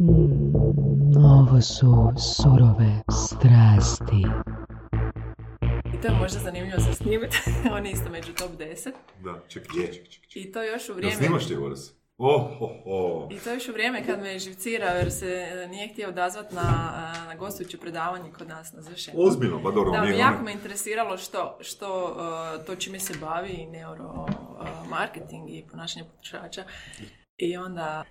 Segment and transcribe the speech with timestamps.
[0.00, 4.22] Mm, ovo su surove strasti.
[5.94, 7.36] I to je možda zanimljivo za snimiti.
[7.76, 8.92] On je isto među top 10.
[9.24, 10.42] Da, čekaj, čekaj, čekaj.
[10.42, 11.16] I to još u vrijeme...
[11.16, 11.90] snimaš ti Boris?
[12.18, 13.32] Oh, oh, oh.
[13.32, 16.90] I to još u vrijeme kad me živcirao jer se e, nije htio odazvat na,
[16.94, 19.16] a, na gostujuće predavanje kod nas na završenju.
[19.20, 23.00] Ozbiljno, pa dobro, Da, nije me jako ono- me interesiralo što, što uh, to čime
[23.00, 26.64] se bavi neuromarketing i ponašanje potrošača.
[27.36, 28.04] I onda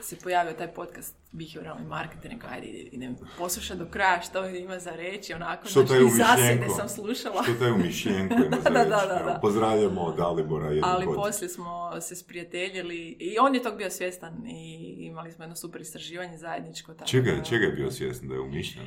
[0.00, 5.34] se pojavio taj podcast Behavioralni marketing, ajde idem poslušati do kraja što ima za reći,
[5.34, 7.42] onako, Što znači, zasjede sam slušala.
[7.42, 8.90] Što taj u Mišljenko ima za Da, reći?
[8.90, 9.38] da, da, da.
[9.42, 14.46] Pozdravljamo Dalibora jednog Ali od- poslije smo se sprijateljili i on je tog bio svjestan
[14.46, 16.94] i imali smo jedno super istraživanje zajedničko.
[16.94, 18.86] Tako Čega, da- čega je bio svjestan da je umišljen?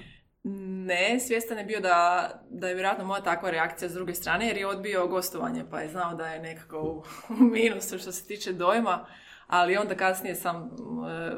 [0.86, 4.58] Ne, svjestan je bio da, da je vjerojatno moja takva reakcija s druge strane jer
[4.58, 9.06] je odbio gostovanje pa je znao da je nekako u minusu što se tiče dojma,
[9.48, 10.70] ali onda kasnije sam e,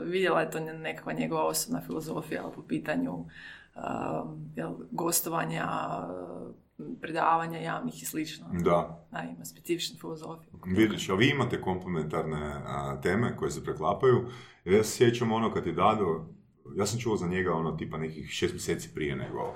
[0.03, 3.13] vidjela je to nekakva njegova osobna filozofija po pitanju
[3.77, 5.67] um, jel, gostovanja,
[6.79, 8.45] e, predavanja javnih i slično.
[8.51, 9.07] Da.
[9.11, 10.51] Da, ima specifičnu filozofiju.
[10.65, 14.29] Vidiš, a vi imate komplementarne a, teme koje se preklapaju.
[14.65, 16.25] Ja se sjećam ono kad je Dado,
[16.75, 19.53] ja sam čuo za njega ono tipa nekih šest mjeseci prije nego,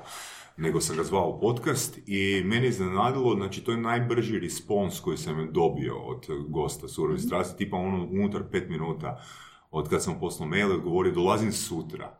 [0.57, 5.17] nego sam ga zvao podcast i meni je iznenadilo, znači to je najbrži respons koji
[5.17, 9.21] sam dobio od gosta Surovi strasti, tipa ono unutar pet minuta
[9.71, 12.19] od kad sam poslao mail i odgovorio dolazim sutra.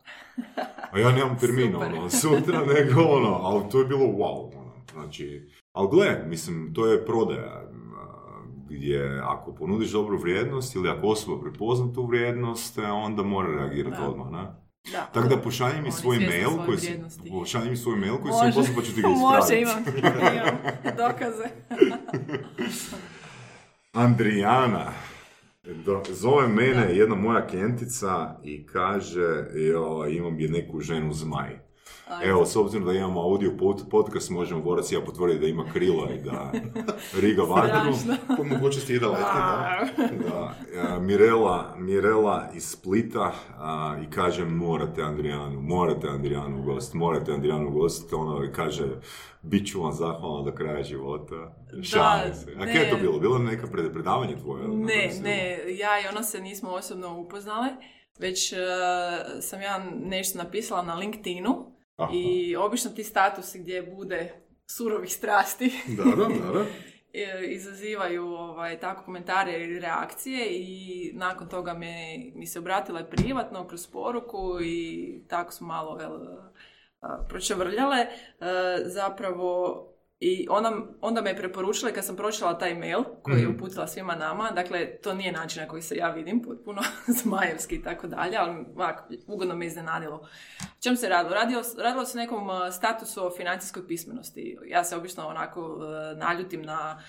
[0.92, 1.94] A ja nemam termin, Super.
[1.94, 6.88] ono, sutra, nego ono, ali to je bilo wow, ono, znači, ali gle, mislim, to
[6.88, 7.72] je prodaja,
[8.70, 13.98] gdje ako ponudiš dobru vrijednost ili ako osoba prepozna tu vrijednost, e, onda mora reagirati
[14.02, 14.09] Da.
[14.09, 14.61] odmah, ne?
[14.92, 15.10] Da.
[15.14, 17.00] Tako da pošalji mi svoj mail koji si,
[17.32, 20.00] pošalji mi svoj mail koji si mi Može, poslao pa ću ti ga može, ispraviti.
[20.00, 20.58] imam, imam
[20.98, 21.44] dokaze.
[23.94, 24.92] Andrijana.
[25.86, 31.59] Do, zove mene jedna moja klijentica i kaže, jo, imam je neku ženu zmaj.
[32.23, 35.66] Evo, s obzirom da imamo audio pod, podcast, možemo Borac i ja potvrditi da ima
[35.73, 36.52] krila i da
[37.22, 37.94] riga vatru.
[38.38, 39.80] Po mogućnosti ide leti, da.
[40.30, 40.56] da.
[40.96, 47.72] E, Mirela, Mirela iz Splita a, i kaže morate Andrijanu, morate Andrijanu gost, morate Andrijanu
[47.72, 48.86] gost, ono i kaže
[49.41, 51.56] bit ću vam zahvalna do kraja života.
[51.84, 52.56] Šalim se.
[52.59, 53.19] A kje je to bilo?
[53.19, 54.68] Bilo je neka pred- predavanje tvoje?
[54.68, 57.68] Ne, ne, ja i ona se nismo osobno upoznale,
[58.19, 58.57] već eh,
[59.41, 62.12] sam ja nešto napisala na LinkedInu Aha.
[62.13, 64.34] i obično ti statusi gdje bude
[64.66, 66.66] surovih strasti Da, da, da, da.
[67.13, 71.94] e, izazivaju ovaj, tako komentare ili reakcije i nakon toga me,
[72.35, 76.12] mi se obratila je privatno kroz poruku i tako smo malo jel,
[77.01, 77.97] a, pročavrljale.
[78.00, 78.07] E,
[78.85, 79.88] zapravo
[80.19, 83.56] i ona, onda me je preporučila kad sam pročitala taj mail koji je Mhm.
[83.56, 86.81] uputila svima nama, dakle to nije način na koji se ja vidim, potpuno
[87.24, 90.28] zmajevski i tako dalje, ali ovako, ugodno me iznenadilo.
[90.84, 91.36] Čem se radilo?
[91.36, 94.58] Radilo, radilo se nekom a, statusu o financijskoj pismenosti.
[94.68, 97.02] Ja se obično onako a, naljutim na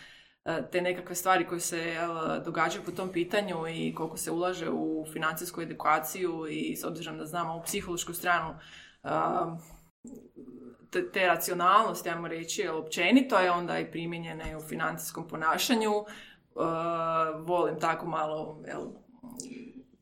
[0.45, 1.97] a, te nekakve stvari koje se
[2.45, 7.27] događaju po tom pitanju i koliko se ulaže u financijsku edukaciju i s obzirom da
[7.27, 8.55] znamo ovu psihološku stranu
[10.91, 15.93] te, te racionalnosti, ajmo reći, općenito je onda i primijenjene u financijskom ponašanju.
[17.47, 18.87] Volim tako malo jel,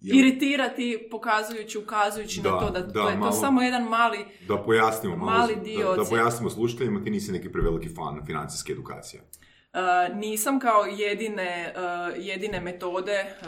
[0.02, 3.82] Jel- iritirati, pokazujući, ukazujući Da, na to da, da, to je to malo- samo jedan
[3.84, 4.18] mali
[4.48, 8.72] Da pojasnimo malo, Mali dio da, da pojasnimo slušateljima, ti nisi neki preveliki fan financijske
[8.72, 9.22] edukacije.
[9.22, 9.80] Uh,
[10.16, 11.82] nisam kao jedine, uh,
[12.18, 13.46] jedine metode uh,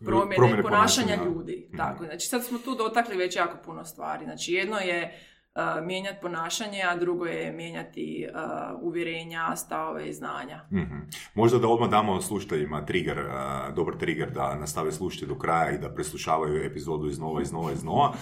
[0.00, 1.30] promjene, Promjene ponašanja ponašanja.
[1.30, 1.66] ljudi.
[1.68, 1.76] Mhm.
[1.76, 4.24] Tako, znači sad smo tu dotakli već jako puno stvari.
[4.24, 5.20] Znači jedno je
[5.54, 10.60] uh, mijenjati ponašanje, a drugo je mijenjati uh, uvjerenja, stavove i znanja.
[10.72, 10.98] Mhm.
[11.34, 15.78] Možda da odmah damo slušateljima trigger, a, dobar trigger da nastave slušati do kraja i
[15.78, 18.12] da preslušavaju epizodu iznova, iznova, iznova.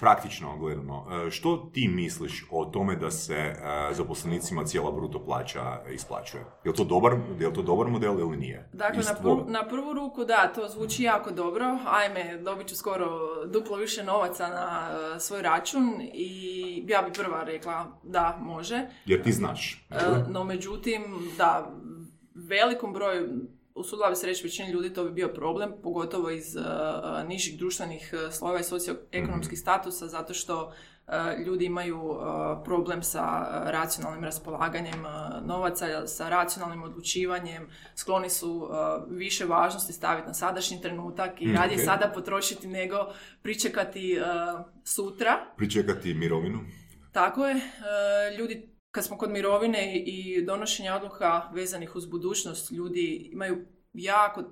[0.00, 3.54] Praktično gledano, što ti misliš o tome da se
[3.92, 6.44] zaposlenicima cijela bruto plaća isplaćuje?
[6.64, 8.68] Je li to dobar, je li to dobar model ili nije?
[8.72, 11.78] Dakle, na, prvu, na prvu ruku da, to zvuči jako dobro.
[11.86, 13.08] Ajme, dobit ću skoro
[13.46, 18.86] duplo više novaca na uh, svoj račun i ja bi prva rekla da, može.
[19.06, 19.86] Jer ti znaš.
[19.90, 19.94] E,
[20.30, 21.02] No, međutim,
[21.38, 21.72] da,
[22.34, 23.28] velikom broju,
[23.74, 28.14] usudila bi se reći većini ljudi, to bi bio problem, pogotovo iz uh, nižih društvenih
[28.14, 30.72] uh, slojeva i socioekonomskih statusa, zato što uh,
[31.46, 32.18] ljudi imaju uh,
[32.64, 35.02] problem sa uh, racionalnim raspolaganjem
[35.44, 38.70] novaca, sa racionalnim odlučivanjem, skloni su
[39.08, 42.96] više važnosti staviti na sadašnji trenutak i Mm, radije sada potrošiti nego
[43.42, 44.18] pričekati
[44.84, 45.46] sutra.
[45.56, 46.60] Pričekati mirovinu?
[47.12, 47.60] Tako je.
[48.38, 54.42] Ljudi, kad smo kod mirovine i donošenja odluka vezanih uz budućnost, ljudi imaju jako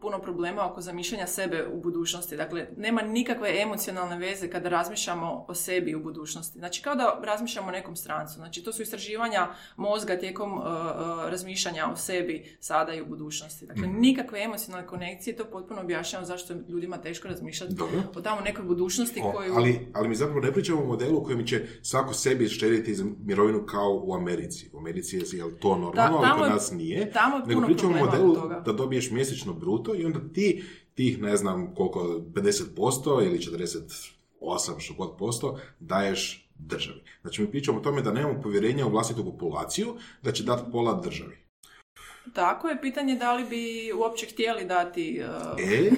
[0.00, 2.36] puno problema oko zamišljanja sebe u budućnosti.
[2.36, 6.58] Dakle, nema nikakve emocionalne veze kada razmišljamo o sebi u budućnosti.
[6.58, 8.34] Znači, kao da razmišljamo o nekom strancu.
[8.34, 10.64] Znači, to su istraživanja mozga tijekom uh,
[11.28, 13.66] razmišljanja o sebi sada i u budućnosti.
[13.66, 14.00] Dakle, mhm.
[14.00, 17.74] nikakve emocionalne konekcije, to potpuno objašnjamo zašto je ljudima teško razmišljati
[18.16, 19.54] o tamo nekoj budućnosti koju...
[19.54, 23.04] Ali, ali mi zapravo ne pričamo o modelu u kojem će svako sebi štediti za
[23.24, 24.70] mirovinu kao u Americi.
[24.72, 27.12] U Americi je to normalno, ali kod nas nije.
[27.12, 30.64] Tamo je puno pričamo o modelu toga da dobiješ mjesečno bruto i onda ti
[30.94, 32.00] tih ne znam koliko
[32.34, 37.00] 50% ili 48 što god posto daješ državi.
[37.22, 41.00] Znači mi pričamo o tome da nemamo povjerenja u vlastitu populaciju da će dati pola
[41.00, 41.44] državi.
[42.32, 45.22] Tako je, pitanje da li bi uopće htjeli dati...
[45.22, 45.90] Uh, e,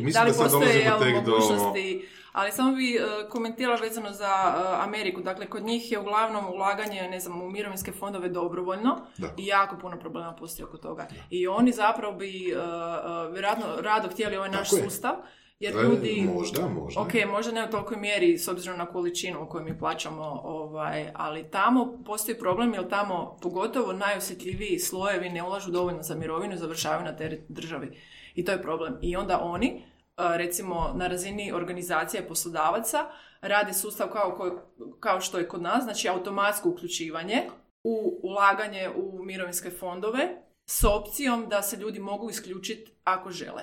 [0.00, 5.20] mislim da, li da postoje mogućnosti ali samo bi uh, komentirala vezano za uh, Ameriku.
[5.20, 8.96] Dakle, kod njih je uglavnom ulaganje, ne znam, u mirovinske fondove dobrovoljno
[9.36, 11.06] i jako puno problema postoji oko toga.
[11.30, 15.12] I oni zapravo bi uh, vjerojatno rado htjeli ovaj naš sustav.
[15.60, 16.28] Jer ljudi...
[16.34, 17.00] Možda, možda.
[17.00, 21.50] Ok, možda ne u tolikoj mjeri s obzirom na količinu koju mi plaćamo, ovaj, ali
[21.50, 27.04] tamo postoji problem jer tamo pogotovo najosjetljiviji slojevi ne ulažu dovoljno za mirovinu i završavaju
[27.04, 27.98] na teret državi.
[28.34, 28.98] I to je problem.
[29.02, 29.82] I onda oni
[30.16, 33.06] recimo na razini organizacije poslodavaca
[33.40, 34.60] rade sustav kao,
[35.00, 37.42] kao što je kod nas, znači automatsko uključivanje
[37.84, 40.28] u ulaganje u mirovinske fondove
[40.66, 43.62] s opcijom da se ljudi mogu isključiti ako žele.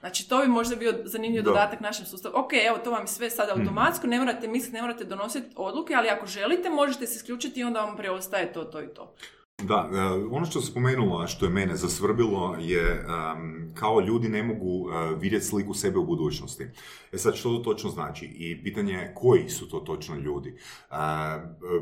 [0.00, 2.34] Znači, to bi možda bio zanimljiv dodatak našem sustavu.
[2.38, 3.60] Ok, evo, to vam je sve sada mhm.
[3.60, 7.64] automatsko, ne morate misliti, ne morate donositi odluke, ali ako želite, možete se isključiti i
[7.64, 9.14] onda vam preostaje to, to i to.
[9.66, 9.98] Da, e,
[10.30, 13.06] ono što spomenula, što je mene zasvrbilo, je
[13.74, 16.66] kao ljudi ne mogu e, vidjeti sliku sebe u budućnosti.
[17.12, 18.26] E sad, što to točno znači?
[18.26, 20.54] I pitanje je koji su to točno ljudi?
[20.90, 20.96] Uh,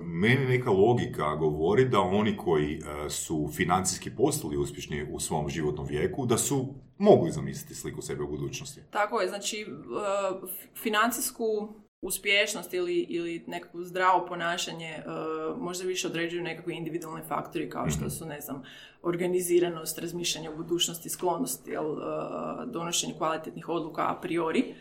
[0.02, 6.26] meni neka logika govori da oni koji su financijski postali uspješni u svom životnom vijeku,
[6.26, 8.81] da su mogli zamisliti sliku sebe u budućnosti.
[8.90, 9.67] Tako je, znači
[10.82, 17.91] financijsku uspješnost ili, ili nekako zdravo ponašanje uh, možda više određuju nekakvi individualni faktori kao
[17.91, 18.09] što mhm.
[18.09, 18.63] su, ne znam,
[19.03, 21.99] organiziranost, razmišljanje o budućnosti, sklonost, jel, uh,
[22.67, 24.75] donošenje kvalitetnih odluka a priori.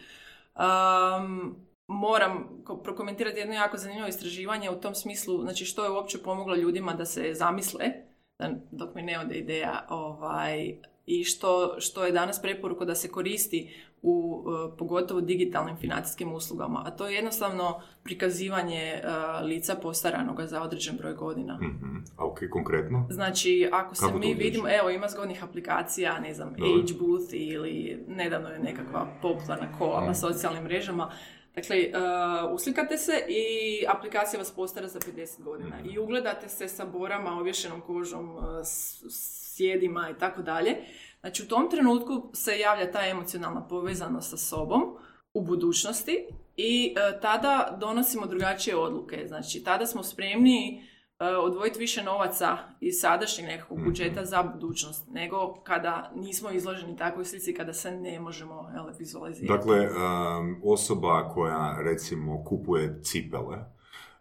[0.55, 1.55] Um,
[1.87, 6.93] moram prokomentirati jedno jako zanimljivo istraživanje u tom smislu, znači što je uopće pomoglo ljudima
[6.93, 7.85] da se zamisle,
[8.71, 10.75] dok mi ne ode ideja, ovaj,
[11.05, 16.83] i što, što je danas preporuka da se koristi u uh, pogotovo digitalnim financijskim uslugama,
[16.85, 21.55] a to je jednostavno prikazivanje uh, lica postaranoga za određen broj godina.
[21.55, 22.03] Mm-hmm.
[22.17, 23.07] A ok, konkretno?
[23.09, 28.49] Znači, ako se mi vidimo, evo ima zgodnih aplikacija, ne znam, Age Booth ili nedavno
[28.49, 31.11] je nekakva popularna kola na socijalnim mrežama,
[31.55, 35.89] Dakle, uh, uslikate se i aplikacija vas postara za 50 godina mhm.
[35.89, 38.43] i ugledate se sa borama, ovješenom kožom, uh,
[39.09, 40.75] sjedima i tako dalje.
[41.21, 44.81] Znači u tom trenutku se javlja ta emocionalna povezanost sa sobom
[45.33, 46.27] u budućnosti
[46.57, 49.23] i e, tada donosimo drugačije odluke.
[49.27, 50.83] Znači tada smo spremni
[51.19, 53.87] e, odvojiti više novaca iz sadašnjeg nekakvog mhm.
[53.87, 59.57] budžeta za budućnost, nego kada nismo izloženi takvoj slici, kada se ne možemo ele, vizualizirati.
[59.57, 59.89] Dakle,
[60.63, 63.57] osoba koja recimo kupuje cipele,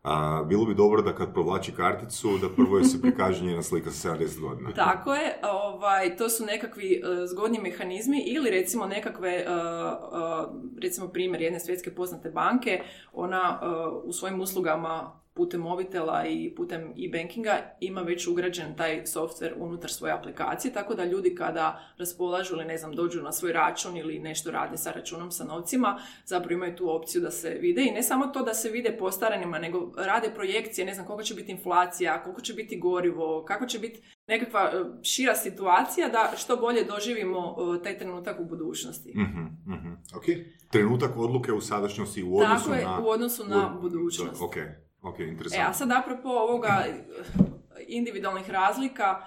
[0.03, 3.91] a, bilo bi dobro da kad provlači karticu, da prvo je se prikaže njena slika
[3.91, 4.73] sa 70 godina.
[4.73, 10.49] Tako je, ovaj, to su nekakvi uh, zgodni mehanizmi ili recimo nekakve, uh,
[10.83, 13.61] recimo primjer jedne svjetske poznate banke, ona
[14.05, 20.13] u svojim uslugama putem mobitela i putem e-bankinga ima već ugrađen taj software unutar svoje
[20.13, 24.51] aplikacije, tako da ljudi kada raspolažu ili ne znam, dođu na svoj račun ili nešto
[24.51, 28.27] rade sa računom sa novcima, zapravo imaju tu opciju da se vide i ne samo
[28.27, 32.41] to da se vide postaranima, nego rade projekcije, ne znam koliko će biti inflacija, koliko
[32.41, 37.83] će biti gorivo, kako će biti nekakva e, šira situacija da što bolje doživimo e,
[37.83, 39.13] taj trenutak u budućnosti.
[39.17, 39.51] mm
[40.71, 44.43] Trenutak odluke u sadašnjosti u odnosu Tako je, u odnosu na budućnost.
[44.43, 44.55] Ok.
[45.03, 45.19] Ok,
[45.53, 46.85] E, a sad apropo ovoga
[47.89, 49.27] individualnih razlika,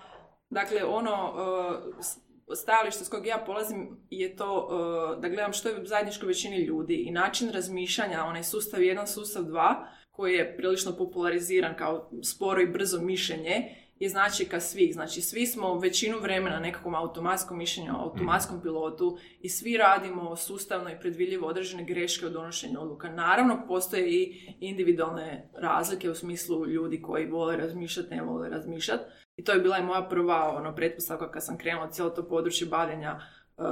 [0.49, 5.85] dakle ono uh, stajalište s kojeg ja polazim je to uh, da gledam što je
[5.85, 9.75] zajedničko većini ljudi i način razmišljanja, onaj sustav 1, sustav 2,
[10.11, 14.93] koji je prilično populariziran kao sporo i brzo mišljenje, je značajka svih.
[14.93, 20.99] Znači, svi smo većinu vremena nekakvom automatskom mišljenju, automatskom pilotu i svi radimo sustavno i
[20.99, 23.09] predvidljivo određene greške u donošenju odluka.
[23.09, 29.03] Naravno, postoje i individualne razlike u smislu ljudi koji vole razmišljati, ne vole razmišljati.
[29.35, 32.67] I to je bila i moja prva ono, pretpostavka kad sam krenula cijelo to područje
[32.67, 33.19] bavljenja
[33.57, 33.65] uh,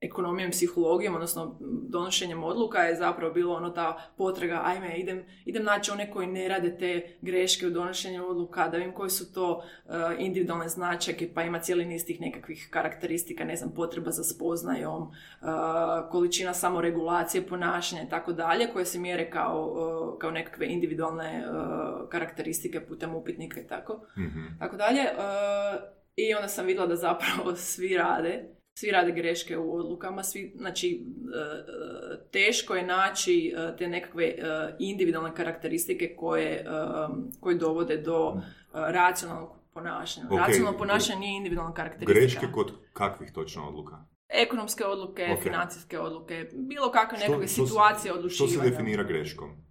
[0.00, 1.56] ekonomijom, psihologijom, odnosno
[1.88, 6.48] donošenjem odluka je zapravo bilo ono ta potraga, ajme, idem, idem naći one koji ne
[6.48, 11.42] rade te greške u donošenju odluka, da vidim koji su to uh, individualne značajke, pa
[11.42, 15.08] ima cijeli niz tih nekakvih karakteristika, ne znam, potreba za spoznajom, uh,
[16.10, 19.66] količina samoregulacije ponašanja i tako dalje, koje se mjere kao,
[20.12, 21.44] uh, kao nekakve individualne
[22.10, 24.46] karakteristike putem upitnika i tako, Mhm.
[24.58, 25.00] tako dalje.
[26.16, 30.88] I onda sam vidjela da zapravo svi rade svi rade greške u odlukama, svi, znači
[30.88, 34.34] e, e, teško je naći e, te nekakve
[34.78, 36.64] individualne karakteristike koje,
[37.40, 38.40] koje dovode do
[38.72, 40.26] racionalnog ponašanja.
[40.30, 40.38] Ok.
[40.38, 42.20] Racionalno ponašanje nije individualna karakteristika.
[42.20, 43.96] Greške kod kakvih točno odluka?
[44.28, 45.42] Ekonomske odluke, Ok.
[45.42, 48.62] financijske odluke, bilo kakve Što- nekakve što situacije Što odlučivanja.
[48.64, 49.67] se definira greškom?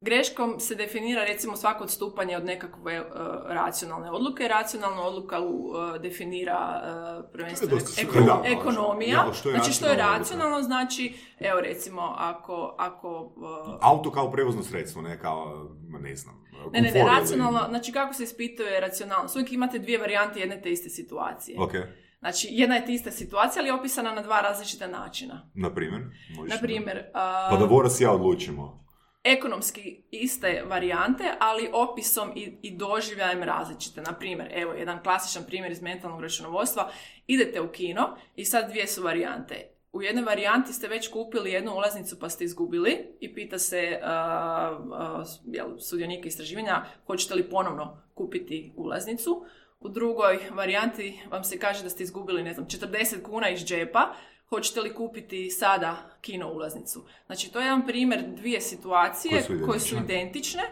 [0.00, 3.02] Greškom se definira recimo svako odstupanje od nekakve e,
[3.46, 4.48] racionalne odluke.
[4.48, 6.82] Racionalnu odluku uh, definira
[7.18, 9.22] uh, prvenstveno eko- ekonomija.
[9.24, 10.18] ali što je znači što je racionalna odluka?
[10.18, 16.44] racionalno znači, evo recimo ako, ako uh, Auto kao prevozno sredstvo, ne kao, ne znam,
[16.72, 19.36] ne, ne, ne, komfor ili- racionalno, znači kako se ispituje racionalnost?
[19.36, 21.60] Uvijek imate dvije varijante jedne te iste situacije.
[21.60, 21.72] Ok,
[22.20, 25.50] Znači, jedna je te ista situacija, ali je opisana na dva različita načina.
[25.54, 26.02] na primjer?
[26.48, 28.87] Na primjer, Pa da Voras ja odlučimo.
[29.32, 34.00] Ekonomski iste varijante, ali opisom i, i doživljajem različite.
[34.00, 36.90] Na primjer, evo, jedan klasičan primjer iz mentalnog računovodstva.
[37.26, 39.78] Idete u kino i sad dvije su varijante.
[39.92, 44.86] U jednoj varijanti ste već kupili jednu ulaznicu pa ste izgubili i pita se uh,
[44.86, 49.44] uh, jel, sudionike istraživanja hoćete li ponovno kupiti ulaznicu.
[49.80, 54.14] U drugoj varijanti vam se kaže da ste izgubili, ne znam, 40 kuna iz džepa,
[54.48, 57.04] hoćete li kupiti sada kino ulaznicu.
[57.26, 60.62] Znači, to je jedan primjer dvije situacije Koje su koje su identične.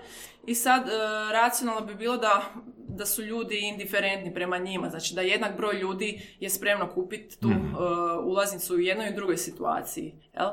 [0.46, 0.92] i sad e,
[1.32, 2.42] racionalno bi bilo da,
[2.78, 7.48] da su ljudi indiferentni prema njima, znači da jednak broj ljudi je spremno kupiti tu
[7.48, 7.66] Mhm.
[7.66, 7.78] e,
[8.18, 10.14] ulaznicu u jednoj i drugoj situaciji.
[10.34, 10.48] Jel?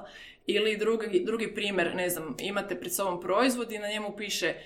[0.45, 4.57] Ili drugi, drugi primjer, ne znam, imate pred sobom proizvod i na njemu piše e,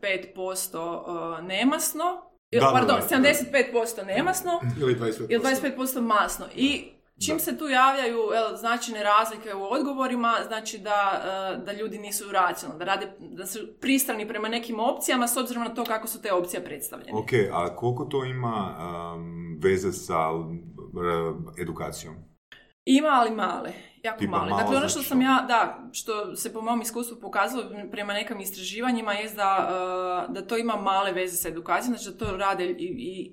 [0.00, 2.22] 25% e, nemasno,
[2.52, 3.28] da, pardon, da, da.
[3.28, 5.26] 75% nemasno Ili 25%.
[5.28, 6.46] ili 25% masno.
[6.56, 6.84] I
[7.24, 12.32] čim se tu javljaju jel, značajne razlike u odgovorima, znači da, e, da ljudi nisu
[12.32, 16.22] racionalni, da, rade, da su pristrani prema nekim opcijama s obzirom na to kako su
[16.22, 17.18] te opcije predstavljene.
[17.18, 18.76] Ok, a koliko to ima
[19.14, 20.16] um, veze sa
[21.60, 22.14] edukacijom?
[22.84, 23.72] Ima, ali male.
[24.02, 24.62] Jako Tipa male.
[24.62, 28.40] Dakle, ono što znači sam ja, da, što se po mom iskustvu pokazalo prema nekim
[28.40, 29.68] istraživanjima je da,
[30.28, 33.32] e, da to ima male veze sa edukacijom, znači da to rade i, i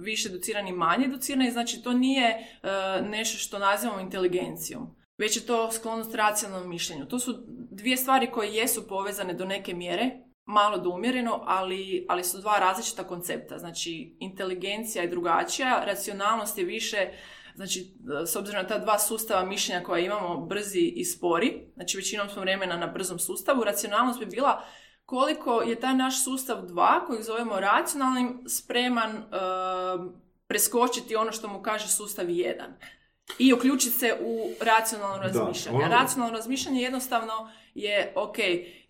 [0.00, 2.68] više educirani manje educirani, znači to nije e,
[3.02, 7.06] nešto što nazivamo inteligencijom, već je to sklonost racionalnom mišljenju.
[7.06, 7.34] To su
[7.70, 10.10] dvije stvari koje jesu povezane do neke mjere,
[10.44, 13.58] malo do umjereno, ali, ali su dva različita koncepta.
[13.58, 17.08] Znači, inteligencija je drugačija, racionalnost je više
[17.54, 17.94] Znači,
[18.26, 22.42] s obzirom na ta dva sustava mišljenja koja imamo, brzi i spori, znači većinom smo
[22.42, 24.64] vremena na brzom sustavu, racionalnost bi bila
[25.10, 29.22] koliko je taj naš sustav dva, kojeg zovemo racionalnim, spreman e,
[30.46, 32.74] preskočiti ono što mu kaže sustav jedan
[33.38, 35.78] i uključiti se u racionalno razmišljanje.
[35.78, 37.50] ono- Racionalno razmišljanje jednostavno
[37.82, 38.36] je, ok,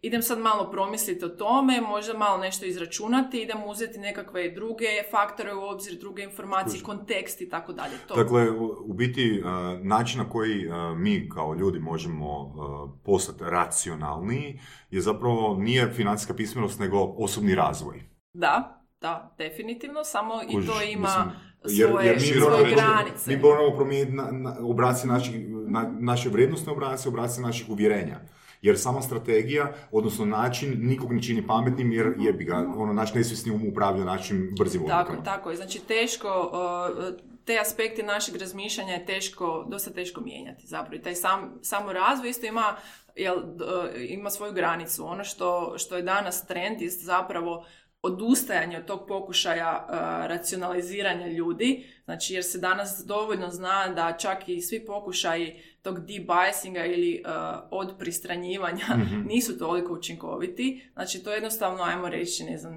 [0.03, 5.55] idem sad malo promisliti o tome, možda malo nešto izračunati, idem uzeti nekakve druge faktore
[5.55, 7.95] u obzir, druge informacije, kontekst i tako dalje.
[8.09, 8.15] To.
[8.15, 14.61] Dakle, u, biti, uh, način na koji uh, mi kao ljudi možemo uh, postati racionalniji
[14.91, 18.03] je zapravo nije financijska pismenost, nego osobni razvoj.
[18.33, 21.33] Da, da, definitivno, samo i to Kužiš, ima
[21.65, 23.31] mislim, svoje, mi svoje granice.
[23.31, 28.21] Mi moramo promijeniti na, na, obrasce naših, na, naše vrijednostne obrasce, obrasce naših uvjerenja.
[28.63, 33.53] Jer sama strategija, odnosno način, nikog ne čini pametnim jer jebi ga, ono, naš nesvjesni
[33.53, 35.25] um upravlja našim brzim Tako, odlukama.
[35.25, 35.57] tako je.
[35.57, 37.15] Znači teško, uh,
[37.45, 40.97] te aspekte našeg razmišljanja je teško, dosta teško mijenjati zapravo.
[40.97, 42.77] I taj sam, samo razvoj isto ima,
[43.17, 43.45] jel, uh,
[44.09, 45.07] ima svoju granicu.
[45.07, 47.65] Ono što, što je danas trend jest zapravo
[48.03, 54.49] odustajanje od tog pokušaja uh, racionaliziranja ljudi, znači jer se danas dovoljno zna da čak
[54.49, 57.31] i svi pokušaji tog debiasinga ili uh,
[57.71, 59.27] od pristranjivanja Mhm.
[59.27, 60.91] nisu toliko učinkoviti.
[60.93, 62.77] Znači to je jednostavno, ajmo reći, ne znam,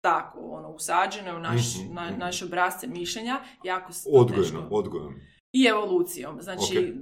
[0.00, 2.18] tako, ono, usađeno je u naš, Mhm, na, mhm.
[2.18, 5.12] naše obrazce mišljenja, jako Odgojno, odgojno.
[5.52, 6.84] I evolucijom, znači Ok.
[6.84, 6.92] d-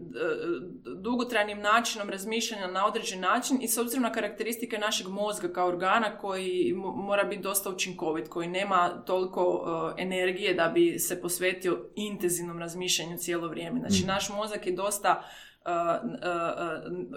[0.81, 5.69] d- dugotrajnim načinom razmišljanja na određen način i s obzirom na karakteristike našeg mozga kao
[5.69, 9.65] organa koji mo- mora biti dosta učinkovit, koji nema toliko uh,
[9.99, 13.81] energije da bi se posvetio intenzivnom razmišljanju cijelo vrijeme.
[13.81, 14.07] Znači Mhm.
[14.07, 15.23] naš mozak je dosta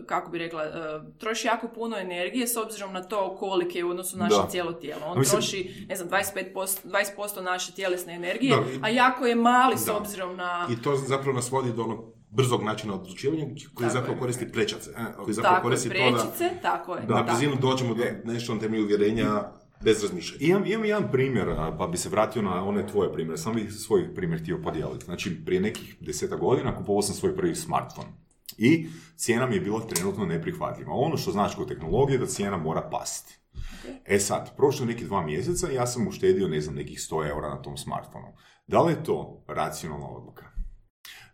[0.06, 0.72] kako bi rekla, uh,
[1.14, 4.48] troši jako puno energije s obzirom na to kolike je u odnosu naše Da.
[4.48, 5.02] cijelo tijelo.
[5.06, 9.36] On mislim- troši, ne znam, 25%, 20% naše tjelesne energije, Da, i- a jako je
[9.36, 9.98] mali s Da.
[9.98, 10.68] obzirom na...
[10.72, 14.20] I to zapravo nas vodi do onog brzog načina odlučivanja koji Tako zapravo je.
[14.20, 17.02] koristi prečice, e, koji zapravo Tako je, koristi to da prečice, tako je.
[17.02, 17.24] na da.
[17.24, 19.44] brzinu dođemo do nešto na temelju uvjerenja
[19.82, 20.46] bez razmišljanja.
[20.46, 23.74] Imam, imam jedan primjer, a, pa bi se vratio na one tvoje primjere, sam bih
[23.76, 25.06] svoj primjer htio podijeliti.
[25.06, 28.08] Znači, prije nekih deseta godina kupovao sam svoj prvi smartphone.
[28.58, 30.94] I cijena mi je bila trenutno neprihvatljiva.
[30.94, 33.40] Ono što znači kod tehnologije je da cijena mora pasti.
[34.06, 37.50] E sad, prošlo neki dva mjeseca i ja sam uštedio, ne znam, nekih 100 eura
[37.50, 38.28] na tom smartfonu.
[38.68, 40.46] Da li je to racionalna odluka?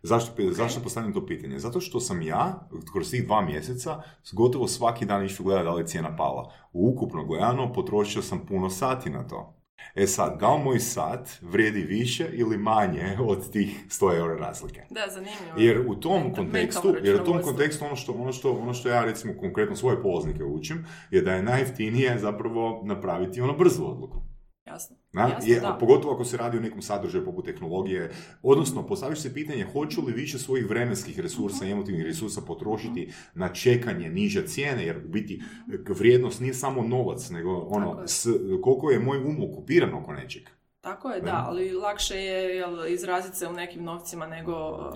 [0.02, 1.58] Zašto, zašto postavljam to pitanje?
[1.58, 5.82] Zato što sam ja, kroz tih dva mjeseca, gotovo svaki dan išao gledati da li
[5.82, 6.52] je cijena pala.
[6.72, 9.59] Ukupno gledano, potrošio sam puno sati na to.
[9.94, 14.82] E sad, da li moj sat vrijedi više ili manje od tih 100 eura razlike?
[14.90, 15.56] Da, zanimljivo.
[15.56, 19.04] Jer u tom kontekstu, jer u tom kontekstu ono što, ono što, ono što ja
[19.04, 24.29] recimo konkretno svoje polaznike učim, je da je najjeftinije zapravo napraviti ono brzu odluku.
[24.70, 24.96] Jasno.
[25.12, 25.76] Na, Jasno, je, da.
[25.80, 28.10] Pogotovo ako se radi o nekom sadržaju poput tehnologije,
[28.42, 33.48] odnosno postaviš se pitanje hoću li više svojih vremenskih resursa i emotivnih resursa potrošiti na
[33.48, 38.26] čekanje niže cijene, jer u biti e, vrijednost nije samo novac, nego ono, s,
[38.62, 40.59] koliko je moj um okupiran oko nečeg.
[40.80, 44.94] Tako je, da, ali lakše je jel, izraziti se u nekim novcima nego uh,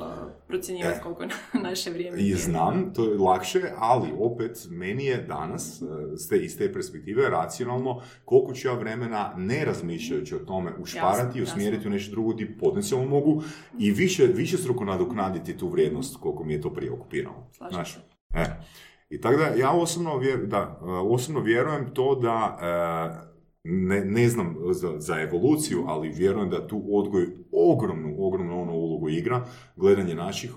[0.49, 1.03] procjenjivati E.
[1.03, 2.19] koliko je na- naše vrijeme.
[2.21, 5.83] I znam, to je lakše, ali opet meni je danas,
[6.17, 11.39] s te, iz te perspektive, racionalno koliko ću ja vremena ne razmišljajući o tome ušparati
[11.39, 11.91] i usmjeriti jasno.
[11.91, 13.43] u nešto drugo gdje potencijalno mogu
[13.79, 17.51] i više, više struko nadoknaditi tu vrijednost koliko mi je to prije okupiralo.
[17.71, 17.97] Znaš,
[18.35, 18.45] e.
[19.11, 22.59] I tako da ja osobno, vjer, da, e, osobno vjerujem to da
[23.23, 23.34] e,
[23.65, 28.73] ne, ne znam za, za evoluciju, ali vjerujem da tu odgoj ogromnu, ogromnu ono
[29.05, 29.45] ulogu igra,
[29.77, 30.53] gledanje naših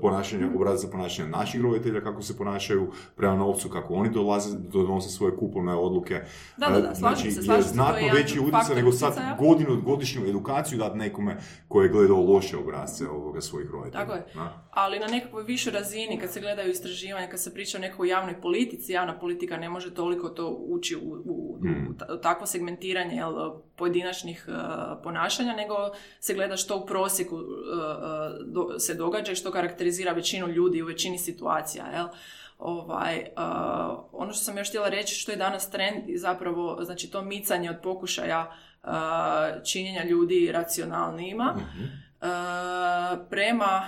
[0.00, 5.36] ponašanja, obrazaca ponašanja naših roditelja, kako se ponašaju prema novcu, kako oni dolaze, donose svoje
[5.36, 6.14] kupovne odluke.
[6.56, 9.36] Da, da, da, E, znači, se, je znatno veći utjecaj nego sad utjecaja.
[9.36, 11.36] godinu, godišnju edukaciju dati nekome
[11.68, 14.00] koji je gledao loše obrazce ovoga svojih roditelja.
[14.00, 14.24] Tako je.
[14.34, 14.52] Na?
[14.70, 18.40] Ali na nekakvoj višoj razini, kad se gledaju istraživanja, kad se priča o nekoj javnoj
[18.42, 21.88] politici, javna politika ne može toliko to ući u, u, Hmm.
[21.90, 23.32] u ta- takvo segmentiranje jel,
[23.80, 24.54] pojedinačnih uh,
[25.02, 25.74] ponašanja, nego
[26.20, 27.42] se gleda što u prosjeku uh,
[28.46, 31.84] do- se događa i što karakterizira većinu ljudi u većini situacija.
[31.94, 32.06] Jel?
[32.58, 33.24] Ovaj,
[34.12, 37.70] ono što sam još htjela reći, što je danas trend i zapravo znači to micanje
[37.70, 38.52] od pokušaja
[39.64, 41.84] činjenja ljudi racionalnijima, Mhm.
[41.84, 42.28] e,
[43.30, 43.82] prema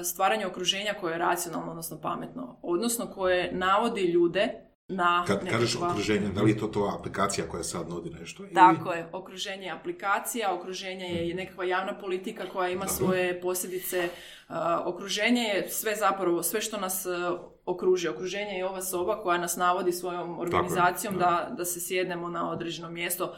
[0.00, 4.48] e, stvaranju okruženja koje je racionalno, odnosno pametno, odnosno koje navodi ljude
[4.88, 8.42] na Kad kažeš nekakva- okruženje, da li je to to aplikacija koja sad nudi nešto?
[8.42, 12.96] ili- Tako je, okruženje je aplikacija, okruženje je nekakva javna politika koja ima Dobro.
[12.96, 14.08] svoje posljedice, e,
[14.84, 17.10] okruženje je sve zapravo, sve što nas e,
[17.66, 18.08] okruži.
[18.08, 21.20] Okruženje je ova soba koja nas navodi svojom organizacijom da.
[21.48, 23.34] da, da se sjednemo na određeno mjesto.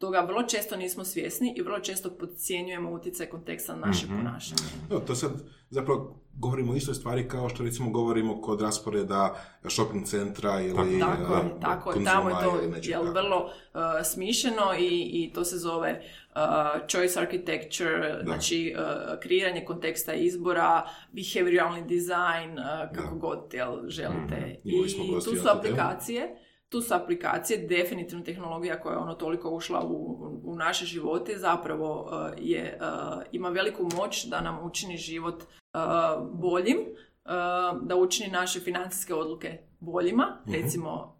[0.00, 4.16] Toga vrlo često nismo svjesni i vrlo često podcjenjujemo utjecaj konteksta na naše Mhm.
[4.16, 4.60] ponašanje.
[4.90, 5.30] Evo, to sad
[5.70, 9.34] zapravo govorimo o istoj stvari kao što recimo govorimo kod rasporeda
[9.64, 11.94] shopping centra ili Tako je, tako je.
[11.94, 13.12] Konzuma Tamo je to jel, tako.
[13.12, 13.50] vrlo uh,
[14.04, 16.40] smišljeno i, i to se zove uh,
[16.88, 18.74] choice architecture, znači
[19.18, 20.82] kreiranje konteksta izbora,
[21.12, 23.18] behavioralni design, uh, kako Da.
[23.18, 24.36] god jel, želite.
[24.58, 24.66] Mhm.
[24.66, 24.82] I
[25.14, 25.30] tu su
[25.62, 25.76] temu.
[26.70, 29.94] Tu su aplikacije, definitivno tehnologija koja je ono toliko ušla u,
[30.44, 32.86] u naše živote, zapravo uh, je, uh,
[33.32, 35.80] ima veliku moć da nam učini život uh,
[36.32, 37.30] boljim, uh,
[37.82, 39.48] da učini naše financijske odluke
[39.80, 40.54] boljima, Mhm.
[40.54, 41.16] recimo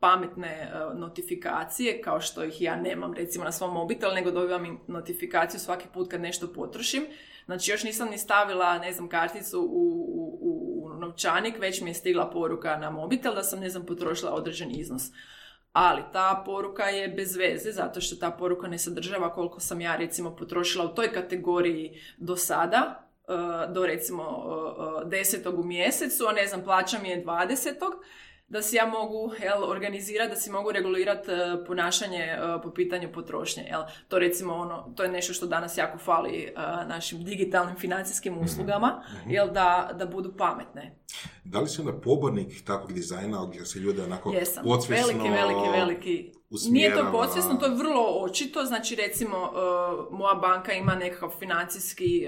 [0.00, 4.78] pametne uh, notifikacije, kao što ih ja nemam recimo na svom mobitelu, nego dobivam im
[4.88, 7.02] notifikaciju svaki put kad nešto potrošim.
[7.44, 10.08] Znači još nisam ni stavila, ne znam, karticu u-
[10.42, 10.47] u
[11.08, 15.02] novčanik, već mi je stigla poruka na mobitel da sam, ne znam, potrošila određeni iznos.
[15.72, 19.96] Ali ta poruka je bez veze, zato što ta poruka ne sadržava koliko sam ja
[19.96, 26.24] recimo potrošila u toj kategoriji do sada, uh, do recimo uh, uh, desetog u mjesecu,
[26.28, 27.92] a ne znam, plaća mi je dvadesetog,
[28.48, 33.12] da si ja mogu jel, organizirati, da si mogu regulirati uh, ponašanje uh, po pitanju
[33.12, 33.62] potrošnje.
[33.62, 33.80] Jel.
[34.08, 39.02] To recimo ono, to je nešto što danas jako fali uh, našim digitalnim financijskim uslugama,
[39.26, 40.98] jel, da, da budu pametne.
[41.44, 44.64] Da li si onda pobornik takvog dizajna gdje se ljude onako Jesam.
[44.64, 46.32] podsvjesno Veliki, veliki, veliki.
[46.62, 48.64] Nije to usmjerava- podsvjesno, to je vrlo očito.
[48.64, 49.52] Znači, recimo,
[50.10, 52.26] moja banka ima nekakav financijski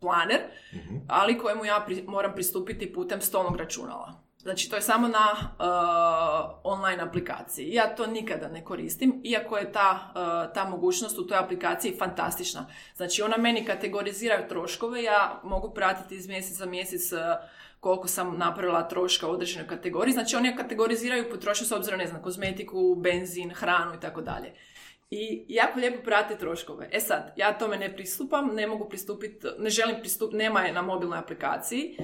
[0.00, 0.40] planer,
[0.74, 0.96] Mhm.
[1.08, 4.21] ali kojemu ja pri- moram pristupiti putem stolnog računala.
[4.42, 7.72] Znači, to je samo na uh, online aplikaciji.
[7.72, 12.66] Ja to nikada ne koristim, iako je ta, uh, ta mogućnost u toj aplikaciji fantastična.
[12.96, 17.18] Znači, ona meni kategorizira troškove, ja mogu pratiti iz mjeseca mjesec uh,
[17.80, 20.12] koliko sam napravila troška u određenoj kategoriji.
[20.12, 24.52] Znači, oni kategoriziraju potrošnju s obzirom, ne znam, kozmetiku, benzin, hranu i tako dalje.
[25.10, 26.88] i jako lijepo prate troškove.
[26.92, 30.82] E sad, ja tome ne pristupam, ne mogu pristupiti, ne želim pristupiti, nema je na
[30.82, 31.96] mobilnoj aplikaciji.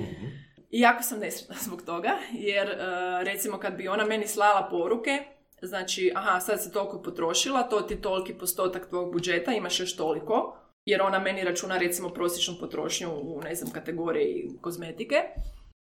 [0.70, 2.76] I jako sam nesretna zbog toga, jer e,
[3.24, 5.24] recimo kad bi ona meni slala poruke,
[5.62, 10.56] znači, aha, sad se toliko potrošila, to ti toliki postotak tvog budžeta, imaš još toliko,
[10.84, 15.16] jer ona meni računa recimo prosječnu potrošnju u, ne znam, kategoriji kozmetike,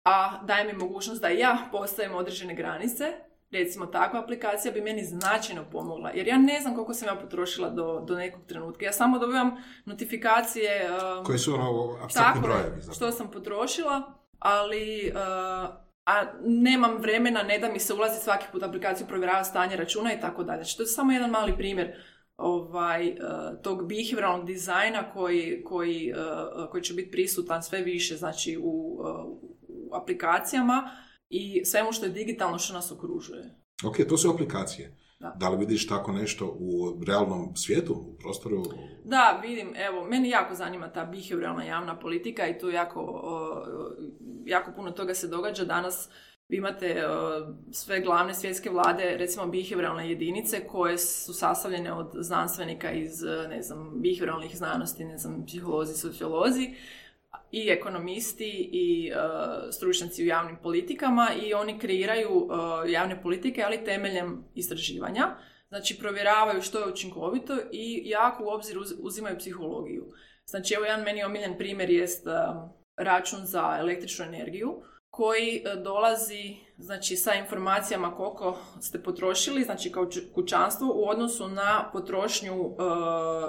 [0.06, 3.13] a daje mi mogućnost da ja postavim određene granice,
[3.52, 7.69] recimo takva aplikacija bi meni značajno pomogla, jer ja ne znam koliko sam ja potrošila
[7.69, 8.86] do, do nekog trenutka.
[8.86, 9.52] Ja samo dobivam
[9.86, 10.89] notifikacije...
[10.91, 11.97] um, Koji su ono
[12.41, 12.82] brojevi.
[12.95, 15.69] što sam potrošila, ali uh,
[16.06, 20.19] a nemam vremena, ne da mi se ulazi svaki put aplikaciju, provjerava stanje računa i
[20.21, 20.63] tako dalje.
[20.63, 21.95] Znači, to je samo jedan mali primjer
[22.38, 28.58] ovaj, uh, tog behavioralnog dizajna koji, koji, uh, koji će biti prisutan sve više znači,
[28.58, 29.00] u,
[29.67, 30.89] u aplikacijama
[31.30, 33.56] i svemu što je digitalno što nas okružuje.
[33.86, 34.97] Ok, to su aplikacije.
[35.19, 35.34] Da.
[35.39, 38.63] Da li vidiš tako nešto u realnom svijetu, u prostoru?
[39.03, 43.21] Da, vidim, evo, meni jako zanima ta behavioralna javna politika i tu jako,
[44.45, 45.65] jako puno toga se događa.
[45.65, 46.10] Danas
[46.49, 47.03] vi imate
[47.71, 53.91] sve glavne svjetske vlade, recimo behavioralne jedinice koje su sastavljene od znanstvenika iz, ne znam,
[53.95, 56.73] behavioralnih znanosti, ne znam, psiholozi, sociolozi
[57.52, 59.16] i ekonomisti i e,
[59.72, 62.50] stručnjaci u javnim politikama i oni kreiraju
[62.86, 65.28] e, javne politike, ali temeljem istraživanja.
[65.68, 70.06] Znači, provjeravaju što je učinkovito i jako u obzir uz- uzimaju psihologiju.
[70.46, 72.32] Znači, evo jedan meni omiljen primjer jest e,
[72.98, 80.88] račun za električnu energiju koji dolazi znači, sa informacijama koliko ste potrošili, znači kao kućanstvo,
[80.96, 82.76] u odnosu na potrošnju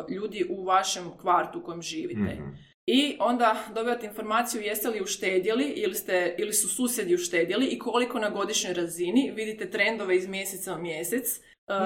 [0.09, 2.35] ljudi u vašem kvartu u kojem živite.
[2.35, 2.67] Mhm.
[2.90, 8.18] I onda dobivate informaciju jeste li uštedjeli ili, ste, ili su susjedi uštedjeli i koliko
[8.18, 9.33] na godišnjoj razini.
[9.37, 11.40] Vidite trendove iz mjeseca u mjesec.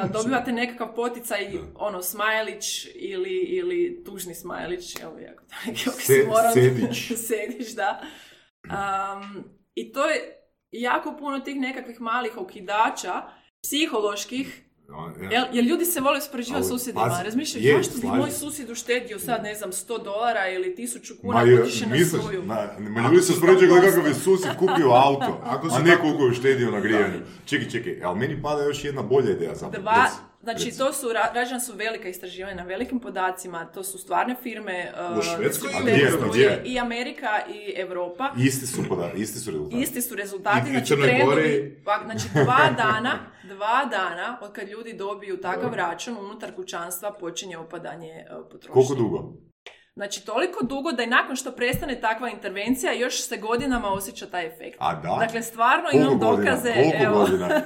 [0.04, 5.42] Uh, dobivate nekakav poticaj, ono, smajlić ili, ili tužni smajlić, evo jako
[5.74, 6.52] Se- oksimoron.
[6.54, 7.12] sedić.
[7.28, 8.02] sedić, da.
[8.64, 10.38] Um, I to je
[10.70, 13.22] jako puno tih nekakvih malih okidača,
[13.62, 14.62] psiholoških,
[15.30, 19.18] Jel, jer ljudi se vole uspoređivati susjedima, pazi, razmišljaju je, zašto bi moj susjed uštedio
[19.18, 22.42] sad, ne znam, 100 dolara ili 1000 kuna Ma, je, godišnje na misliš, struju.
[22.42, 26.70] ma, ljudi se uspoređuju kakav je susjed kupio auto, Ako a ne koliko je uštedio
[26.70, 27.20] na grijanju.
[27.44, 29.82] Čekaj, čekaj, ali meni pada još jedna bolja ideja zapravo.
[29.82, 30.06] Dva,
[30.42, 34.92] znači to su, ra- rađena su velika istraživanja na velikim podacima, to su stvarne firme,
[35.12, 35.70] uh, U Švedskoj
[36.30, 36.62] gdje?
[36.64, 38.30] i Amerika i Europa.
[38.38, 39.82] Isti su, poda, isti su rezultati.
[39.82, 41.82] Isti su rezultati, I- znači trendovi, Gori.
[41.84, 47.58] pa, znači dva dana, dva dana od kad ljudi dobiju takav račun unutar kućanstva počinje
[47.58, 48.72] opadanje uh, potrošnje.
[48.72, 49.32] Koliko dugo?
[49.94, 54.46] Znači, toliko dugo da i nakon što prestane takva intervencija, još se godinama osjeća taj
[54.46, 54.76] efekt.
[54.80, 55.16] A da?
[55.20, 56.50] Dakle, stvarno Koliko imam godina?
[56.50, 56.72] dokaze.
[56.74, 57.18] Koliko evo.
[57.18, 57.48] godina?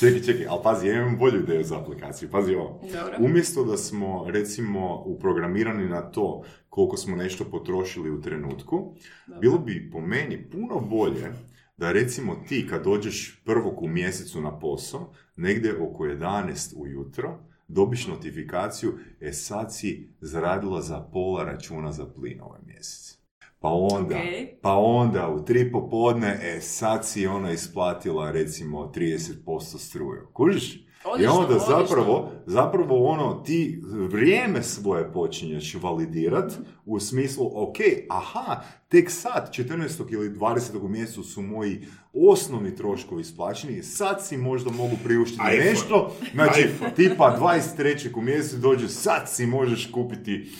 [0.00, 2.30] Čekaj, čekaj, ali pazi, ja imam bolju ideju za aplikaciju.
[2.30, 2.80] Pazi ovo.
[2.92, 3.16] Dobro.
[3.18, 8.94] Umjesto da smo, recimo, uprogramirani na to koliko smo nešto potrošili u trenutku,
[9.40, 11.32] bilo bi po meni puno bolje
[11.76, 18.06] da recimo ti kad dođeš prvog u mjesecu na posao, negdje oko 11 ujutro, dobiš
[18.06, 23.18] notifikaciju, e sad si zaradila za pola računa za plin ovaj mjesec.
[23.60, 24.60] Pa onda, Ok.
[24.62, 30.28] pa onda u tri popodne, e sad si ona isplatila recimo 30% struju.
[30.32, 30.87] Kužiš?
[30.98, 31.78] I Odlično, onda odlično.
[31.78, 36.52] zapravo, zapravo ono, ti vrijeme svoje počinješ validirat
[36.84, 37.76] u smislu, ok,
[38.10, 40.12] aha, tek sad, 14.
[40.12, 40.84] ili 20.
[40.84, 45.70] u mjesecu su moji osnovni troškovi isplaćeni, sad si možda mogu priuštiti iPhone.
[45.70, 46.94] nešto, znači, iPhone.
[46.94, 48.18] tipa 23.
[48.18, 50.50] u mjesecu dođe, sad si možeš kupiti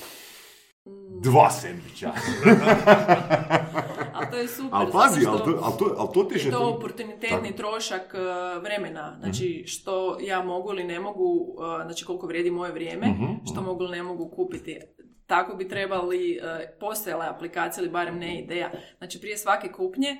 [1.22, 2.12] dva sendviča.
[4.18, 4.70] Ali to je super.
[4.72, 7.56] ali pazi, ali to, ali to, ali to ti je to oportunitetni Tako.
[7.56, 8.18] trošak e,
[8.60, 9.10] vremena.
[9.10, 9.20] Mhm.
[9.22, 13.62] Znači, što ja mogu ili ne mogu, e, znači koliko vrijedi moje vrijeme, Mhm, što
[13.62, 14.78] mogu ili ne mogu kupiti.
[15.26, 18.70] Tako bi trebali, e, postojala je aplikacija ili barem ne ideja.
[18.98, 20.16] Znači, prije svake kupnje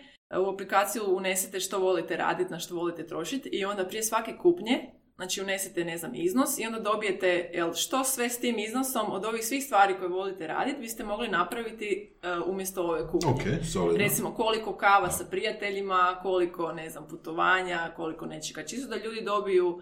[0.46, 4.78] u aplikaciju unesete što volite raditi, na što volite trošiti i onda prije svake kupnje
[5.18, 9.24] Znači unesete, ne znam, iznos i onda dobijete jel, što sve s tim iznosom od
[9.24, 13.30] ovih svih stvari koje volite raditi biste mogli napraviti e, umjesto ove kupnje.
[13.30, 13.98] Ok, solidno.
[13.98, 18.62] Recimo koliko kava sa prijateljima, koliko ne znam putovanja, koliko nečega.
[18.62, 19.80] Čisto da ljudi dobiju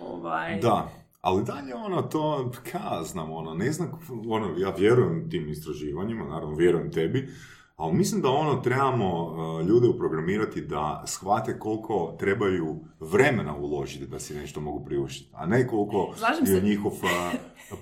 [0.00, 0.58] ovaj...
[0.58, 0.88] Da,
[1.20, 6.56] ali dalje ono to, ka znam, ono, ne znam, ono, ja vjerujem tim istraživanjima, naravno
[6.56, 7.28] vjerujem tebi,
[7.76, 14.18] ali mislim da ono trebamo uh, ljude uprogramirati da shvate koliko trebaju vremena uložiti da
[14.18, 16.66] si nešto mogu priuštiti, a ne koliko Slažem je se.
[16.66, 17.08] njihov uh,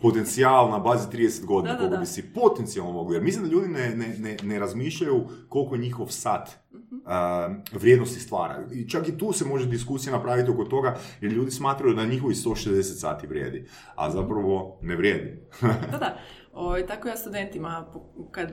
[0.03, 2.01] potencijal na bazi 30 godina, Da, koliko da.
[2.01, 5.81] bi si potencijalno mogli, jer mislim da ljudi ne, ne, ne, ne razmišljaju koliko je
[5.81, 6.63] njihov sat.
[7.07, 8.67] A, vrijednosti stvara.
[8.73, 12.35] I čak i tu se može diskusija napraviti oko toga, jer ljudi smatraju da njihovi
[12.35, 15.41] 160 sati vrijedi, a zapravo ne vrijedi.
[15.61, 16.19] Da, da.
[16.53, 17.87] O, tako ja studentima,
[18.31, 18.53] kad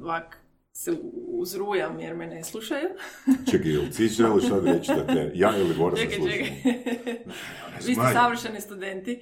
[0.00, 0.43] ovak
[0.74, 0.92] se
[1.28, 2.88] uzrujam jer me ne slušaju.
[3.50, 6.10] Čekaj, jel ti želiš sad reći da te ja ili Bora slušam?
[6.30, 6.52] čekaj.
[7.76, 9.20] Vi ste savršeni studenti.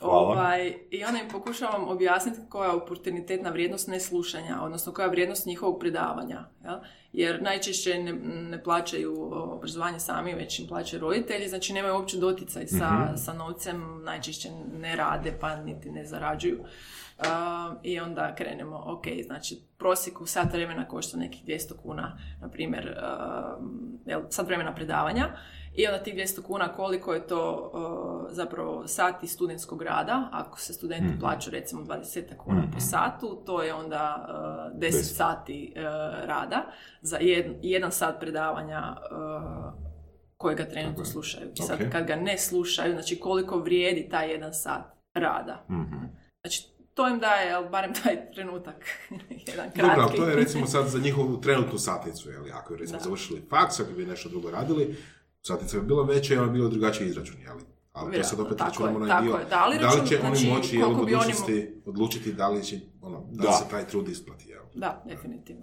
[0.00, 0.18] Hvala.
[0.18, 5.46] Ovaj, I onda im pokušavam objasniti koja je oportunitetna vrijednost neslušanja, odnosno koja je vrijednost
[5.46, 6.44] njihovog predavanja.
[6.64, 6.74] Jel?
[7.12, 8.12] Jer najčešće ne,
[8.50, 13.16] ne plaćaju obrazovanje sami, već im plaćaju roditelji, znači nemaju uopće doticaj sa, Mhm.
[13.16, 16.58] sa novcem, najčešće ne rade pa niti ne zarađuju.
[17.16, 22.48] Um, I onda krenemo, ok, znači prosjek u sat vremena košta nekih 200 kuna, na
[22.48, 22.98] primjer,
[23.58, 25.28] um, jel, sat vremena predavanja,
[25.74, 30.72] i onda tih 200 kuna koliko je to uh, zapravo sati studentskog rada, ako se
[30.72, 31.20] studenti Mhm.
[31.20, 34.36] plaćaju recimo 20 kuna po satu, to je onda uh,
[34.72, 35.16] 10 Deset.
[35.16, 35.82] sati uh,
[36.26, 36.64] rada
[37.00, 39.72] za jed- jedan sat predavanja uh,
[40.36, 41.50] kojega trenutno slušaju.
[41.50, 41.92] I sad Ok.
[41.92, 44.82] kad ga ne slušaju, znači koliko vrijedi taj jedan sat
[45.14, 45.64] rada.
[45.70, 46.04] Mhm.
[46.42, 48.84] Znači, to im daje, jel, barem taj trenutak,
[49.48, 49.80] jedan kratki.
[49.80, 52.44] Dobro, ali to je recimo sad za njihovu trenutnu satnicu, jel?
[52.52, 53.04] Ako je recimo Da.
[53.04, 54.96] završili faks, ako bi nešto drugo radili,
[55.42, 57.56] satnica bi bila veća i ona bi bila drugačiji izračun, jel?
[57.92, 59.44] Ali to sad opet tako računamo je, na tako dio, je.
[59.44, 62.48] Da li da li račun- će oni znači, moći jel, bi oni budućnosti odlučiti da
[62.48, 63.52] li će, ono, da, Da.
[63.52, 64.62] se taj trud isplati, jel?
[64.74, 65.62] Da, definitivno.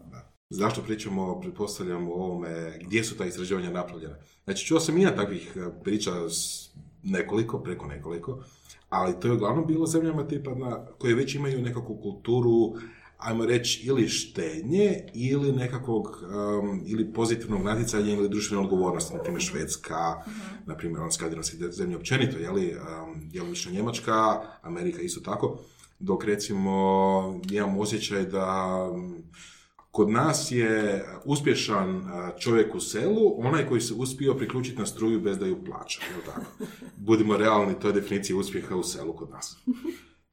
[0.49, 2.49] Zašto pričamo, pretpostavljam, o ovome,
[2.81, 4.15] gdje su ta istraživanja napravljena?
[4.43, 6.69] Znači, čuo sam i ja takvih e, priča s
[7.03, 8.43] nekoliko, preko nekoliko,
[8.91, 12.73] ali to je uglavnom bilo zemljama tipa na, koje već imaju nekakvu kulturu,
[13.17, 16.23] ajmo reći, ili štednje, ili nekakvog,
[16.61, 20.23] um, ili pozitivnog natjecanja, ili društvene odgovornosti, na primjer Švedska,
[20.65, 25.59] na primjer, on skandinavske zemlje općenito, jeli, um, djelomično Njemačka, Amerika isto tako,
[25.99, 28.77] dok recimo imam osjećaj da
[29.91, 35.19] kod nas je uspješan a, čovjek u selu onaj koji se uspio priključiti na struju
[35.19, 36.65] bez da ju plaća, jel tako?
[37.07, 39.57] Budimo realni, to je definicija uspjeha u selu kod nas.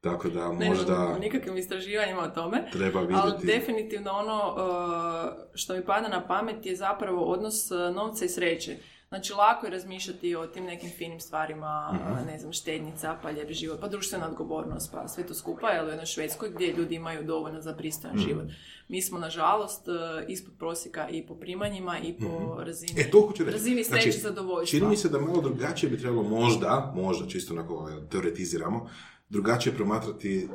[0.01, 1.19] Tako da Ne možda možda...
[1.19, 2.65] nikakvim istraživanjima o tome.
[2.73, 3.47] treba Ali vidjeti...
[3.47, 8.77] definitivno ono uh, što mi pada na pamet je zapravo odnos uh, novca i sreće.
[9.09, 12.13] Znači, lako je razmišljati o tim nekim finim stvarima, Mhm.
[12.13, 15.87] uh, ne znam, štednica, pa lijep život, pa društvena odgovornost, pa sve to skupa, jel
[15.87, 18.25] u jednoj Švedskoj gdje ljudi imaju dovoljno za pristojan Mhm.
[18.25, 18.45] život.
[18.89, 19.95] Mi smo, nažalost, uh,
[20.29, 23.53] ispod prosjeka i po primanjima i po razini, E, to hoću reći.
[23.53, 24.79] razini sreće Znači, zadovoljstva.
[24.79, 28.89] Čini mi se da malo drugačije bi trebalo možda, možda čisto onako teoretiziramo,
[29.29, 30.49] drugačije promatrati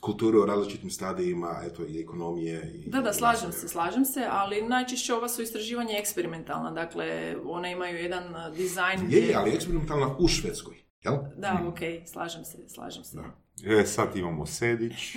[0.00, 2.72] kulturu o različitim stadijima, eto, i ekonomije.
[2.74, 7.72] I Da, da, slažem se, slažem se, ali najčešće ova su istraživanja eksperimentalna, dakle, one
[7.72, 9.18] imaju jedan uh, dizajn Je, gdje...
[9.18, 11.14] je, ali eksperimentalna u Švedskoj, jel?
[11.36, 11.78] Da, ok,
[12.12, 13.18] slažem se, slažem se.
[13.66, 15.16] E, sad imamo Sedić.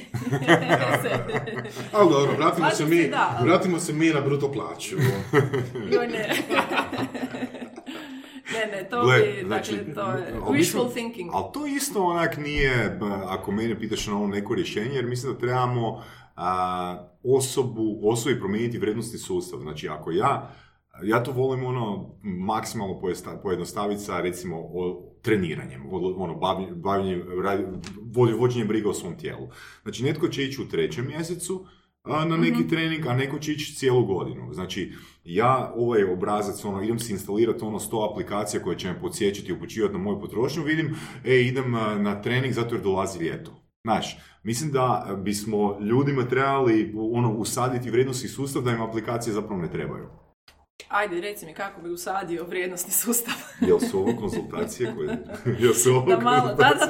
[1.93, 4.95] Ali dobro, vratimo se, mi, se, da, ali- vratimo se mi na bruto plaću.
[5.91, 6.29] Joj, ne.
[8.59, 11.29] ne, ne, to Gle, bi, znači, dakle, to je wishful thinking.
[11.33, 15.39] Ali to isto onak nije, ako mene pitaš na ovo neko rješenje, jer mislim da
[15.39, 16.03] trebamo
[16.35, 19.59] a, osobu, osobi promijeniti vrednostni sustav.
[19.59, 20.51] Znači, ako ja,
[21.03, 23.01] ja to volim ono maksimalno
[23.43, 25.81] pojednostaviti sa recimo o, treniranjem,
[26.17, 26.35] ono,
[26.75, 27.23] bavljenjem,
[28.39, 29.49] vođenjem briga o svom tijelu.
[29.83, 31.65] Znači, netko će ići u trećem mjesecu,
[32.05, 34.53] na neki trening, a neko će ići cijelu godinu.
[34.53, 39.49] Znači, ja ovaj obrazac, ono, idem si instalirati ono 100 aplikacija koje će me podsjećati
[39.49, 43.51] i upućivati na moju potrošnju, vidim, e, idem a, na trening zato jer dolazi ljeto.
[43.83, 49.71] Znaš, mislim da bismo ljudima trebali ono, usaditi vrijednosni sustav da im aplikacije zapravo ne
[49.71, 50.24] trebaju.
[50.89, 53.33] Ajde, reci mi kako bi usadio vrijednostni sustav.
[53.69, 55.23] Jel su ovo konzultacije koje...
[55.63, 56.85] Jel su ovo da malo, da, da,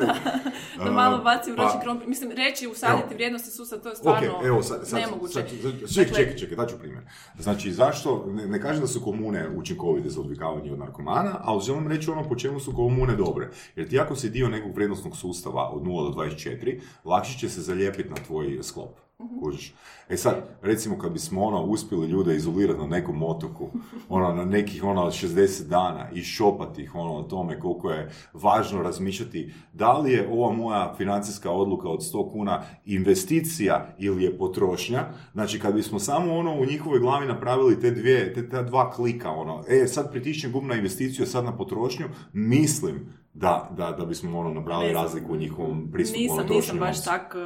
[0.78, 0.86] da.
[0.86, 2.08] Da malo baci u Pa- krompir.
[2.08, 3.14] Mislim, reći usaditi Evo.
[3.14, 5.34] vrijednosni sustav, to je stvarno evo sad, sad, nemoguće.
[5.34, 7.04] sad, sad- čekaj, Dakle- čekaj, čekaj, daću primjer.
[7.40, 11.88] Znači, zašto, ne, ne kažem da su komune učinkovite za odvikavanje od narkomana, ali želim
[11.88, 13.50] reći ono po čemu su komune dobre.
[13.76, 17.62] Jer ti ako si dio nekog vrijednostnog sustava od 0 do 24, lakše će se
[17.62, 19.05] zalijepiti na tvoj sklop.
[19.18, 19.74] Kužiš?
[20.10, 23.70] E sad, recimo kad bismo ono uspjeli ljude izolirati na nekom otoku,
[24.10, 28.82] ono na nekih ono 60 dana i šopati ih ono o tome koliko je važno
[28.82, 35.06] razmišljati da li je ova moja financijska odluka od 100 kuna investicija ili je potrošnja,
[35.34, 39.32] znači kad bismo samo ono u njihovoj glavi napravili te dvije, te, ta dva klika,
[39.32, 44.40] ono, e sad pritisnem gumb na investiciju, sad na potrošnju, mislim da, da, da bismo
[44.40, 47.12] ono napravili razliku u njihovom pristupu Nisam, ono, nisam baš novca.
[47.12, 47.42] tak uh,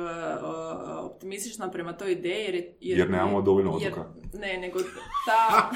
[1.05, 4.09] optimistična prema toj ideji jer, je- Jer nemamo dovoljno jer- otoka.
[4.33, 4.79] Ne, nego
[5.25, 5.69] ta...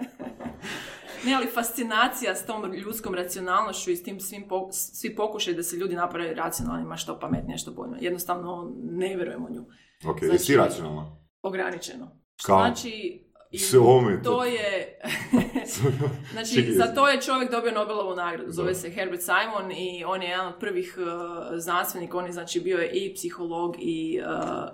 [1.24, 5.62] ne, ali fascinacija s tom ljudskom racionalnošću i s tim svim po, svi pokušaj da
[5.62, 7.92] se ljudi naprave racionalnima što pametnije, što bolje.
[8.00, 9.60] Jednostavno ne vjerujem u nju.
[10.06, 11.20] Ok, Znači- jesi racionalno?
[11.42, 12.16] Ograničeno.
[12.42, 12.58] Kao?
[12.58, 14.98] znači, I S ovome to je...
[16.32, 18.52] znači, za to je čovjek dobio Nobelovu nagradu.
[18.52, 21.06] Zove se Herbert Simon i on je jedan od prvih uh,
[21.58, 22.18] znanstvenika.
[22.18, 24.26] On je znači bio je i psiholog i, uh,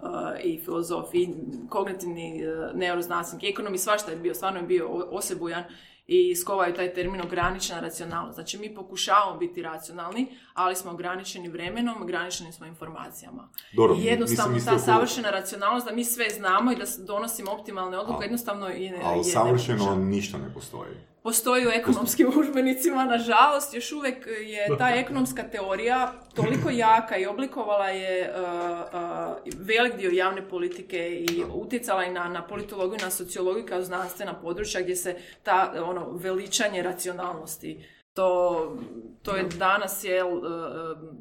[0.02, 1.28] uh, i filozof i
[1.68, 4.34] kognitivni uh, neuroznanstvenik i ekonom i svašta je bio.
[4.34, 5.64] Stvarno je bio osebujan
[6.06, 8.34] i skovao je taj termin ograničena racionalnost.
[8.34, 13.48] Znači, mi pokušavamo biti racionalni, ali smo ograničeni vremenom, ograničeni smo informacijama.
[13.72, 17.98] Dobro, I jednostavno mislim ta savršena racionalnost da mi sve znamo i da donosimo optimalne
[17.98, 20.94] odluke, A- jednostavno je, Ali je savršeno ništa ne postoji.
[21.26, 27.88] Postoji u ekonomskim udžbenicima, nažalost, još uvijek je ta ekonomska teorija toliko jaka i oblikovala
[27.88, 33.66] je uh, uh, velik dio javne politike i utjecala i na, na politologiju, na sociologiju
[33.66, 37.84] kao znanstvena područja gdje se ta ono veličanje racionalnosti
[38.16, 38.76] to,
[39.22, 40.42] to je danas je uh,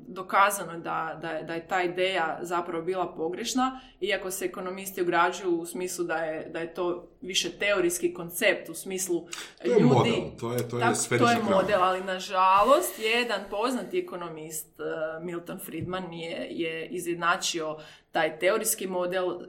[0.07, 5.59] dokazano da, da, je, da je ta ideja zapravo bila pogrešna, iako se ekonomisti ograđuju
[5.59, 9.27] u smislu da je, da je to više teorijski koncept, u smislu
[9.61, 9.83] To je ljudi...
[9.83, 15.23] model, to je, to je Tako, to je model, ali nažalost jedan poznati ekonomist uh,
[15.23, 17.77] Milton Friedman je, je izjednačio
[18.15, 19.41] taj teorijski model uh,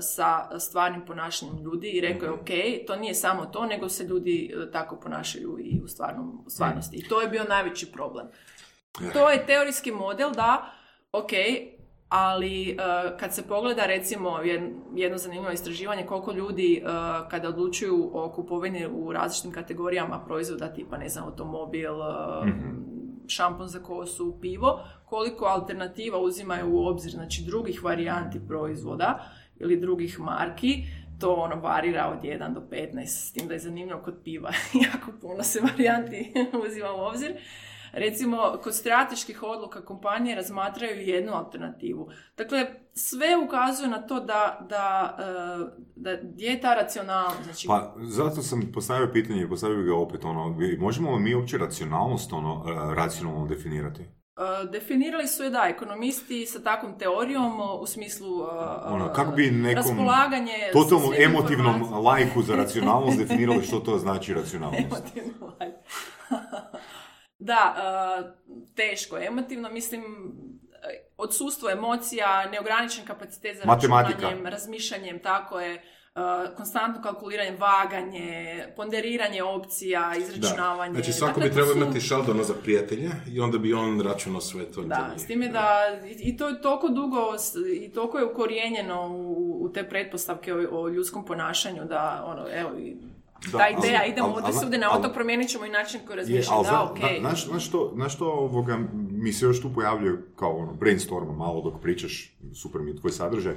[0.00, 2.40] sa stvarnim ponašanjem ljudi i rekao je Mhm.
[2.40, 2.50] ok,
[2.86, 6.96] to nije samo to, nego se ljudi uh, tako ponašaju i u, stvarnom, u stvarnosti.
[6.96, 8.26] I to je bio najveći problem.
[9.12, 10.72] To je teorijski model da,
[11.12, 11.30] ok,
[12.08, 16.90] ali uh, kad se pogleda recimo jed- jedno zanimljivo istraživanje koliko ljudi uh,
[17.28, 22.46] kada odlučuju o kupovini u različitim kategorijama proizvoda tipa ne znam automobil, uh,
[23.30, 29.24] šampon za kosu, pivo, koliko alternativa uzimaju u obzir znači drugih varijanti proizvoda
[29.58, 30.84] ili drugih marki,
[31.20, 34.50] to ono varira od 1 do 15, s tim da je zanimljivo kod piva,
[34.86, 36.32] jako puno se varijanti
[36.66, 37.32] uzima u obzir.
[37.92, 42.08] Recimo, kod strateških odluka kompanije razmatraju jednu alternativu.
[42.36, 47.44] Dakle, sve ukazuje na to da, da, e, da gdje je ta racionalnost.
[47.44, 52.32] Znači, Pa, zato sam postavio pitanje postavio ga opet, ono, možemo li mi uopće racionalnost,
[52.32, 54.02] ono, e, racionalno definirati?
[54.02, 58.42] e, definirali su je da, ekonomisti sa takvom teorijom u smislu
[58.84, 65.16] Ono, kako bi nekom raspolaganje Totalno emotivnom lajku za racionalnost definirali što to znači racionalnost.
[65.16, 65.52] Emotivno.
[67.40, 69.18] da, e, teško.
[69.18, 70.02] Emotivno, mislim,
[71.16, 75.80] odsustvo emocija, neograničen kapacitet za računanjem, razmišljanjem, tako je, e,
[76.56, 80.94] konstantno kalkuliranje, vaganje, ponderiranje opcija, izračunavanje.
[80.94, 84.00] Znači svako Dakle, bi to trebao su- imati Sheldona za prijatelja i onda bi on
[84.00, 84.82] računao sve to.
[84.82, 87.34] Da, s time da, i to je toliko dugo
[87.80, 92.70] i toliko je ukorijenjeno u, u te pretpostavke o, o ljudskom ponašanju da, ono, evo,
[92.78, 92.96] i
[93.42, 96.00] Da, ta ali- ideja, idemo ali- ovdje ali- svugdje na otok, promijenit ćemo i način
[96.06, 97.12] koji razmišljamo, da, okej.
[97.12, 98.78] na- znaš, znaš što, znaš što ovoga,
[99.12, 103.12] mi se još tu pojavljuje kao ono, brainstorma malo dok pričaš, super mi je tvoj
[103.12, 103.54] sadržaj,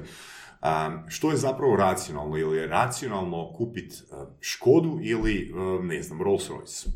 [0.63, 0.69] Um,
[1.07, 2.37] što je zapravo racionalno?
[2.37, 3.95] Ili je racionalno kupiti
[4.41, 6.87] Škodu ili, um, ne znam, Rolls Royce?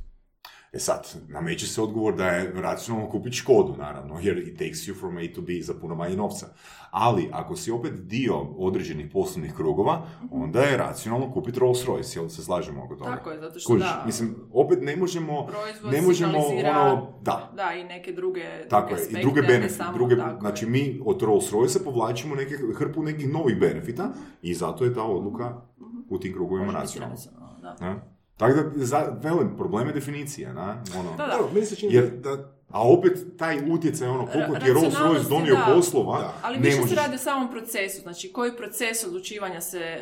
[0.77, 4.99] E sad, nameće se odgovor da je racionalno kupiti Škodu, naravno, jer it takes you
[4.99, 6.47] from A to B za puno manje novca.
[6.91, 12.29] Ali, ako si opet dio određenih poslovnih krugova, onda je racionalno kupiti Rolls Royce, jel
[12.29, 13.11] se slažemo oko toga?
[13.11, 17.51] Tako je, zato što Kužiš, da, mislim, opet ne možemo, proizvod ne možemo ono, da,
[17.55, 20.39] da, i neke druge, tako druge je, i druge ne benefite, samo druge, tako je.
[20.39, 25.03] znači mi od Rolls Royce povlačimo neke, hrpu nekih novih benefita i zato je ta
[25.03, 25.61] odluka
[26.09, 27.15] u tim krugovima racionalna.
[27.61, 28.16] da.
[28.37, 30.83] Tako da, za, velim, problem je definicija, na?
[30.99, 31.31] Ono, Da, da.
[31.31, 34.85] Dobro, meni se čini Jer- da A opet taj utjecaj, ono, koliko ti je Rolls
[34.85, 35.73] Royce Racionalnosti, donio da.
[35.75, 36.33] poslova, Da.
[36.41, 36.89] Ali ne više možeš...
[36.89, 40.01] se radi o samom procesu, znači koji proces odlučivanja se e,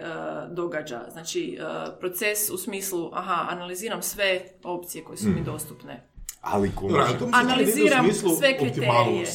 [0.51, 1.01] događa.
[1.11, 5.43] Znači e, proces u smislu, aha, analiziram sve opcije koje su mi Mm.
[5.43, 6.07] dostupne.
[6.41, 7.29] Ali konačno...
[7.33, 8.05] Analiziram
[8.39, 9.25] sve kriterije.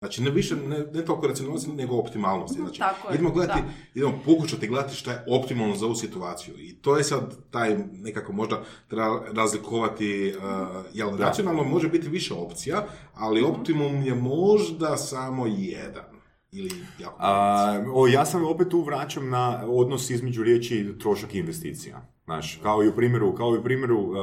[0.00, 2.60] Znači, ne više, ne, ne toliko racionalnosti, nego optimalnosti.
[2.60, 3.68] Znači, tako je, idemo gledati, da.
[3.94, 6.54] idemo pokušati gledati šta je optimalno za ovu situaciju.
[6.58, 12.34] I to je sad taj, nekako možda treba razlikovati, uh, jel, racionalno može biti više
[12.34, 16.04] opcija, ali optimum je možda samo jedan.
[16.52, 21.38] Ili jako A, o, ja sam opet tu vraćam na odnos između riječi trošak i
[21.38, 22.06] investicija.
[22.24, 24.16] Znaš, kao i u primjeru, kao i u primjeru uh,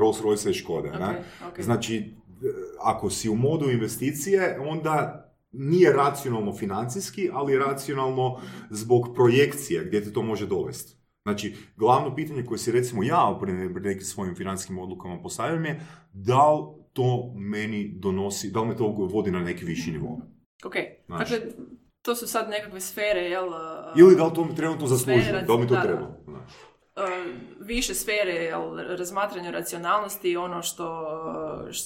[0.00, 0.88] Rolls Royce i Škode.
[0.88, 1.24] Ok, ne?
[1.48, 1.60] ok.
[1.60, 2.14] Znači,
[2.80, 5.21] ako si u modu investicije, onda
[5.52, 10.96] nije racionalno financijski, ali racionalno zbog projekcije gdje te to može dovesti.
[11.22, 15.80] Znači, glavno pitanje koje si recimo ja pri nekim svojim financijskim odlukama postavljam je
[16.12, 16.62] da li
[16.92, 20.18] to meni donosi, da li me to vodi na neki viši nivo.
[20.64, 20.74] Ok,
[21.06, 21.30] Znaš.
[21.30, 21.46] dakle,
[22.02, 23.44] to su sad nekakve sfere, jel?
[23.96, 26.18] Ili da li to mi trenutno zaslužuje, da li mi to treba.
[26.24, 26.52] znaš.
[26.96, 27.00] E,
[27.60, 31.08] više sfere jel, razmatranja racionalnosti i ono što,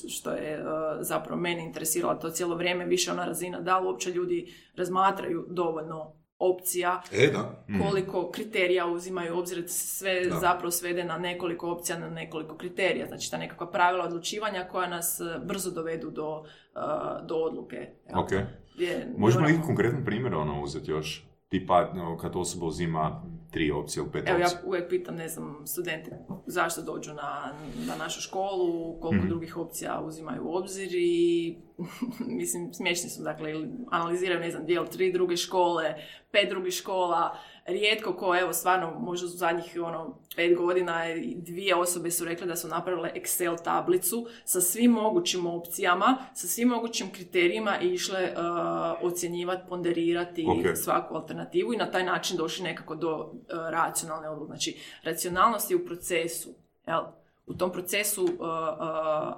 [0.09, 0.63] što je e,
[1.01, 6.13] zapravo mene interesiralo to cijelo vrijeme, više ona razina da li uopće ljudi razmatraju dovoljno
[6.39, 7.65] opcija, E, da.
[7.85, 10.37] koliko kriterija uzimaju u obzir, sve Da.
[10.37, 13.07] zapravo svede na nekoliko opcija, na nekoliko kriterija.
[13.07, 16.45] Znači ta nekakva pravila odlučivanja koja nas e, brzo dovedu do,
[16.77, 16.81] e,
[17.27, 17.77] do odluke.
[17.77, 18.21] jel?
[18.21, 18.31] Ok.
[18.75, 21.27] Gdje Možemo neki konkretan primjer ono uzeti još?
[21.49, 26.11] Tipa kad osoba uzima tri opcije ili pet Evo ja uvijek pitam, ne znam, studente
[26.47, 27.53] zašto dođu na,
[27.87, 29.29] na našu školu, koliko Mhm.
[29.29, 31.57] drugih opcija uzimaju u obzir i
[32.39, 33.53] mislim, smiješni su, dakle,
[33.91, 35.95] analiziraju, ne znam, dijel tri druge škole,
[36.31, 41.01] pet drugih škola, rijetko ko, evo, stvarno, možda u zadnjih, ono, pet godina
[41.37, 46.69] dvije osobe su rekle da su napravile Excel tablicu sa svim mogućim opcijama, sa svim
[46.69, 50.77] mogućim kriterijima i išle uh, ocjenjivati, ponderirati Ok.
[50.77, 54.49] svaku alternativu i na taj način došli nekako do uh, racionalne odluke.
[54.49, 56.49] Znači, racionalnost je u procesu,
[56.87, 57.03] jel?
[57.47, 58.39] U tom procesu uh, uh,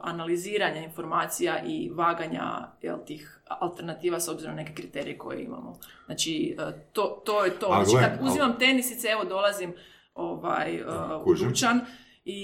[0.02, 5.76] analiziranja informacija i vaganja jel, tih alternativa s obzirom na neke kriterije koje imamo.
[6.06, 7.66] Znači, uh, to, to je to.
[7.68, 9.72] A Znači, kad uzimam tenisice, evo dolazim
[10.14, 10.88] ovaj, uh,
[11.26, 11.80] u dućan
[12.24, 12.42] i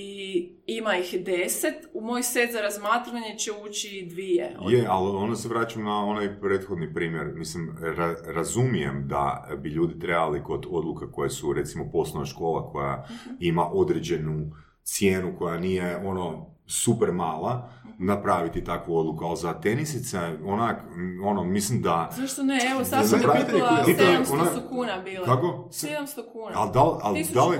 [0.67, 4.57] ima ih deset, u moj set za razmatranje će ući dvije.
[4.61, 7.27] Od- Je, ali ono se vraćam na onaj prethodni primjer.
[7.27, 13.07] Mislim, ra- razumijem da bi ljudi trebali kod odluka koje su, recimo, poslovna škola koja
[13.41, 14.51] ima određenu
[14.83, 20.77] cijenu koja nije ono super mala, napraviti takvu odluku, ali za tenisice, onak,
[21.25, 22.11] ono, mislim da...
[22.13, 22.59] Zašto ne?
[22.73, 25.25] Evo sad sam kupila koji- 700 ona- su kuna bile.
[25.25, 25.69] Kako?
[25.71, 25.97] 700
[26.33, 26.51] kuna.
[26.55, 27.59] Ali da, li- ali 1000 da li,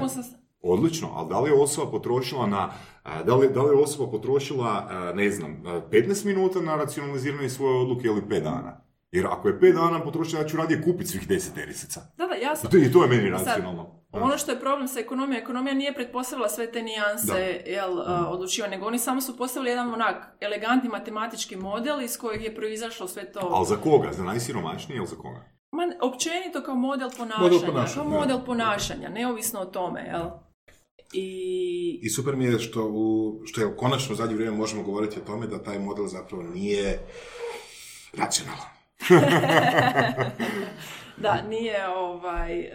[0.63, 2.71] Odlično, ali da li je osoba potrošila na,
[3.03, 6.77] a, da li, da li je osoba potrošila, a, ne znam, a, 15 minuta na
[6.77, 8.84] racionaliziranje svoje odluke ili 5 dana?
[9.15, 12.01] Jer ako je 5 dana potrošila, ja ću radije kupiti svih 10 terisica.
[12.17, 12.69] Da, da, jasno.
[12.69, 14.05] I to, I to je meni Sad, racionalno.
[14.13, 18.71] Ono što je problem sa ekonomijom, ekonomija nije pretpostavila sve te nijanse jel, a, odlučivanja,
[18.71, 23.33] nego oni samo su postavili jedan onak elegantni matematički model iz kojeg je proizašlo sve
[23.33, 23.41] to.
[23.53, 24.13] Ali za koga?
[24.13, 25.45] Za najsiromašnije ili za koga?
[25.73, 28.19] Ma, općenito kao model ponašanja, Model ponašanja, kao da.
[28.19, 30.27] model ponašanja, neovisno o tome, jel?
[31.13, 35.21] I I super mi je što, u, što je konačno u zadnje vrijeme možemo govoriti
[35.21, 36.99] o tome da taj model zapravo nije
[38.17, 38.74] racionalan.
[41.17, 42.71] Da, nije ovaj, e,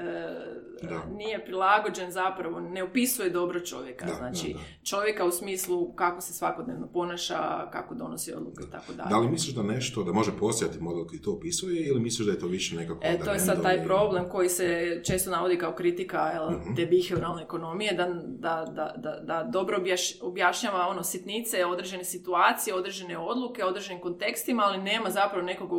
[0.82, 1.06] Da.
[1.08, 4.06] nije prilagođen zapravo, ne opisuje dobro čovjeka.
[4.06, 4.66] Da, znači, da, da.
[4.84, 7.38] čovjeka u smislu kako se svakodnevno ponaša,
[7.72, 9.10] kako donosi odluke i tako dalje.
[9.10, 12.34] Da li misliš da nešto, da može postojati model koji to opisuje ili misliš da
[12.34, 13.00] je to više nekako...
[13.04, 14.68] E, to je sad taj problem koji se
[15.04, 16.76] često navodi kao kritika jel, Mhm.
[16.76, 22.76] te behavioralne ekonomije, da, da, da, da, da dobro objaš- objašnjava ono sitnice, određene situacije,
[22.76, 25.70] određene odluke, određenim kontekstima, ali nema zapravo nekog,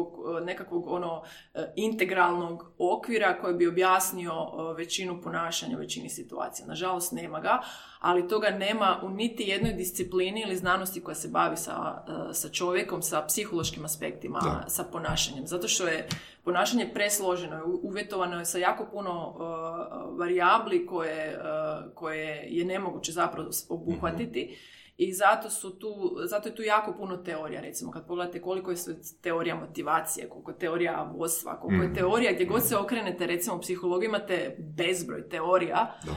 [0.42, 1.22] nekakvog ono
[1.54, 6.66] e, integralnog okvira koji bi objasnio e, većinu ponašanja u većini situacija.
[6.66, 7.60] Nažalost, nema ga,
[8.00, 12.48] ali toga nema u niti jednoj disciplini ili znanosti koja se bavi sa, e, sa
[12.48, 14.64] čovjekom, sa psihološkim aspektima, Da.
[14.68, 15.46] sa ponašanjem.
[15.46, 16.08] Zato što je
[16.44, 23.50] ponašanje presloženo, uvjetovano je sa jako puno uh, varijabli koje, uh, koje je nemoguće zapravo
[23.68, 24.56] obuhvatiti.
[25.00, 25.88] I zato su tu,
[26.24, 30.50] zato je tu jako puno teorija, recimo kad pogledate koliko je sve teorija motivacije, koliko
[30.50, 31.94] je teorija vodstva, koliko je Mhm.
[31.94, 36.12] teorija gdje god se okrenete, recimo u psihologiji imate bezbroj teorija, Da.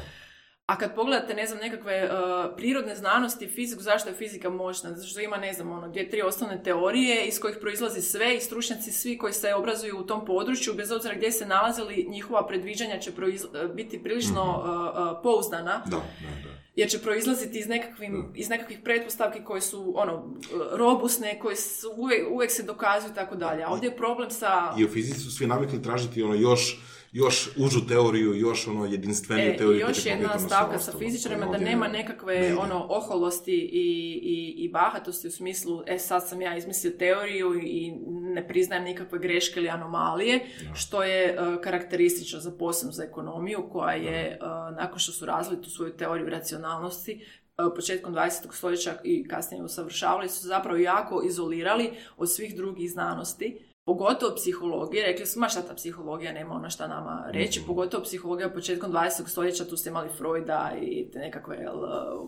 [0.66, 2.10] a kad pogledate, ne znam, nekakve uh,
[2.58, 4.90] prirodne znanosti, fiziku, zašto je fizika moćna?
[4.90, 8.42] Zato što ima, ne znam, ono, dvije, tri osnovne teorije iz kojih proizlazi sve i
[8.42, 13.00] stručnjaci svi koji se obrazuju u tom području, bez obzira gdje se nalazili, njihova predviđanja
[13.00, 16.02] će proiz- uh, biti prilično uh, uh, pouzdana, Da, da,
[16.44, 16.63] da.
[16.76, 20.36] Jer će proizlaziti iz, nekakvim, iz nekakvih pretpostavki koje su, ono,
[20.72, 23.64] robusne, koje su uvijek, uvijek se dokazuju i tako dalje.
[23.64, 24.74] A ovdje je problem sa...
[24.78, 26.80] I u fizici su svi navikli tražiti ono još,
[27.14, 29.80] još užu teoriju, još ono jedinstveniju E, teoriju.
[29.80, 32.56] još jedna stavka sa fizičarima da nema ne nekakve ide.
[32.56, 33.88] ono oholosti i,
[34.24, 39.20] i, i bahatosti u smislu e sad sam ja izmislio teoriju i ne priznajem nikakve
[39.20, 44.38] greške ili anomalije, što je e, karakteristično za posebno za ekonomiju koja je e,
[44.78, 48.30] nakon što su razvili tu svoju teoriju racionalnosti e, početkom 20.
[48.52, 55.26] stoljeća i kasnije usavršavali su zapravo jako izolirali od svih drugih znanosti pogotovo psihologije, rekli
[55.26, 57.68] su, ma šta ta psihologija, nema ono šta nama reći, Mhm.
[57.68, 59.28] pogotovo psihologija početkom 20.
[59.28, 61.84] stoljeća, tu ste imali Freuda i te nekakve, jel,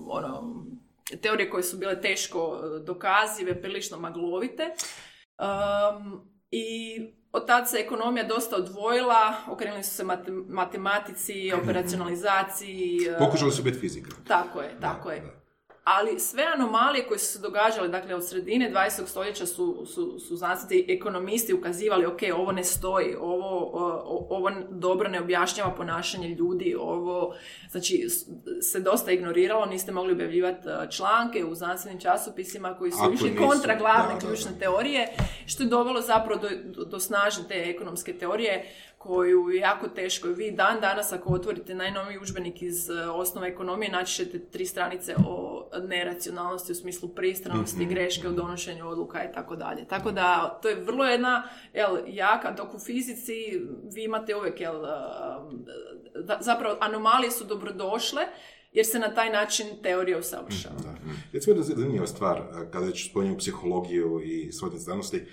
[0.07, 0.55] ono,
[1.13, 4.63] teorije koje su bile teško e, dokazive, prilično maglovite.
[5.39, 6.67] Um, I
[7.31, 12.99] od tad se ekonomija dosta odvojila, okrenuli su se mate- matematici, operacionalizaciji.
[13.07, 14.09] e, Pokušali su biti fizika.
[14.27, 15.21] Tako je, tako Da, je.
[15.21, 15.44] da.
[15.85, 19.05] Ali sve anomalije koje su se događale, dakle od sredine 20.
[19.07, 25.09] stoljeća su, su, su znanstveni ekonomisti ukazivali, ok, ovo ne stoji, ovo, o- ovo dobro
[25.09, 27.35] ne objašnjava ponašanje ljudi, ovo,
[27.71, 28.07] znači,
[28.61, 33.29] se dosta ignoriralo, niste mogli objavljivati e, članke u znanstvenim časopisima koji su Ako išli
[33.29, 34.59] nisu, kontra glavne da, da, ključne da.
[34.59, 35.07] teorije,
[35.45, 40.27] što je dovelo zapravo do, do, do snažne te ekonomske teorije koju je jako teško.
[40.27, 45.15] Vi dan danas ako otvorite najnoviji udžbenik iz e, osnova ekonomije naći ćete tri stranice
[45.27, 49.87] o neracionalnosti u smislu pristranosti, greške u donošenju odluka i tako dalje.
[49.87, 53.33] Tako da to je vrlo jedna jel, jaka, dok u fizici
[53.93, 54.81] vi imate uvijek jel,
[56.15, 58.21] da- zapravo anomalije su dobrodošle
[58.73, 60.75] jer se na taj način teorija usavršava.
[60.83, 60.93] Da.
[61.33, 65.25] Recimo da je zanimljiva stvar, a, kada već spominju psihologiju i srodne znanosti,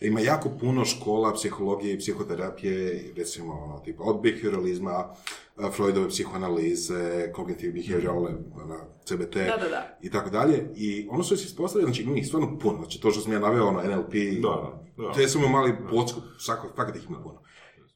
[0.00, 5.14] ima jako puno škola psihologije i psihoterapije, recimo ono, tipa od behavioralizma,
[5.56, 8.26] a, Freudove psihoanalize, cognitive behavioral,
[8.64, 9.98] ona, CBT Da, da, da.
[10.02, 10.70] i tako dalje.
[10.76, 13.38] I ono što se ispostavlja, znači ima ih stvarno puno, znači to što sam ja
[13.38, 15.12] naveo, ono, NLP, Da, da.
[15.12, 17.42] te smo mali pocku, svako, fakat ih ima puno.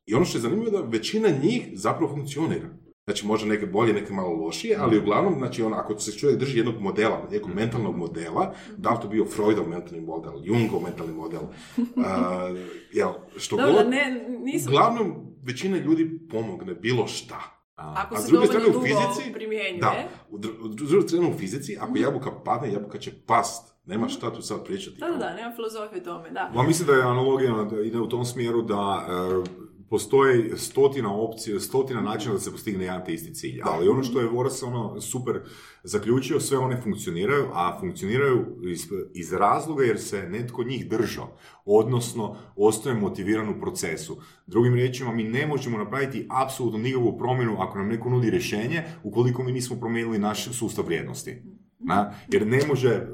[0.07, 2.68] I ono što je zanimljivo je da većina njih zapravo funkcionira.
[3.05, 6.59] Znači, može neke bolje, neke malo lošije, ali uglavnom, znači, on, ako se čovjek drži
[6.59, 11.40] jednog modela, nekog mentalnog modela, da li to bio Freudov mentalni model, Jungov mentalni model,
[12.07, 12.55] a,
[12.92, 14.72] jel, što Dobro, god, ne, nisam...
[14.72, 17.61] uglavnom, većina ljudi pomogne bilo šta.
[17.76, 19.80] Ako A se s druge dovoljno strane u dugo fizici, primjenjuje.
[19.80, 23.74] da, u dru- u druge strane u fizici, ako jabuka padne, jabuka će past.
[23.86, 24.96] Nema šta tu sad pričati.
[24.98, 26.51] Da, da, da, nema filozofije tome, da.
[26.55, 32.01] Ma mislim da je analogija ide u tom smjeru da e, postoji stotina opcija, stotina
[32.01, 33.61] načina da se postigne jedan te isti cilj.
[33.62, 35.41] Ali ono što je Voras ono super
[35.82, 42.36] zaključio, sve one funkcioniraju, a funkcioniraju iz, iz razloga jer se netko njih držao, odnosno
[42.57, 44.16] ostaje motiviran u procesu.
[44.47, 49.43] Drugim riječima, mi ne možemo napraviti apsolutno nikakvu promjenu ako nam neko nudi rješenje, ukoliko
[49.43, 51.43] mi nismo promijenili naš sustav vrijednosti.
[51.81, 53.07] Na, jer ne može e,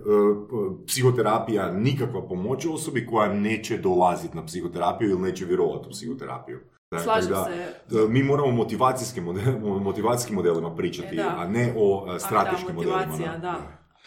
[0.86, 6.58] psihoterapija nikakva pomoć osobi koja neće dolaziti na psihoterapiju ili neće vjerovati u psihoterapiju.
[6.90, 7.44] Dakle, Slažem da,
[7.88, 7.96] se.
[7.96, 11.34] e, Mi moramo motivacijskim, model, o motivacijskim modelima pričati, E, da.
[11.38, 13.36] a ne o e, strateškim da, modelima.
[13.38, 13.58] da.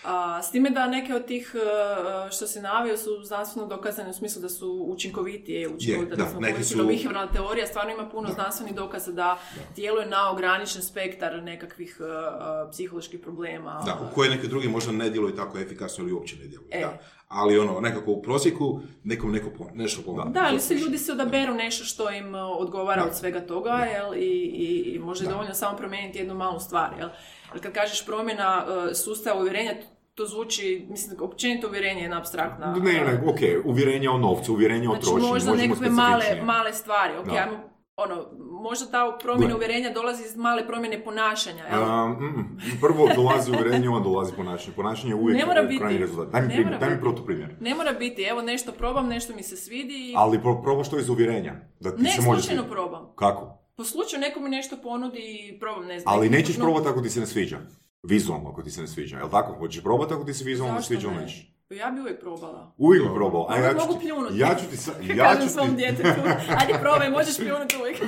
[0.03, 0.35] Da.
[0.37, 4.13] A, s time da neke od tih e, što se navio su znanstveno dokazane u
[4.13, 9.37] smislu da su učinkovitije, učinkovite, da, da, su- teorija, stvarno ima puno znanstvenih dokaza da
[9.75, 13.81] djeluje na ograničen spektar nekakvih e, psiholoških problema.
[13.85, 16.69] Da, u koje neki drugi možda ne djeluju tako efikasno ili uopće ne djeluju.
[16.71, 16.81] E.
[16.81, 16.97] Da.
[17.29, 20.31] Ali ono, nekako u prosjeku, nekom neko pom- nešto pomogne.
[20.31, 23.07] Da, ili se ljudi se odaberu nešto što im e, odgovara Da.
[23.07, 27.09] od svega toga, jel, i, i, i može dovoljno samo promijeniti jednu malu stvar, jel.
[27.53, 29.71] Jer kad kažeš promjena e, sustava uvjerenja,
[30.15, 32.75] to zvuči, mislim, općenito uvjerenje je jedna abstraktna...
[32.75, 37.17] Ne, ne, ok, uvjerenje o novcu, uvjerenje o Znači trošenju, možda nekakve male, male stvari,
[37.17, 37.33] ok, Da.
[37.33, 37.57] ajmo,
[37.99, 38.25] ono,
[38.61, 41.83] možda ta promjena uvjerenja dolazi iz male promjene ponašanja, jel?
[41.83, 44.75] Um, mm, prvo dolazi uvjerenje, onda dolazi ponašanje.
[44.75, 45.97] Ponašanje je uvijek Ne mora biti.
[45.97, 46.31] rezultat.
[46.31, 47.55] Daj mi, Ne primjer, mora daj mi protuprimjer.
[47.59, 50.13] Ne mora biti, evo nešto probam, nešto mi se svidi i...
[50.17, 51.53] Ali pro, probaš to iz uvjerenja.
[51.79, 53.13] Da ti Ne, se može slučajno probam.
[53.15, 53.57] Kako?
[53.75, 56.13] Po slučaju neko mi nešto ponudi i probam, ne znam.
[56.15, 57.57] Ali nećeš no- probati ako ti se ne sviđa.
[58.03, 59.17] Vizualno ako ti se ne sviđa.
[59.17, 59.53] Jel tako?
[59.53, 61.21] Hoćeš probati ako ti se vizualno ne Zašto sviđa ne?
[61.21, 61.53] nećeš?
[61.69, 62.71] Pa Ja bi uvijek probala.
[62.77, 63.45] Uvijek bi probao.
[63.49, 64.37] A ja ću mogu ti, pljunuti.
[64.37, 66.21] ja ću ti sa, Ja kažem ću svom ti, djetetu,
[66.59, 67.97] ajde probaj, možeš pljunuti uvijek.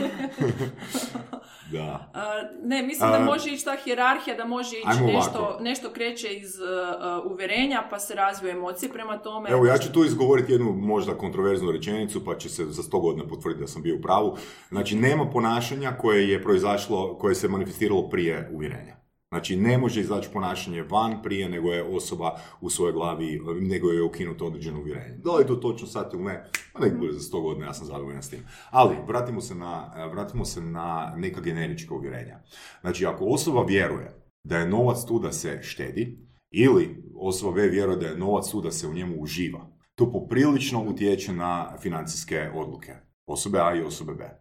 [1.71, 2.09] da.
[2.13, 5.63] A, ne, mislim da može ići ta hjerarhija, da može ići nešto, ovako.
[5.63, 9.49] nešto kreće iz uh, uvjerenja, pa se razviju emocije prema tome.
[9.49, 13.27] Evo, ja ću tu izgovoriti jednu možda kontroverznu rečenicu, pa će se za sto godina
[13.27, 14.37] potvrditi da sam bio u pravu.
[14.69, 19.00] Znači, nema ponašanja koje je proizašlo, koje se manifestiralo prije uvjerenja.
[19.33, 24.03] Znači, ne može izaći ponašanje van prije nego je osoba u svojoj glavi, nego je
[24.03, 25.17] ukinuto određeno uvjerenje.
[25.23, 26.49] Da li je to točno sad ili ne?
[26.73, 28.39] Pa nek bude za sto godina, ja sam zadovoljan s tim.
[28.69, 32.39] Ali, vratimo se na, vratimo se na neka generička uvjerenja.
[32.81, 37.97] Znači, ako osoba vjeruje da je novac tu da se štedi, ili osoba B vjeruje
[37.97, 42.95] da je novac tu da se u njemu uživa, to poprilično utječe na financijske odluke.
[43.25, 44.40] Osobe A i osobe B.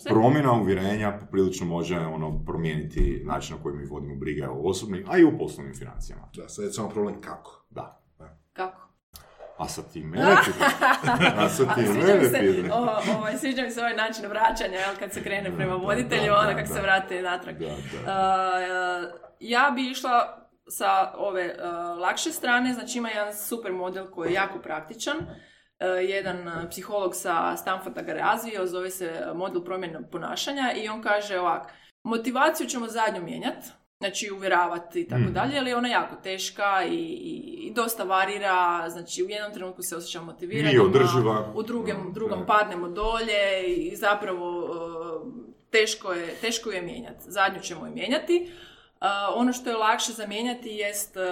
[0.00, 0.08] Se.
[0.08, 5.18] Promjena uvjerenja poprilično može ono, promijeniti način na koji mi vodimo brige o osobnim, a
[5.18, 6.28] i u poslovnim financijama.
[6.36, 7.66] Da, sad je samo problem kako.
[7.70, 8.02] Da.
[8.52, 8.86] Kako?
[9.58, 10.24] A sad ti mene.
[11.38, 15.12] A sad ti mene se, o, ovaj, sviđa mi se ovaj način vraćanja, jel, kad
[15.12, 17.58] se krene prema voditelju, da, onda da, kako se vrate natrag.
[17.58, 17.74] Da, da.
[17.74, 24.28] Uh, ja bi išla sa ove uh, lakše strane, znači ima jedan super model koji
[24.28, 25.16] je jako praktičan.
[25.80, 31.02] Uh, jedan uh, psiholog sa Stanforda ga razvio, zove se model promjene ponašanja i on
[31.02, 31.72] kaže ovak,
[32.04, 33.66] motivaciju ćemo zadnju mijenjati,
[33.98, 35.32] znači uvjeravati i tako Mm.
[35.32, 39.82] dalje, ali je ona jako teška i, i, i dosta varira, znači u jednom trenutku
[39.82, 41.52] se osjećam motivirano, Nije održiva.
[41.54, 42.46] u drugom, Mm, drugom da.
[42.46, 44.68] padnemo dolje i zapravo
[45.70, 47.20] teško je, teško je mijenjati.
[47.20, 48.50] Zadnju ćemo je mijenjati.
[49.34, 51.22] ono što je lakše zamijenjati jest uh,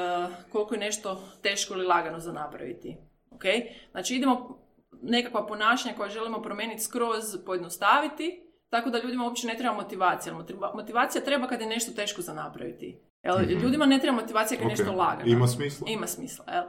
[0.53, 2.97] koliko je nešto teško ili lagano za napraviti.
[3.35, 3.43] Ok?
[3.91, 4.59] Znači idemo
[5.03, 10.35] nekakva ponašanja koja želimo promijeniti skroz pojednostaviti, tako da ljudima uopće ne treba motivacija.
[10.75, 12.99] Motivacija treba kad je nešto teško za napraviti.
[13.23, 13.53] Jel, Mhm.
[13.53, 15.31] Ljudima ne treba motivacija kad je nešto lagano.
[15.31, 15.87] Ima smisla.
[15.91, 16.65] Ima smisla, jel?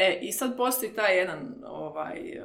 [0.00, 2.42] E, i sad postoji taj jedan ovaj, e,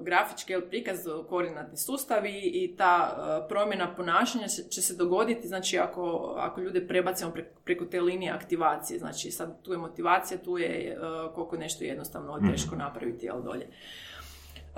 [0.00, 0.98] grafički jel, prikaz,
[1.28, 6.60] koordinatni sustav i, i ta e, promjena ponašanja će, će se dogoditi, znači ako, ako
[6.60, 10.96] ljude prebacimo pre- preko te linije aktivacije, znači sad tu je motivacija, tu je e,
[11.34, 13.68] koliko nešto jednostavno teško napraviti, jel, dolje.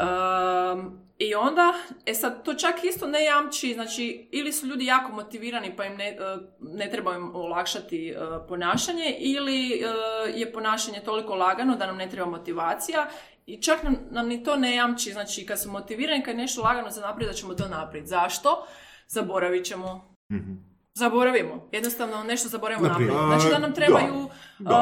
[0.00, 1.74] Um, I onda,
[2.06, 5.96] e sad, to čak isto ne jamči, znači, ili su ljudi jako motivirani pa im
[5.96, 6.16] ne, e,
[6.60, 8.16] ne treba im olakšati e,
[8.48, 9.86] ponašanje, ili e,
[10.34, 13.08] je ponašanje toliko lagano da nam ne treba motivacija
[13.46, 16.62] i čak nam, nam ni to ne jamči, znači, kad su motivirani, kad je nešto
[16.62, 18.08] lagano za naprijed, da ćemo to napraviti.
[18.08, 18.66] Zašto?
[19.08, 20.16] Zaboravit ćemo.
[20.32, 20.69] Mhm.
[21.00, 21.68] Zaboravimo.
[21.72, 23.16] Jednostavno nešto zaboravimo napraviti.
[23.26, 24.28] Znači da nam trebaju,
[24.58, 24.80] da, a,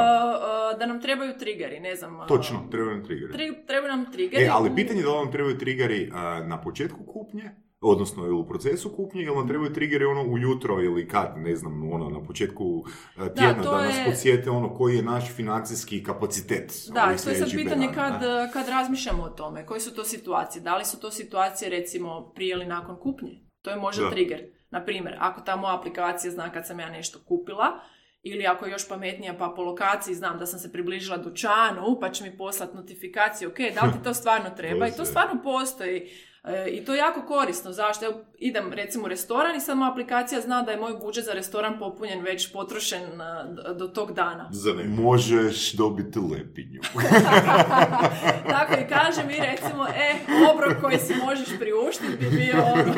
[0.70, 2.20] a, da nam trebaju triggeri, ne znam.
[2.20, 3.32] a, Točno, trebaju nam triggeri.
[3.32, 4.44] tri- trebaju nam triggeri.
[4.44, 7.50] E, ali pitanje je da li nam trebaju triggeri a, na početku kupnje,
[7.82, 11.92] odnosno ili u procesu kupnje, ili nam trebaju triggeri ono ujutro ili kad, ne znam,
[11.92, 12.84] ono na početku
[13.16, 16.72] tjedna, da, to nas je- podsjete ono koji je naš financijski kapacitet.
[16.88, 18.12] Da, i to je sad pitanje kad,
[18.52, 19.66] kad razmišljamo o tome.
[19.66, 20.62] Koje su to situacije?
[20.62, 23.30] Da li su to situacije recimo prije ili nakon kupnje?
[23.62, 24.10] To je možda Da.
[24.10, 24.40] trigger.
[24.70, 27.80] Na primjer, ako ta moja aplikacija zna kad sam ja nešto kupila,
[28.22, 32.10] ili ako je još pametnija pa po lokaciji znam da sam se približila dućanu pa
[32.10, 34.86] će mi poslati notifikaciju, ok, da li ti to stvarno treba?
[34.86, 36.10] I to stvarno postoji.
[36.44, 37.72] E, I to je jako korisno.
[37.72, 38.06] Zašto?
[38.06, 41.32] Evo, idem recimo u restoran i sad moja aplikacija zna da je moj budžet za
[41.32, 44.48] restoran popunjen, već potrošen e, do tog dana.
[44.52, 45.02] Zanimljivo.
[45.02, 46.80] Možeš dobiti lepinju.
[48.54, 50.14] Tako i kaže mi recimo, e,
[50.52, 52.94] obrok koji si možeš priuštiti bi bio ono,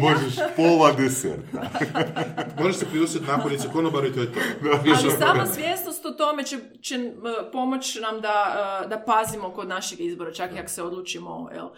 [0.00, 1.62] Možeš pola deserta.
[2.60, 4.40] Možeš se priustiti naporice konobaru i to je to.
[4.72, 7.12] ali sama svjesnost o tome će, će m,
[7.52, 11.68] pomoći nam da, e, da pazimo kod našeg izbora, čak i ako se odlučimo, jel,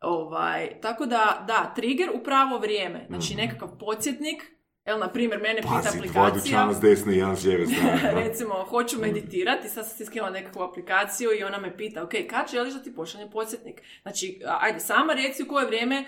[0.00, 4.56] ovaj, tako da, da, trigger u pravo vrijeme, znači nekakav podsjetnik,
[4.86, 7.66] Jel, na primjer, mene pita Pazi, aplikacija, s desne i jedan s lijeve
[8.24, 12.50] recimo, hoću meditirati, sad sam si skinula nekakvu aplikaciju i ona me pita, ok, kad
[12.50, 13.82] želiš da ti pošaljem podsjetnik?
[14.02, 16.04] Znači, ajde, sama reci u koje vrijeme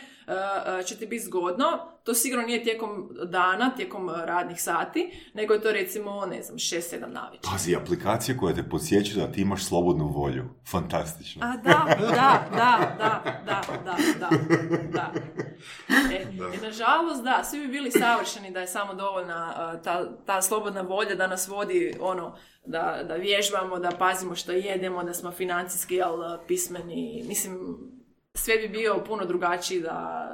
[0.87, 1.67] će ti biti zgodno,
[2.05, 6.59] to sigurno nije tijekom dana, tijekom uh, radnih sati, nego je to recimo, ne znam,
[6.59, 7.51] 6-7 navečer.
[7.53, 10.45] Pazi, aplikacija koja te podsjeća da ti imaš slobodnu volju.
[10.71, 11.43] Fantastično.
[11.47, 14.31] A da, da, da, da, da, da, da,
[14.93, 15.13] da.
[16.15, 20.81] E, i nažalost, da, svi bi bili savršeni da je samo dovoljna ta, ta slobodna
[20.81, 25.95] volja da nas vodi ono, da, da vježbamo, da pazimo što jedemo, da smo financijski
[25.95, 27.25] jel, pismeni.
[27.29, 27.79] Mislim,
[28.35, 30.29] sve bi bio puno drugačiji da,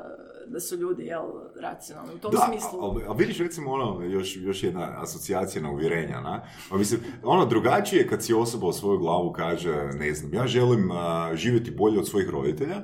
[0.47, 1.23] da su ljudi jel,
[1.61, 2.15] racionalni.
[2.15, 2.81] U tom Da, smislu.
[2.83, 6.43] a, a vidiš recimo ono, još, još jedna asocijacija na uvjerenja, na?
[6.71, 10.47] A mislim, ono drugačije je kad si osoba u svoju glavu kaže, ne znam, ja
[10.47, 12.83] želim a, živjeti bolje od svojih roditelja,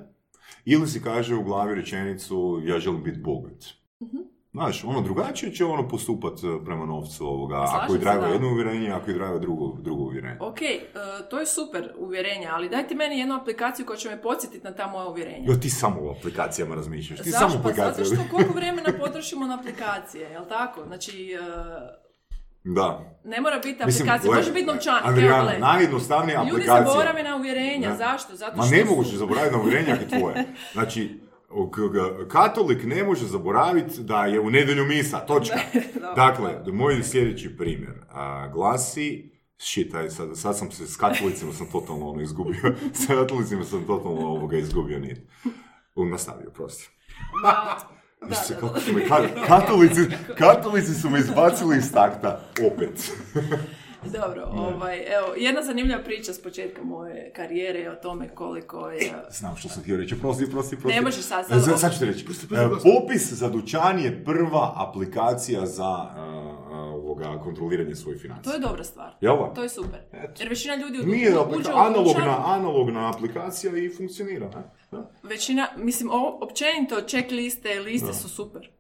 [0.65, 3.65] ili si kaže u glavi rečenicu, ja želim biti bogat.
[4.03, 4.17] Mhm.
[4.53, 8.49] Znaš, ono drugačije će ono postupat e, prema novcu ovoga, Slažem ako je drago jedno
[8.49, 10.37] uvjerenje, ako je drago drugo, drugo uvjerenje.
[10.41, 10.81] Ok, e,
[11.31, 14.87] to je super uvjerenje, ali dajte meni jednu aplikaciju koja će me podsjetiti na ta
[14.87, 15.45] moja uvjerenja.
[15.47, 19.55] Jo, ti samo o aplikacijama razmišljaš, ti samo Pa zato što koliko vremena potrošimo na
[19.55, 20.85] aplikacije, jel tako?
[20.87, 21.39] Znači, e,
[22.65, 23.01] Da.
[23.25, 25.05] ne mora biti Mislim, aplikacija, može biti novčanik.
[25.05, 25.59] Andrijana, gle.
[25.61, 26.87] najjednostavnija Ljudi aplikacija.
[26.87, 27.97] zaborave na uvjerenja, Da.
[27.97, 28.37] zašto?
[28.37, 30.45] Zato Ma što ne su- moguće zaboraviti na uvjerenja ako je tvoje.
[30.73, 31.21] Znači,
[32.29, 35.59] katolik ne može zaboraviti da je u nedjelju misa, točka.
[36.17, 41.67] Dakle, moj sljedeći primjer a, glasi, shit, aj, sad, sad sam se s katolicima sam
[41.73, 45.19] totalno ono izgubio, s katolicima sam totalno ovoga izgubio nit.
[45.97, 46.89] Nastavio, prosti.
[48.29, 50.01] Da, kako su me, ka- katolici,
[50.39, 52.41] katolici su me izbacili iz takta,
[52.73, 53.13] opet.
[54.05, 59.13] Dobro, ovaj, evo, jedna zanimljiva priča s početka moje karijere je o tome koliko je...
[59.31, 60.97] Znam što sam htio reći, prosti, prosti, prosti.
[60.97, 62.25] Ne možeš sad, sad- Za- sad ću ti reći.
[62.25, 66.07] E, Popis za dućan je prva aplikacija za
[66.71, 68.53] ovoga, kontroliranje svojih To financija.
[68.53, 69.13] je dobra stvar.
[69.21, 69.55] Jel da?
[69.55, 70.01] To je super.
[70.15, 70.33] Eto.
[70.39, 74.47] Jer većina ljudi u- Nije uđe aplika- u analogna, dućan, analogna aplikacija i funkcionira.
[74.47, 74.63] ne?
[74.93, 75.11] Da.
[75.23, 78.71] Većina, mislim, o, općenito checkliste, liste su super.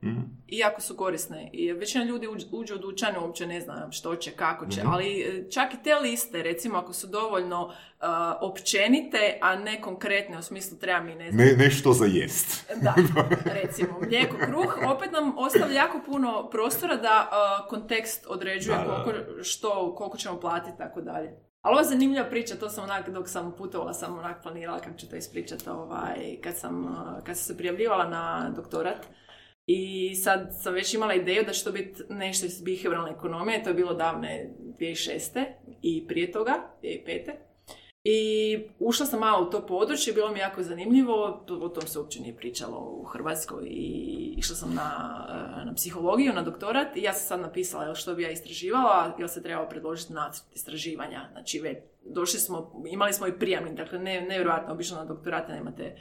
[0.51, 0.57] Mhm.
[0.59, 1.51] Iako su korisne.
[1.53, 4.80] I većina ljudi uđe, u dućan i uopće ne zna što će, kako će.
[4.80, 4.90] Mhm.
[4.90, 7.72] Ali e, čak i te liste, recimo, ako su dovoljno uh,
[8.40, 12.72] općenite, a ne konkretne, u smislu treba mi, ne znam, Ne, nešto za jest.
[12.82, 12.94] Da,
[13.62, 19.42] recimo, mlijeko, kruh, opet nam ostavlja jako puno prostora da uh, kontekst određuje Da, koliko,
[19.42, 21.51] što, koliko ćemo platiti, tako dalje.
[21.62, 24.98] Ali ovo je zanimljiva priča, to sam onak, dok sam putovala, sam onak planirala kako
[24.98, 29.07] ću to ispričati, ovaj, kad sam, kad sam se prijavljivala na doktorat,
[29.66, 33.70] I sad sam već imala ideju da će to biti nešto iz behavioralne ekonomije, to
[33.70, 35.44] je bilo davne 2006.
[35.82, 36.52] i prije toga,
[36.82, 37.30] 2005.
[38.04, 42.20] I ušla sam malo u to područje, bilo mi jako zanimljivo, o tom se uopće
[42.20, 47.12] nije pričalo u Hrvatskoj i išla sam na, eh, na psihologiju, na doktorat i ja
[47.12, 51.28] sam sad napisala jel, što bi ja istraživala, jel se trebao predložiti nacrt istraživanja.
[51.32, 55.96] Znači, već, došli smo, imali smo i prijemnik, dakle, ne, nevjerojatno, obično na doktorate nemate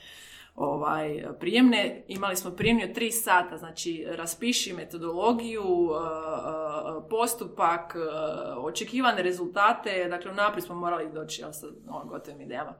[0.59, 2.03] ovaj, prijemne.
[2.07, 10.07] Imali smo prijemni od tri sata, znači raspiši metodologiju, uh, uh, postupak, uh, očekivane rezultate,
[10.09, 12.73] dakle unaprijed smo morali doći sa ono, gotovim idejama.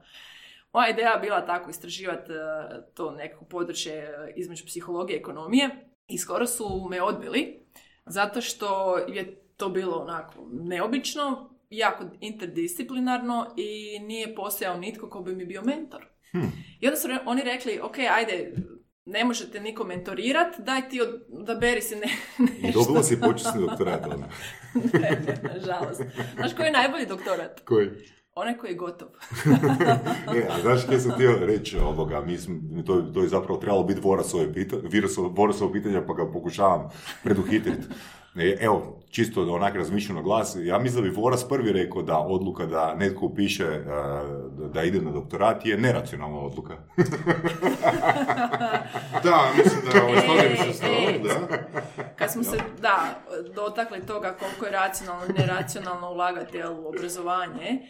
[0.72, 2.32] Moja ideja bila tako istraživati
[2.94, 5.70] to nekako područje između psihologije i ekonomije
[6.08, 7.66] i skoro su me odbili
[8.06, 15.34] zato što je to bilo onako neobično, jako interdisciplinarno i nije postojao nitko ko bi
[15.34, 16.09] mi bio mentor.
[16.32, 16.52] Hmm.
[16.80, 18.52] I onda su oni rekli, ok, ajde,
[19.04, 21.00] ne možete niko mentorirati, daj ti
[21.32, 22.08] odaberi si ne,
[22.62, 22.68] nešto.
[22.68, 24.28] I dobila si počasni doktorat, ono.
[24.74, 26.02] ne, ne, nažalost.
[26.34, 27.60] Znaš koji je najbolji doktorat?
[27.60, 27.88] Koji?
[28.34, 29.08] Onaj koji je gotov.
[30.36, 34.00] e, a znaš što sam htio reći ovoga, mislim, to, to je zapravo trebalo biti
[34.00, 34.46] Vorasove
[35.30, 36.88] Vorasove pitanja, pa ga pokušavam
[37.22, 37.86] preduhitriti.
[38.40, 42.02] E, evo, čisto da onak razmišljam na glas, ja mislim da bi Voras prvi rekao
[42.02, 43.82] da odluka da netko upiše e,
[44.74, 46.76] da ide na doktorat je neracionalna odluka.
[49.24, 51.58] da, mislim da ovo e, se e, da.
[52.16, 53.20] Kad smo se, da,
[53.54, 57.80] dotakli toga koliko je racionalno i neracionalno ulagati u obrazovanje,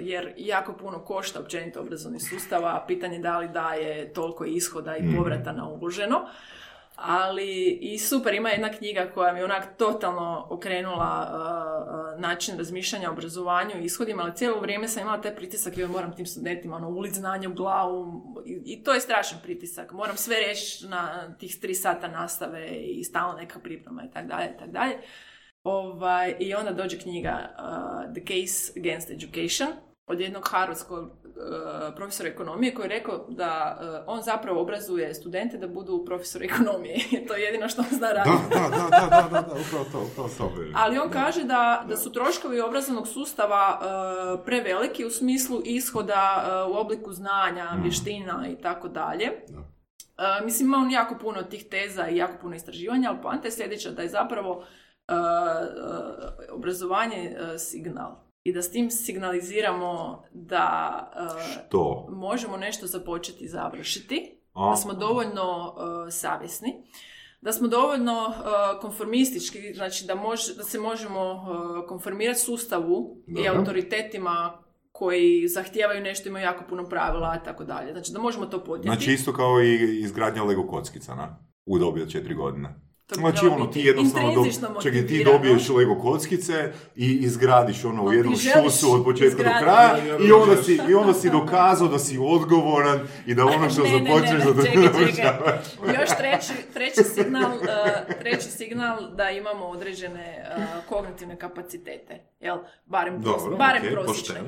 [0.00, 5.16] jer jako puno košta općenito obrazovni sustava, pitanje da li daje toliko ishoda i mhm.
[5.16, 6.20] povrata na uloženo
[6.96, 13.10] ali i super, ima jedna knjiga koja mi onak totalno okrenula uh, uh, način razmišljanja
[13.10, 16.88] obrazovanju i ishodima, ali cijelo vrijeme sam imala taj pritisak jer moram tim studentima ono,
[16.88, 19.92] ulic znanje u glavu I, i, to je strašan pritisak.
[19.92, 24.50] Moram sve reći na tih tri sata nastave i stalno neka priprema i tako dalje
[24.54, 24.98] i tako dalje.
[25.62, 29.68] Ovaj, I onda dođe knjiga uh, The Case Against Education
[30.06, 31.10] od jednog harvardskog
[31.42, 36.44] uh, profesora ekonomije koji je rekao da uh, on zapravo obrazuje studente da budu profesori
[36.44, 36.98] ekonomije.
[37.28, 38.36] to je jedino što on zna raditi.
[38.50, 40.52] Da, da, da, da, da, da, upravo to, upravo to.
[40.74, 46.76] Ali on kaže da, da su troškovi obrazovnog sustava uh, preveliki u smislu ishoda u
[46.76, 47.82] obliku znanja, mm.
[47.82, 49.30] vještina i tako dalje.
[50.44, 53.90] Mislim, ima on jako puno tih teza i jako puno istraživanja, ali poanta je sljedeća
[53.90, 54.64] da je zapravo
[56.52, 62.06] obrazovanje signal i da s tim signaliziramo da uh, Što?
[62.10, 66.84] možemo nešto započeti i završiti, da smo dovoljno uh, savjesni,
[67.40, 70.14] da smo dovoljno uh, konformistički, znači da,
[70.56, 71.46] da se možemo
[71.88, 74.62] konformirati sustavu i autoritetima
[74.92, 77.92] koji zahtijevaju nešto, imaju jako puno pravila i tako dalje.
[77.92, 78.88] Znači da možemo to podnijeti.
[78.88, 81.38] Znači isto kao i izgradnja Lego kockica, na?
[81.66, 82.74] U dobi od četiri godine.
[83.10, 84.44] Znači ono, ti jednostavno, do,
[84.82, 89.98] čekaj, ti dobiješ Lego kockice i izgradiš ono u jednom šusu od početka do kraja
[90.28, 94.44] i onda, si, i onda si dokazao da si odgovoran i da ono što započneš
[94.44, 94.68] da to
[96.00, 102.58] Još treći, treći, signal, uh, treći signal da imamo određene uh, kognitivne kapacitete, jel?
[102.86, 104.40] Barem, Dobro, barem okay, prosječne.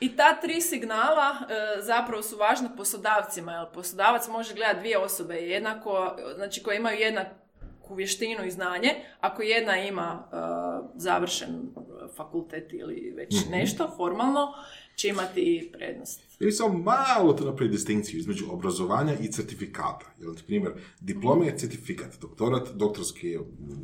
[0.00, 3.66] I ta tri signala uh, zapravo su važna poslodavcima, jel?
[3.74, 7.43] Poslodavac može gledati dvije osobe jednako, znači koje imaju jednak
[7.90, 11.70] vještinu i znanje, ako jedna ima uh, završen
[12.16, 13.50] fakultet ili već mhm.
[13.50, 14.48] nešto formalno,
[14.96, 16.20] će imati prednost.
[16.40, 20.06] Ili samo malo to napravi distinkciju između obrazovanja i certifikata.
[20.18, 23.38] Jer, na primjer, diploma je certifikat, doktorat, doktorski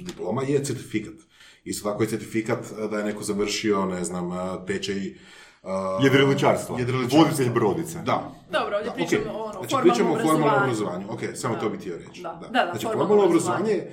[0.07, 1.15] diploma je certifikat.
[1.65, 2.59] Isto tako je certifikat
[2.91, 4.31] da je neko završio, ne znam,
[4.67, 5.15] tečaj
[5.63, 6.79] Uh, jedriličarstvo.
[7.13, 7.99] Voditelj brodice.
[7.99, 8.31] Da.
[8.51, 9.37] Dobro, ovdje pričamo okay.
[9.37, 11.07] o ono, znači, pričamo o formalnom obrazovanju.
[11.11, 11.61] Ok, samo da.
[11.61, 12.23] to bi htio reći.
[12.23, 12.29] Da.
[12.29, 12.49] Da.
[12.49, 13.87] Da, da, znači, formalno obrazovanje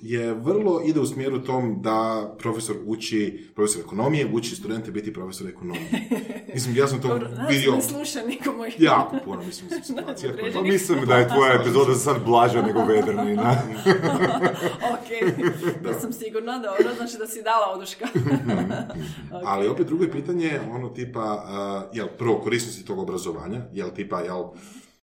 [0.00, 5.48] je vrlo ide u smjeru tom da profesor uči, profesor ekonomije, uči studente biti profesor
[5.48, 5.90] ekonomije.
[6.54, 7.74] Mislim, ja sam to Dobro, vidio...
[7.74, 8.64] ne sluša nikomu.
[8.78, 10.32] Jako puno, mislim, situacija.
[10.54, 13.50] Pa mislim da je tvoja epizoda sad blaža nego vedrnina.
[14.94, 15.08] ok,
[15.82, 18.04] da sam sigurna, dobro, znači da si dala oduška.
[19.30, 19.42] okay.
[19.44, 24.20] Ali opet drugo je pitanje, ono tipa, uh, jel, prvo korisnosti tog obrazovanja, jel tipa,
[24.20, 24.44] jel,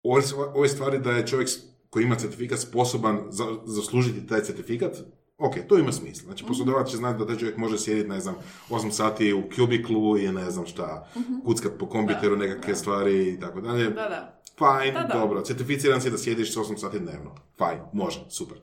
[0.03, 0.23] ove,
[0.55, 1.49] ove stvari da je čovjek
[1.91, 4.97] koji ima certifikat sposoban za, zaslužiti taj certifikat,
[5.39, 6.25] ok, to ima smisla.
[6.25, 6.49] Znači, mhm.
[6.49, 8.35] poslodavac će znati da taj čovjek može sjediti, ne znam,
[8.71, 13.41] 8 sati u kubiklu i ne znam šta, uh kuckat po kompiteru nekakve stvari i
[13.41, 13.85] tako dalje.
[13.85, 14.41] Da, da.
[14.59, 17.35] Fajn, dobro, certificiran si da sjediš 8 sati dnevno.
[17.59, 18.59] Fajn, može, super.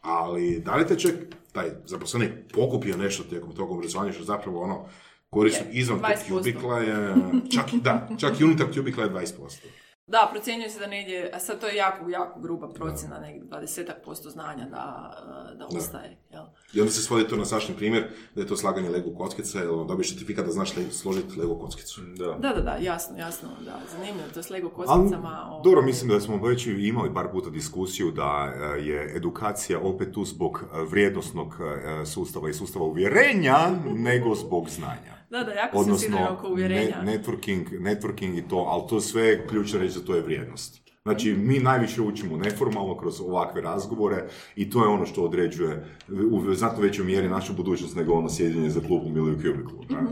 [0.00, 1.18] Ali da li te čovjek,
[1.52, 4.84] taj zaposlenik, pokupio nešto tijekom tog obrazovanja, što zapravo ono,
[5.30, 7.14] korisno izvan tog kubikla je,
[7.54, 9.66] čak, da, čak i unutar kubikla je 20%.
[10.08, 13.42] Da, procjenjuje se da negdje, a sad to je jako, jako gruba procjena, negdje
[14.04, 15.14] 20% znanja da,
[15.58, 16.16] da ostaje.
[16.32, 16.44] Jel?
[16.74, 19.68] I onda se svodi to na sašni primjer, da je to slaganje Lego kockice, jer
[19.88, 22.00] dobiješ certifikat da znaš složiti Lego kockicu.
[22.00, 22.32] Da.
[22.32, 25.48] Da, da, da, jasno, jasno, da, zanimljivo, to s Lego Ali, koskicama.
[25.52, 30.12] o- dobro, mislim da smo već imali par puta diskusiju da e, je edukacija opet
[30.12, 31.54] tu zbog e, vrijednosnog
[32.02, 35.15] e, sustava i sustava uvjerenja, nego zbog znanja.
[35.30, 37.02] Da, da, jako Odnosno, oko uvjerenja.
[37.02, 40.80] ne- networking, networking i to, ali to sve je ključno reći da to je vrijednost.
[41.02, 45.86] Znači, mi najviše učimo neformalno kroz ovakve razgovore i to je ono što određuje
[46.30, 49.84] u znatno većoj mjeri našu budućnost nego ono sjedinje za klubom ili u kubiklu.
[49.90, 50.06] ne?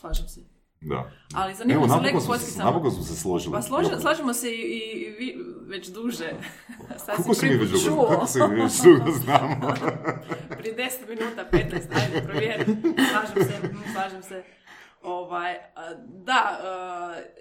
[0.00, 0.49] Slažem se.
[0.80, 1.10] Da.
[1.34, 2.64] Ali zanimljivo smo, se, kockicama.
[2.64, 3.52] napokon smo se složili.
[3.52, 6.30] Pa složi, slažemo se i, i vi već duže.
[7.04, 9.74] Sad Kako si se mi već dugo, kako se mi već dugo znamo?
[10.58, 12.64] Prije 10 minuta, 15, ajde, provjeri.
[13.10, 14.42] Slažem se, mm, slažem se.
[15.02, 15.56] Ovaj,
[16.06, 16.60] da,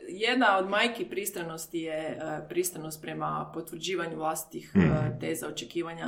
[0.08, 6.08] jedna od majki pristranosti je a, pristranost prema potvrđivanju vlastitih a, teza, očekivanja,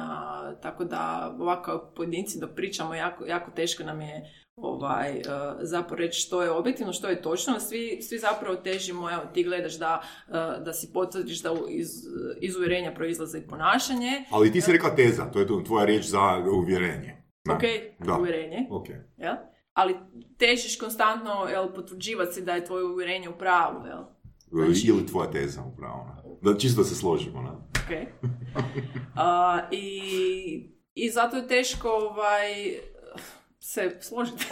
[0.62, 4.32] tako da ovako pojedinci dok pričamo jako, jako teško nam je
[4.64, 9.22] ovaj, a, zapravo reći što je objektivno, što je točno, svi, svi zapravo težimo, evo
[9.34, 11.90] ti gledaš da, a, da si potvrdiš da u- iz,
[12.40, 16.20] iz uvjerenja proizlaze i ponašanje, Ali ti si rekla teza, to je tvoja riječ za
[16.54, 17.24] uvjerenje.
[17.46, 17.54] Da.
[17.54, 17.62] ok,
[18.00, 18.14] Da.
[18.14, 18.88] uvjerenje, Ok.
[19.18, 19.36] jel?
[19.74, 19.96] Ali
[20.38, 24.04] težiš konstantno, jel, potvrđivati si da je tvoje uvjerenje u pravu, jel?
[24.66, 26.06] Znači- Ili tvoja teza, upravo.
[26.06, 26.22] ne?
[26.44, 27.42] Da, čisto da se složimo.
[27.42, 27.50] Ne?
[27.50, 28.08] Ok.
[29.16, 32.76] A, i, I zato je teško ovaj,
[33.62, 34.46] se složiti.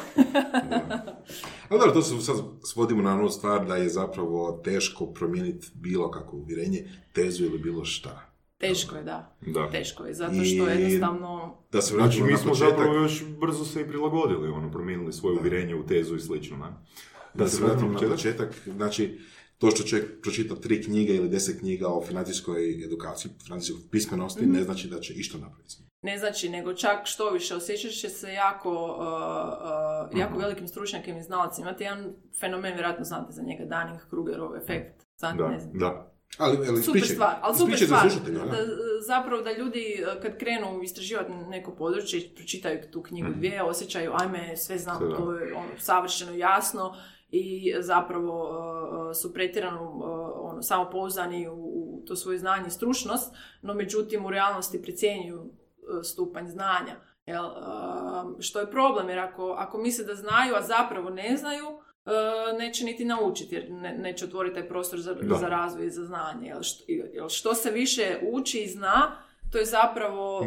[1.69, 6.11] Ali dobro, to se sad svodimo na onu stvar da je zapravo teško promijeniti bilo
[6.11, 6.83] kakvo uvjerenje,
[7.13, 8.25] tezu ili bilo šta.
[8.57, 9.35] teško je, da.
[9.43, 9.69] Da.
[9.69, 11.57] Teško je, zato I- što jednostavno...
[11.71, 14.71] Da se Znači, vraćamo mi na smo početak, zapravo još brzo se i prilagodili, ono,
[14.71, 16.67] promijenili svoje uvjerenje u tezu i slično, ne?
[17.33, 18.11] da se vratimo na početak.
[18.11, 19.19] početak, znači
[19.57, 24.51] to što čovjek pročita tri knjige ili deset knjiga o financijskoj edukaciji, financijskoj pismenosti, Mhm.
[24.53, 25.75] ne znači da će išta napraviti.
[26.01, 28.99] Ne znači, nego čak što više, osjećaš će se jako, uh,
[30.11, 30.41] uh, jako Mhm.
[30.41, 31.69] velikim stručnjakim i znalacima.
[31.69, 32.05] Imate jedan
[32.39, 35.05] fenomen, vjerojatno znate za njega, Dunning-Krugerov efekt.
[35.17, 35.73] Znate, ne Da, znam.
[35.73, 36.05] da.
[36.37, 38.07] Ali, ali super ispričaj- stvar, ali super stvar.
[38.25, 38.31] da.
[38.31, 38.57] Da,
[39.01, 44.11] zapravo da ljudi e, kad krenu istraživati neko područje i pročitaju tu knjigu dvije, osjećaju
[44.13, 46.95] ajme sve znam, Sve to je ono, savršeno jasno
[47.29, 48.49] i zapravo
[49.11, 50.05] e, su pretjerano e,
[50.41, 55.58] ono, samopouzdani u, u to svoje znanje i stručnost, no međutim u realnosti precjenjuju e,
[56.03, 56.95] stupanj znanja.
[57.25, 57.49] Jel, e,
[58.39, 61.65] što je problem, jer ako, ako misle da znaju, a zapravo ne znaju,
[62.05, 62.11] e,
[62.57, 65.35] neće niti naučiti, jer ne, neće otvoriti taj prostor za, Da.
[65.35, 66.47] za razvoj i za znanje.
[66.47, 69.11] Jel, što, jel, što se više uči i zna,
[69.51, 70.41] to je zapravo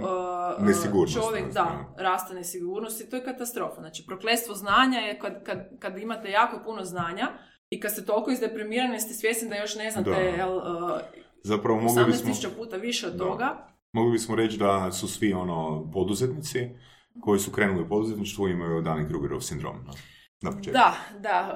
[0.59, 3.81] e, Nesigurnost, čovjek, znači, da, raste nesigurnost i to je katastrofa.
[3.81, 7.29] Znači, prokletstvo znanja je kad, kad, kad imate jako puno znanja
[7.71, 10.17] i kad ste toliko izdeprimirani, ste svjesni da još ne znate Da.
[10.17, 11.01] jel, e,
[11.45, 13.19] Zapravo mogli bismo, 18.000 puta više od Da.
[13.25, 13.72] toga.
[13.93, 16.69] Mogli bismo reći da su svi ono poduzetnici
[17.21, 19.77] koji su krenuli u poduzetništvu imaju Dunning-Krugerov sindrom.
[19.87, 19.93] No?
[20.43, 20.73] Na početku.
[20.73, 21.55] Da, da,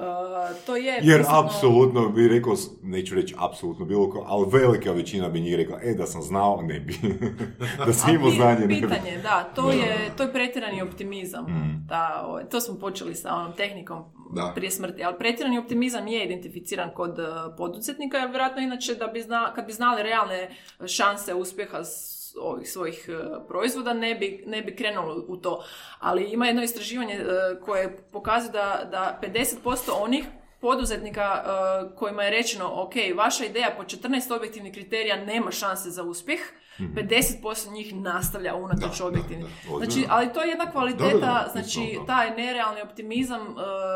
[0.53, 0.99] e, to je...
[1.03, 5.55] Jer prisutno- apsolutno bi rekao, neću reći apsolutno bilo ko, ali velika većina bi njih
[5.55, 6.95] rekla, e da sam znao, ne bi.
[7.85, 8.81] da sam imao znanje, ne bi.
[8.81, 11.43] Pitanje, da, to je, to je pretjerani optimizam.
[11.45, 11.85] Mm.
[11.87, 14.03] Da, ovaj, to smo počeli sa onom tehnikom
[14.35, 14.51] Da.
[14.55, 17.23] prije smrti, ali pretjerani optimizam je identificiran kod eh,
[17.57, 20.49] poduzetnika, jer vjerojatno inače da bi zna, kad bi znali realne
[20.87, 25.63] šanse uspjeha s ovih svojih eh, proizvoda, ne bi, ne bi krenuli u to.
[25.99, 27.25] Ali ima jedno istraživanje eh,
[27.65, 30.25] koje pokazuje da, da 50% onih
[30.61, 36.03] poduzetnika eh, kojima je rečeno ok, vaša ideja po 14 objektivnih kriterija nema šanse za
[36.03, 36.39] uspjeh,
[36.79, 39.17] 50% njih nastavlja unatoč Mhm.
[39.17, 39.47] Ozbiljno.
[39.77, 43.55] Znači, ali to je jedna kvaliteta, Da, da, da, znači taj nerealni optimizam,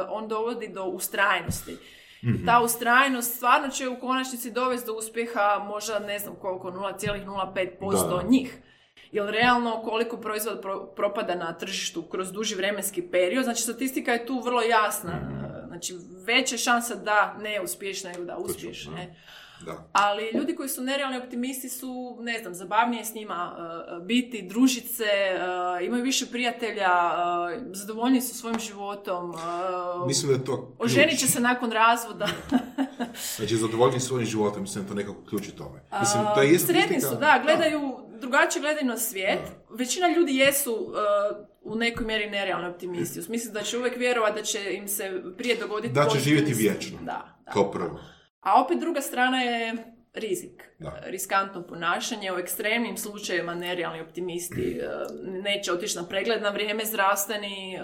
[0.10, 1.78] on dovodi do ustrajnosti.
[2.24, 2.36] Mhm.
[2.36, 8.10] I ta ustrajnost stvarno će u konačnici dovesti do uspjeha možda ne znam koliko, 0,05%
[8.10, 8.30] Da, da.
[8.30, 8.58] njih.
[9.12, 14.26] Jer realno koliko proizvod pro- propada na tržištu kroz duži vremenski period, znači statistika je
[14.26, 15.16] tu vrlo jasna.
[15.16, 15.36] Mhm.
[15.36, 15.94] Uh, Znači
[16.26, 18.86] veća šansa da ne uspiješ nego da uspiješ.
[18.86, 18.92] da.
[18.92, 19.16] Ne?
[19.66, 19.90] Da.
[19.92, 23.56] Ali ljudi koji su nerealni optimisti su, ne znam, zabavnije s njima
[23.98, 29.34] uh, biti, družit se, uh, imaju više prijatelja, uh, zadovoljni su svojim životom,
[30.08, 30.92] Mislim da je to ključ.
[30.92, 32.28] oženit će se nakon razvoda.
[33.36, 35.84] Znači, zadovoljni svojim životom, mislim da je to nekako ključ i tome.
[36.00, 39.40] Mislim, to je Sretni su, da, gledaju, drugačije gledaju na svijet.
[39.70, 40.92] Većina ljudi jesu uh,
[41.62, 43.20] u nekoj mjeri nerealni optimisti.
[43.20, 46.54] U smislu da će uvijek vjerovati da će im se prije dogoditi Da će živjeti
[46.54, 46.98] vječno.
[47.02, 47.52] Da, da.
[47.52, 48.00] Kao prvo.
[48.42, 49.76] A opet druga strana je
[50.14, 50.64] rizik.
[50.80, 51.00] Da.
[51.04, 52.32] Riskantno ponašanje.
[52.32, 54.88] U ekstremnim slučajevima nerealni optimisti e,
[55.44, 57.80] neće otići na pregled na vrijeme zdravstveni, e,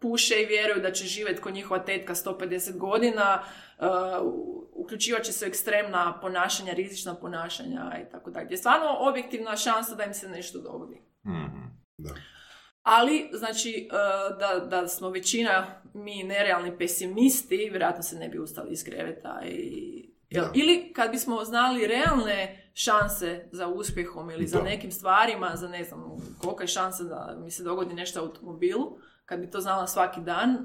[0.00, 3.42] puše i vjeruju da će živjeti kod njihova tetka 150 godina,
[3.78, 3.84] e,
[4.22, 8.56] u- uključivat će se ekstremna ponašanja, rizična ponašanja i tako dalje.
[8.56, 11.00] Stvarno objektivna šansa da im se nešto dogodi.
[11.26, 11.58] Mhm.
[11.98, 12.10] Da.
[12.90, 13.96] Ali, znači, e,
[14.38, 20.08] da, da smo većina mi nerealni pesimisti, vjerojatno se ne bi ustali iz kreveta i...
[20.30, 20.50] Da.
[20.54, 24.64] Ili kad bismo znali realne šanse za uspjehom ili za Da.
[24.64, 26.04] nekim stvarima, za ne znam
[26.38, 30.20] kolika je šansa da mi se dogodi nešto u automobilu, kad bi to znala svaki
[30.20, 30.56] dan,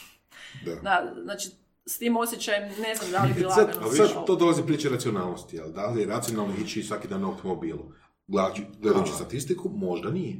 [0.64, 0.74] Da.
[0.74, 1.48] da, znači
[1.86, 4.24] s tim osjećajem ne znam da li bi Sad, lagano sad šao.
[4.24, 5.72] to dolazi priča racionalnosti, jel?
[5.72, 7.92] Da li je racionalno ići svaki dan na automobilu?
[8.26, 10.36] Gledajući, gledajući statistiku, možda nije.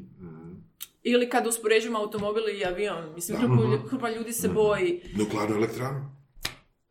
[1.03, 6.11] Ili kad uspoređujemo automobil i avion, mislim, lju- hrpa ljudi se boji Nuklearnu elektranu?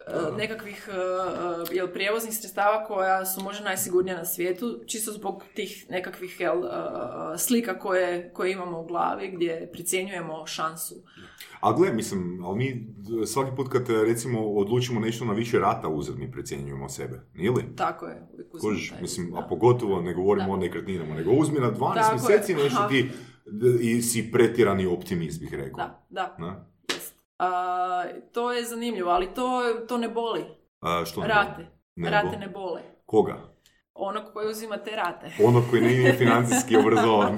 [0.02, 0.96] e, nekakvih e,
[1.72, 6.70] jel, prijevoznih sredstava koja su možda najsigurnija na svijetu, čisto zbog tih nekakvih jel, e,
[7.38, 10.96] slika koje, koje imamo u glavi gdje procjenjujemo šansu.
[11.60, 12.88] A gle, mislim, ali mi
[13.26, 17.76] svaki put kad recimo odlučimo nešto na više rata uzeti, mi procjenjujemo sebe, nije li?
[17.76, 18.28] Tako je.
[18.64, 19.40] uvijek taj- mislim, da.
[19.40, 20.54] a pogotovo ne govorimo Da.
[20.54, 22.14] o nekretninama, nego uzmi na 12 Tako je.
[22.30, 23.10] mjeseci nešto ti
[23.82, 25.78] i si pretjerani optimist, bih rekao.
[25.78, 26.66] Da, da, Na?
[27.40, 29.52] A, to je zanimljivo, ali to,
[29.88, 30.44] to ne boli.
[30.82, 31.52] A, što ne Rate.
[31.56, 31.68] boli?
[31.96, 32.38] Ne rate boli.
[32.38, 32.82] ne bole.
[33.06, 33.38] Koga?
[33.94, 35.32] Onog koji uzima te rate.
[35.44, 37.38] Onog koji nije financijski obrazovan.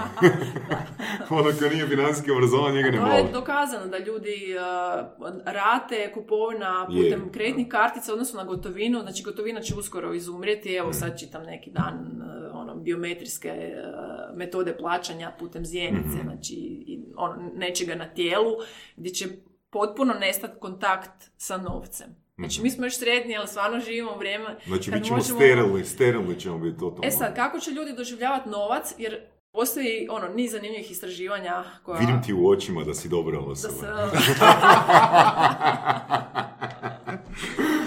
[1.31, 3.33] Onog koji nije financijski obrazovan, njega ne To je boli.
[3.33, 5.07] dokazano da ljudi uh,
[5.45, 7.03] rate kupovina Je.
[7.03, 10.75] putem kreditnih kartica u odnosu na gotovinu, znači gotovina će uskoro izumrijeti, Mm.
[10.75, 12.50] evo sad čitam neki dan uh,
[12.81, 16.21] biometrijske uh, metode plaćanja putem zjenice, Mhm.
[16.23, 18.51] znači i, ono, nečega na tijelu,
[18.95, 19.25] gdje će
[19.69, 22.07] potpuno nestati kontakt sa novcem.
[22.35, 24.67] Znači mi smo još srednji, ali stvarno živimo vrijeme Mhm.
[24.67, 27.01] Znači, kad bit ćemo možemo- sterilni, sterilni ćemo biti totalno.
[27.03, 29.19] E sad, kako će ljudi doživljavati novac, jer
[29.51, 31.99] postoji ono, niz zanimljivih istraživanja koja...
[31.99, 33.73] Vidim ti u očima da si dobra da osoba.
[33.73, 33.87] se,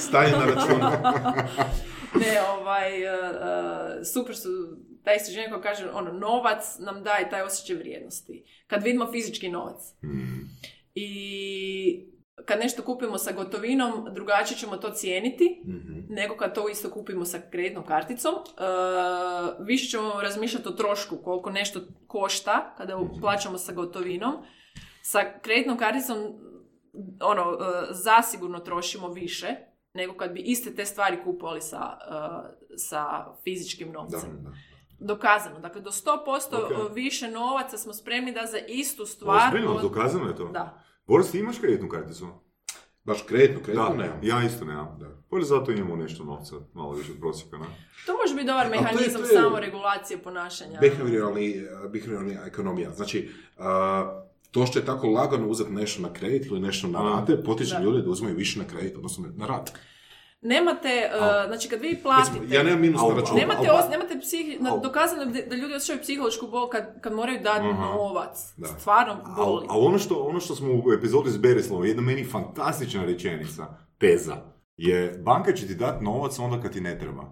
[0.00, 0.90] Stanje na računu.
[2.16, 4.48] Ne, ovaj, e, e, super su
[5.04, 8.44] taj istraživanje koja kaže, ono, novac nam daje taj osjećaj vrijednosti.
[8.66, 9.80] Kad vidimo fizički novac.
[10.04, 10.44] Mm.
[10.94, 16.00] I kad nešto kupimo sa gotovinom, drugačije ćemo to cijeniti Mhm.
[16.08, 18.34] nego kad to isto kupimo sa kreditnom karticom.
[18.34, 18.40] E,
[19.60, 24.32] više ćemo razmišljati o trošku, koliko nešto košta kada plaćamo sa gotovinom.
[25.02, 26.18] Sa kreditnom karticom
[27.20, 27.56] ono, e,
[27.90, 29.46] zasigurno trošimo više
[29.94, 32.16] nego kad bi iste te stvari kupovali sa, e,
[32.76, 33.06] sa
[33.44, 34.20] fizičkim Da, novcem.
[34.44, 34.50] da.
[35.04, 35.60] Dokazano.
[35.60, 36.94] Dakle, do 100% Ok.
[36.94, 39.46] više novaca smo spremni da za istu stvar...
[39.46, 40.44] Ozbiljno, dokazano je to.
[40.44, 40.82] Da.
[41.06, 42.26] Boris, ti imaš kreditnu karticu?
[43.04, 44.18] Baš kreditnu, kreditnu Da, nemam.
[44.22, 44.96] ja isto nemam.
[44.98, 45.06] Da.
[45.30, 47.64] Boris, zato imamo nešto novca, malo više od prosjeka, ne?
[48.06, 50.78] To može biti dobar to je- mehanizam to je- samoregulacije ponašanja.
[50.80, 52.90] Behavioralni, behavioralni ekonomija.
[52.90, 53.28] Znači,
[53.58, 57.06] a, to što je tako lagano uzeti nešto na kredit ili nešto na Mm.
[57.06, 57.80] rate, potiče Da.
[57.80, 59.72] ljude da uzmaju više na kredit, odnosno na rat.
[60.46, 62.54] Nemate, Al- znači kad vi platite...
[62.54, 63.38] ja nemam minus na računu.
[63.40, 67.66] Nemate, os, nemate psihi, na- dokazano da, ljudi osjećaju psihološku bol kad, kad moraju dati
[67.68, 67.86] Aha.
[67.94, 68.52] novac.
[68.56, 68.66] Da.
[68.66, 69.66] Stvarno boli.
[69.70, 73.66] Ali ono što, ono što smo u epizodi s Berislavom, jedna meni fantastična rečenica,
[73.98, 74.36] teza,
[74.76, 77.22] je banka će ti dati novac onda kad ti ne treba.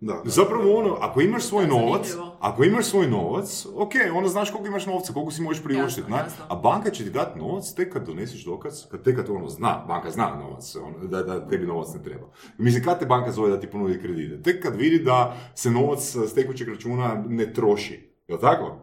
[0.00, 0.20] Da, da.
[0.24, 2.36] Zapravo ono, ako imaš svoj Da, novac, zanimljivo.
[2.40, 6.16] ako imaš svoj novac, ok, onda znaš koliko imaš novca, koliko si možeš priuštiti, Jasno,
[6.16, 6.22] ne?
[6.22, 6.44] jasno.
[6.48, 9.84] a banka će ti dati novac tek kad doneseš dokaz, kad tek kad ono zna,
[9.88, 12.26] banka zna novac, ono, da, da tebi novac ne treba.
[12.58, 14.42] Mislim, kad te banka zove da ti ponudi kredite?
[14.42, 18.76] Tek kad vidi da se novac s tekućeg računa ne troši, jel tako?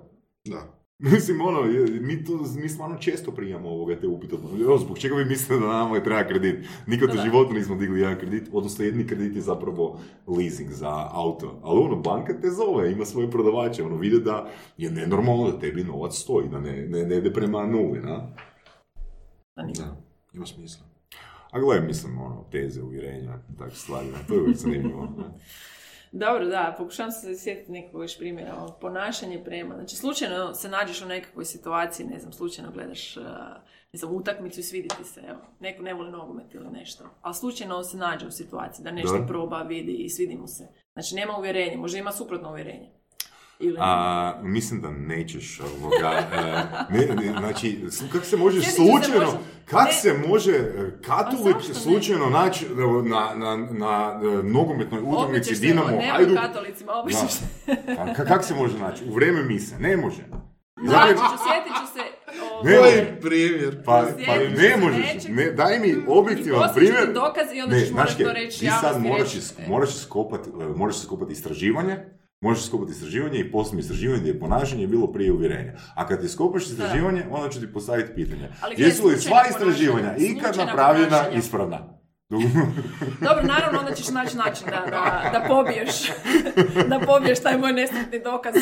[0.45, 0.80] Da.
[1.11, 4.35] Mislim, ono, je- mi, to, mi stvarno često primamo ovoga te upite.
[4.61, 6.55] Evo, zbog čega vi mislite da nama treba kredit?
[6.87, 11.59] Nikad u životu nismo digli jedan kredit, odnosno jedni kredit je zapravo leasing za auto.
[11.63, 14.47] Ali ono, banka te zove, ima svoje prodavače, ono, vide da
[14.77, 18.27] je nenormalno da tebi novac stoji, da ne, ne, ne ide prema nuli, na?
[19.55, 19.97] Da,
[20.33, 20.85] ima smisla.
[21.51, 25.07] A gledaj, mislim, ono, teze, uvjerenja, takve stvari, to je uvijek zanimljivo.
[26.11, 28.55] Dobro, da, pokušavam se sjetiti nekog još primjera.
[28.55, 29.75] Ovo, Ponašanje prema.
[29.75, 33.23] Znači, slučajno se nađeš u nekakvoj situaciji, ne znam, slučajno gledaš uh,
[33.93, 37.03] ne znam, utakmicu i svidi ti se, evo, neko ne voli nogomet ili nešto.
[37.21, 39.25] Ali slučajno on se nađe u situaciji da nešto Da.
[39.25, 40.67] proba, vidi i svidi mu se.
[40.93, 42.89] Znači, nema uvjerenja, možda ima suprotno uvjerenje.
[43.61, 47.79] Ili A, mislim da nećeš ovoga, e, ne, ne, znači,
[48.11, 49.93] kako se može slučajno, možda- kak ne.
[49.93, 52.65] se može e, katolik slučajno naći
[53.05, 56.37] na, na, na, e, nogometnoj utakmici Dinamo Hajduk?
[56.37, 56.91] katolicima,
[57.29, 57.43] se.
[57.87, 59.03] Ka- kak se može naći?
[59.09, 60.21] U vrijeme mise, ne može.
[61.15, 62.01] Ću, sjetit ću se...
[62.63, 63.17] Ne, ovaj, može.
[63.21, 63.83] primjer.
[63.85, 67.13] Pa, pa ne možeš, ne, daj mi objektivan primjer.
[67.13, 69.33] dokaz i onda Ne, ćeš znaš morati to reći ti sad moraš,
[69.67, 71.97] moraš iskopati, moraš iskopati istraživanje,
[72.41, 75.73] možeš iskopati istraživanje i poslije istraživanje gdje je ponašanje bilo prije uvjerenja.
[75.95, 78.49] A kad ti iskopaš istraživanje, onda ću ti postaviti pitanje.
[78.61, 82.00] Ali Jesu li sva istraživanja ikad napravljena ispravna?
[83.21, 85.91] Dobro, naravno, onda ćeš naći način da, da, da pobiješ,
[86.89, 88.53] da pobiješ taj moj nesretni dokaz.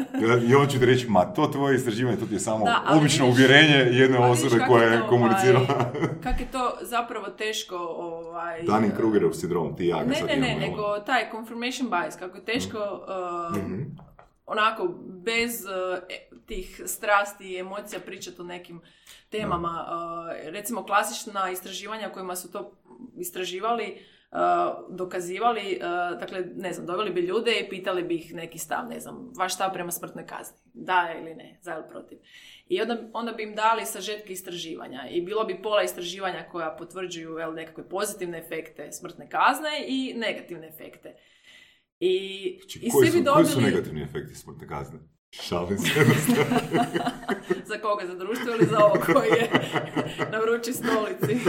[0.48, 3.24] I on ću ti reći, ma to tvoje istraživanje, to ti je samo Da, obično
[3.24, 5.66] vidiš- uvjerenje jedne osobe koja je komunicirala.
[5.70, 7.76] Ovaj, kako je to zapravo teško...
[7.76, 12.36] Ovaj, Dunning-Krugerov sindrom, ti ja ga Ne, sad ne, ne, nego taj confirmation bias, kako
[12.36, 12.78] je teško
[13.50, 13.82] uh, Mhm.
[14.46, 14.88] onako
[15.24, 15.70] bez uh,
[16.08, 18.80] e- tih strasti i emocija pričati o nekim
[19.30, 19.86] temama.
[20.44, 22.72] Recimo klasična istraživanja kojima su to
[23.16, 23.98] istraživali,
[24.90, 25.78] dokazivali,
[26.20, 29.54] dakle, ne znam, doveli bi ljude i pitali bi ih neki stav, ne znam, vaš
[29.54, 32.18] stav prema smrtnoj kazni, da ili ne, za ili protiv.
[32.68, 37.38] I onda, onda bi im dali sažetke istraživanja i bilo bi pola istraživanja koja potvrđuju
[37.38, 41.16] jel, nekakve pozitivne efekte smrtne kazne i negativne efekte.
[42.00, 44.98] I, Čekaj, i koji, svi bi su, koji su dobili negativni efekti smrtne kazne?
[45.42, 45.88] Šalim se
[47.70, 49.50] za koga, za društvo ili za ovo koji je
[50.32, 51.38] na vrućoj stolici.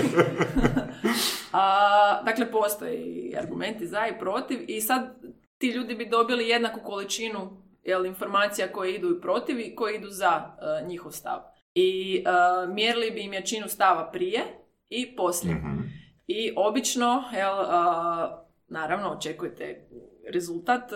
[1.54, 5.16] A, dakle, postoje i argumenti za i protiv i sad
[5.58, 10.10] ti ljudi bi dobili jednaku količinu jel, informacija koje idu i protiv i koje idu
[10.10, 11.40] za e, njihov stav.
[11.76, 14.42] I e, mjerili bi im jačinu stava prije
[14.90, 15.56] i poslije.
[15.56, 15.82] Mhm.
[16.28, 19.88] I obično, jel, a, naravno, očekujete
[20.34, 20.92] rezultat.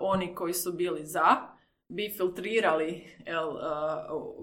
[0.00, 1.36] oni koji su bili za
[1.90, 3.52] bi filtrirali, jel,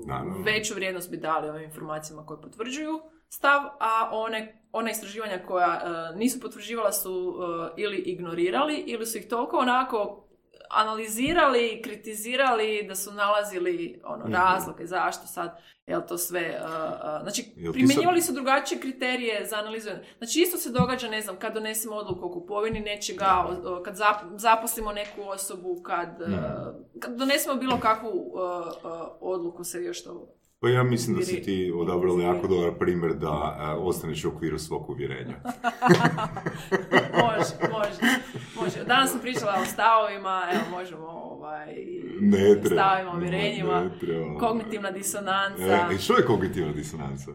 [0.07, 0.43] Naravno.
[0.45, 6.17] veću vrijednost bi dali ovim informacijama koje potvrđuju stav, a one, ona istraživanja koja e,
[6.17, 10.26] nisu potvrđivala su e, ili ignorirali ili su ih toliko onako
[10.69, 14.33] analizirali, kritizirali da su nalazili ono, Mhm.
[14.33, 15.57] razloge zašto sad,
[15.87, 17.43] jel to sve, uh, uh, znači
[17.73, 19.89] primjenjivali su drugačije kriterije za analizu.
[20.17, 23.25] Znači isto se događa, ne znam, kad donesemo odluku o kupovini nečega,
[23.65, 26.27] o- kad zap- zaposlimo neku osobu, kad, uh,
[26.99, 28.41] kad donesemo bilo kakvu uh,
[28.83, 28.91] uh,
[29.21, 30.33] odluku se još to...
[30.59, 34.59] Pa ja mislim da si ti odabrali jako dobar primjer da e, ostaneš u okviru
[34.59, 35.35] svog uvjerenja.
[37.23, 37.99] može, može,
[38.61, 38.83] može.
[38.87, 41.75] Danas sam pričala o stavovima, evo možemo ovaj,
[42.21, 42.75] Ne treba.
[42.83, 44.39] stavovima, uvjerenjima, Ne treba.
[44.39, 45.87] kognitivna disonanca.
[45.93, 47.31] E, što je kognitivna disonanca?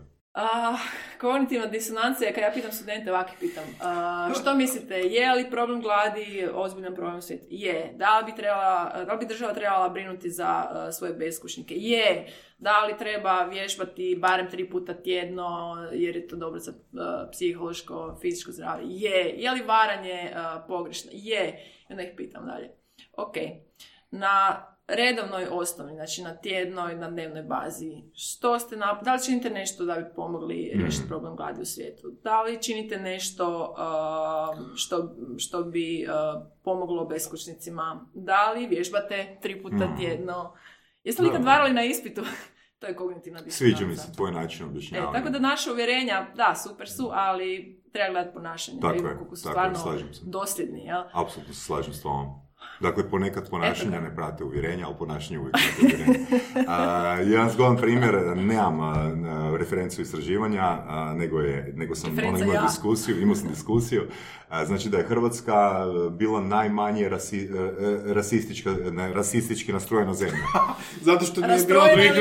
[1.20, 3.64] Kognitivna disonanca je, kad ja pitam studente, ovako pitam,
[4.41, 7.47] što mislite, je li problem gladi ozbiljan problem u svijetu?
[7.51, 7.93] Je.
[7.97, 11.74] Da li bi, trebala, da li bi država trebala brinuti za svoje beskućnike?
[11.76, 12.26] Je.
[12.59, 16.72] Da li treba vježbati barem tri puta tjedno, jer je to dobro za
[17.33, 18.87] psihološko, fizičko zdravlje?
[18.89, 19.35] Je.
[19.37, 20.33] Je li varanje
[20.68, 21.11] pogrešno?
[21.14, 21.64] Je.
[21.89, 22.70] I onda ih pitam dalje.
[23.16, 23.35] Ok.
[24.11, 29.51] Na redovnoj osnovi, znači na tjednoj, na dnevnoj bazi, što ste nap- da li činite
[29.51, 32.11] nešto da bi pomogli riješiti problem gladi u svijetu?
[32.22, 35.09] Da li činite nešto uh, što,
[35.39, 36.12] što bi uh,
[36.62, 38.07] pomoglo beskućnicima?
[38.14, 39.97] Da li vježbate tri puta Mhm.
[39.97, 40.53] tjedno?
[41.05, 41.35] Jeste li Da.
[41.35, 42.22] kad varali na ispitu?
[42.78, 43.76] to je kognitivna disonanca.
[43.76, 45.12] Sviđa mi se tvoj način E, objašnjavanja.
[45.12, 48.76] tako da naše uvjerenja, da, super su, ali treba gledati ponašanje.
[48.76, 50.20] da Tako vidimo je, koliko su tako je, stvarno slažem se.
[50.24, 51.03] dosljedni, jel?
[51.14, 52.26] Apsolutno se slažem s tobom.
[52.81, 54.01] Dakle, ponekad ponašanja ga.
[54.01, 56.27] ne prate uvjerenja, ali ponašanje uvijek prate uvjerenja.
[56.68, 58.81] A, jedan zgodan primjer, nemam
[59.59, 62.62] referencu istraživanja, a, nego, je, nego sam ono, imao ja.
[62.62, 64.03] diskusiju, imao sam diskusiju.
[64.53, 67.68] A, znači da je Hrvatska a, bila najmanje rasi, a, a,
[68.07, 70.34] rasistička, ne, rasistički nastrojena zemlja.
[71.00, 72.12] Zato što nije bilo drugih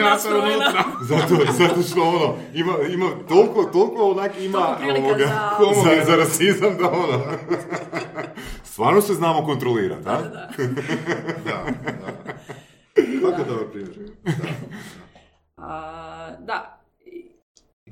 [0.44, 0.84] unutra.
[1.02, 6.78] Zato, zato što ono, ima, ima toliko, toliko onak ima ovoga, za- za, za rasizam
[6.78, 7.22] da ono.
[8.72, 10.12] Stvarno se znamo kontrolirati, a?
[10.14, 10.50] Da, da.
[11.46, 12.32] Da, da.
[13.22, 13.96] Kako dobar primjer?
[14.24, 14.32] Da.
[15.58, 16.82] A, da,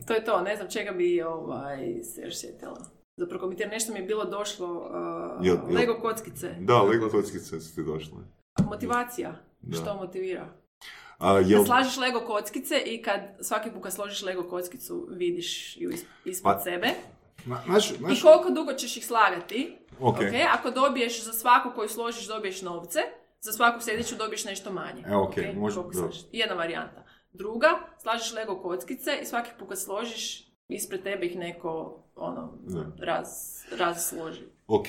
[0.07, 2.98] to je to, ne znam čega bi ovaj, se još sjetila.
[3.19, 4.85] Za prokomentirati nešto mi je bilo došlo, uh,
[5.41, 6.55] Jel- jel- Lego kockice.
[6.59, 8.17] Da, Lego kockice su ti došle.
[8.65, 9.77] Motivacija, Da.
[9.77, 10.47] što motivira?
[11.17, 15.77] A, jel, Kad slažeš Lego kockice i kad svaki put kad složiš Lego kockicu vidiš
[15.77, 16.87] ju is- ispod Pa- sebe.
[17.45, 19.77] Ma- Znaš, I znaš, koliko dugo ćeš ih slagati?
[19.99, 20.15] Ok.
[20.15, 20.23] ok?
[20.53, 22.99] Ako dobiješ za svaku koju složiš dobiješ novce,
[23.41, 25.03] za svaku sljedeću dobiješ nešto manje.
[25.07, 25.37] E, ok, ok?
[25.55, 26.11] može- Koliko dobro.
[26.11, 26.25] slažeš?
[26.31, 27.03] Jedna varijanta.
[27.33, 32.53] Druga, slažeš Lego kockice i svaki put kad složiš, ispred tebe ih neko ono,
[32.99, 33.27] raz,
[33.79, 34.41] razsloži.
[34.67, 34.85] ok,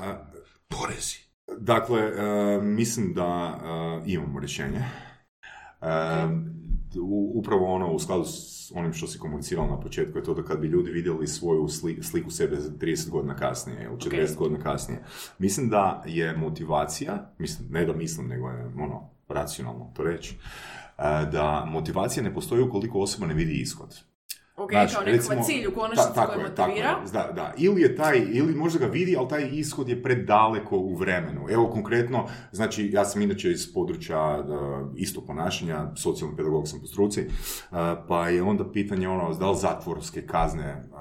[0.00, 0.24] a,
[0.68, 1.16] porezi.
[1.58, 2.12] dakle, e,
[2.62, 3.60] mislim da
[4.04, 4.78] e, imamo rješenje.
[5.82, 5.86] E,
[7.00, 10.42] u- upravo ono u skladu s onim što si komunicirao na početku je to da
[10.42, 14.60] kad bi ljudi vidjeli svoju sli- sliku sebe za 30 godina kasnije ili 40 godina
[14.60, 15.02] kasnije.
[15.38, 20.36] Mislim da je motivacija, mislim, ne da mislim, nego je ono, racionalno to reći,
[21.32, 24.00] da motivacija ne postoji ukoliko osoba ne vidi ishod.
[24.56, 26.88] Ok, Znaš, kao recimo- cilj u konačnici Ta- koji je, motivira.
[26.88, 27.52] je, Da, da.
[27.56, 31.46] Ili je taj, ili možda ga vidi, ali taj ishod je predaleko u vremenu.
[31.50, 34.46] Evo konkretno, znači ja sam inače iz područja uh,
[34.96, 37.76] isto ponašanja, socijalni pedagog sam po struci, uh,
[38.08, 40.98] pa je onda pitanje ono, da li zatvorske kazne uh,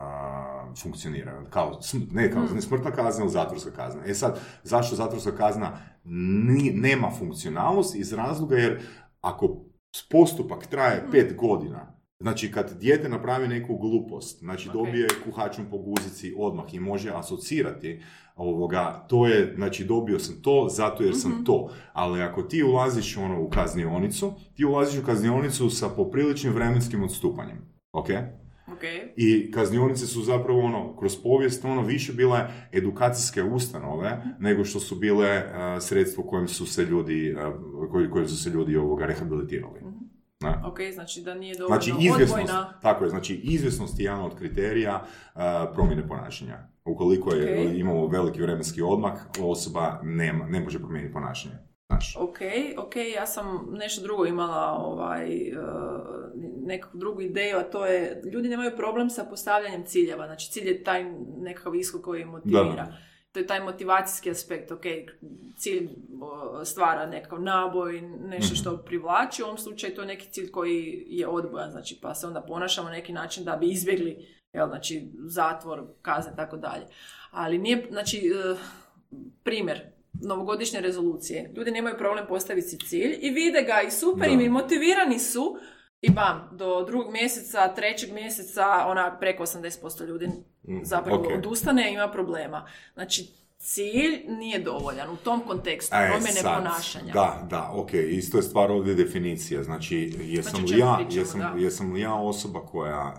[0.77, 1.45] funkcioniraju.
[1.49, 1.79] Kao,
[2.11, 4.01] ne kao ne smrtna kazna, ali zatvorska kazna.
[4.05, 7.95] E sad, zašto zatvorska kazna ni- nema funkcionalnost?
[7.95, 8.81] Iz razloga jer
[9.21, 9.65] ako
[10.09, 11.92] postupak traje pet godina,
[12.23, 14.73] Znači, kad dijete napravi neku glupost, znači Ok.
[14.73, 18.01] dobije kuhačom po guzici odmah i može asocirati
[18.35, 21.69] ovoga, to je, znači dobio sam to zato jer sam to.
[21.93, 27.57] Ali ako ti ulaziš ono u kaznionicu, ti ulaziš u kaznionicu sa popriličnim vremenskim odstupanjem.
[27.91, 28.09] Ok?
[28.71, 28.83] Ok.
[29.15, 34.95] I kaznionice su zapravo ono, kroz povijest ono više bile edukacijske ustanove nego što su
[34.95, 35.45] bile eh,
[35.81, 37.51] sredstvo kojim su se ljudi, eh,
[37.91, 39.79] koji, kojim su se ljudi ovoga rehabilitirali.
[40.49, 40.67] Ne?
[40.67, 42.79] Ok, znači da nije dovoljno Znači izvjesnost, odbojna.
[42.81, 45.03] tako je, znači izvjesnost je jedan od kriterija
[45.35, 45.41] uh,
[45.73, 46.57] promjene ponašanja.
[46.85, 47.75] Ukoliko je, Ok.
[47.75, 51.55] imamo veliki vremenski odmak, osoba nema, ne može promijeniti ponašanje.
[51.87, 52.15] Znaš.
[52.19, 52.37] Ok,
[52.77, 55.53] ok, ja sam nešto drugo imala, ovaj, e,
[56.65, 60.83] nekakvu drugu ideju, a to je, ljudi nemaju problem sa postavljanjem ciljeva, znači cilj je
[60.83, 61.03] taj
[61.37, 62.73] nekakav ishod koji motivira.
[62.75, 62.97] Da.
[63.33, 64.83] To je taj motivacijski aspekt, ok,
[65.57, 65.89] cilj
[66.65, 71.27] stvara nekakav naboj, nešto što privlači, u ovom slučaju to je neki cilj koji je
[71.27, 75.83] odbojan, znači pa se onda ponašamo na neki način da bi izbjegli, jel, znači zatvor,
[76.01, 76.85] kazne tako dalje.
[77.31, 78.55] Ali nije, znači, e,
[79.43, 79.81] primjer,
[80.13, 81.51] novogodišnje rezolucije.
[81.55, 84.33] Ljudi nemaju problem postaviti si cilj i vide ga i super Da.
[84.33, 85.57] im i motivirani su
[86.03, 90.29] i bam, do drugog mjeseca, trećeg mjeseca, ona preko 80% ljudi
[90.83, 91.27] zapravo ok.
[91.37, 92.67] odustane i ima problema.
[92.93, 93.27] Znači,
[93.63, 97.13] cilj nije dovoljan u tom kontekstu E, promjene sad, ponašanja.
[97.13, 99.63] Da, da, ok, isto je stvar ovdje definicija.
[99.63, 103.13] Znači, jesam, Znači, li, ja, pričamo, jesam, jesam li ja osoba koja,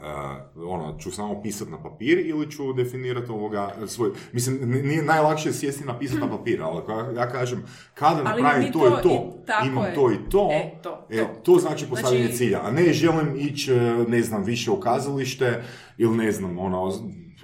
[0.56, 4.10] uh, ono, ću samo pisati na papir ili ću definirati ovoga svoj...
[4.32, 6.82] Mislim, nije najlakše sjesti napisati na papir, ali
[7.16, 7.64] ja, kažem,
[7.94, 9.08] kada Ali napravim to, to i to,
[9.64, 9.94] i- imam je.
[9.94, 11.28] to i to, E, to, e, to.
[11.44, 15.62] to znači postavljanje Znači- cilja, a ne želim ići, uh, ne znam, više u kazalište
[15.98, 16.92] ili ne znam, ono,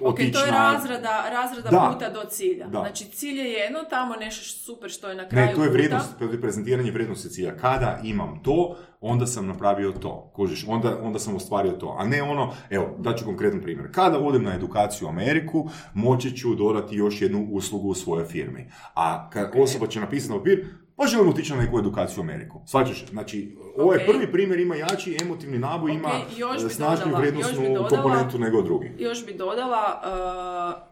[0.03, 0.57] Ok, to je na...
[0.73, 1.89] razrada, razrada Da.
[1.93, 2.67] puta do cilja.
[2.67, 2.79] Da.
[2.79, 5.73] Znači, cilj je jedno, tamo nešto super što je na kraju Ne, to je puta.
[5.73, 7.57] vrijednost, to je prezentiranje vrijednosti cilja.
[7.57, 10.31] Kada imam to, onda sam napravio to.
[10.35, 11.95] Kužiš, onda, onda sam ostvario to.
[11.99, 13.87] A ne ono, evo, daću konkretan primjer.
[13.91, 18.71] Kada odem na edukaciju u Ameriku, moći ću dodati još jednu uslugu u svojoj firmi.
[18.95, 20.65] A kad osoba će napisati na papir,
[21.01, 22.61] pa želim otići na neku edukaciju u Ameriku.
[22.65, 23.05] Svaćaš?
[23.09, 24.03] Znači, ovaj Ok.
[24.07, 28.61] prvi primjer ima jači emotivni naboj, Ok, ima još e, snažniju vrijednostnu još komponentu nego
[28.61, 28.91] drugi.
[28.99, 30.91] Još bi dodala uh,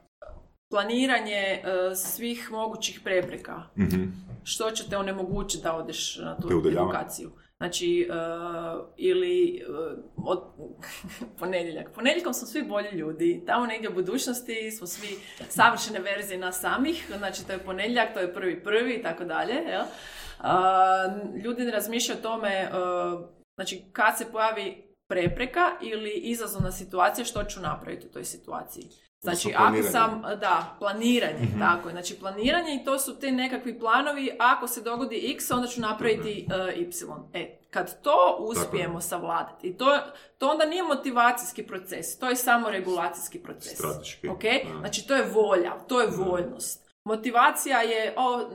[0.69, 3.63] planiranje uh, svih mogućih prepreka.
[3.77, 4.03] Mhm.
[4.43, 7.31] Što će te onemogućiti da odeš na tu edukaciju.
[7.63, 10.43] Znači, uh, ili uh, od
[11.39, 11.91] ponedjeljak.
[11.95, 13.43] Ponedjeljkom smo svi bolji ljudi.
[13.45, 15.07] Tamo negdje u budućnosti smo svi
[15.49, 17.11] savršene verzije nas samih.
[17.17, 19.53] Znači, to je ponedjeljak, to je prvi prvi i tako dalje.
[19.53, 19.81] jel?
[19.81, 27.25] Uh, ljudi ne razmišljaju o tome, uh, znači, kad se pojavi prepreka ili izazovna situacija,
[27.25, 29.08] što ću napraviti u toj situaciji.
[29.21, 31.59] Znači, ako sam, da, planiranje, Mhm.
[31.59, 31.93] tako je.
[31.93, 36.47] Znači, planiranje i to su te nekakvi planovi, ako se dogodi x, onda ću napraviti
[36.71, 36.89] uh, y.
[37.33, 39.97] E, kad to uspijemo savladati, i to,
[40.37, 43.73] to onda nije motivacijski proces, to je samo regulacijski proces.
[43.73, 44.27] Strateški.
[44.27, 44.41] Ok?
[44.43, 44.79] Da.
[44.79, 46.89] Znači, to je volja, to je voljnost.
[47.03, 48.49] Motivacija je, o,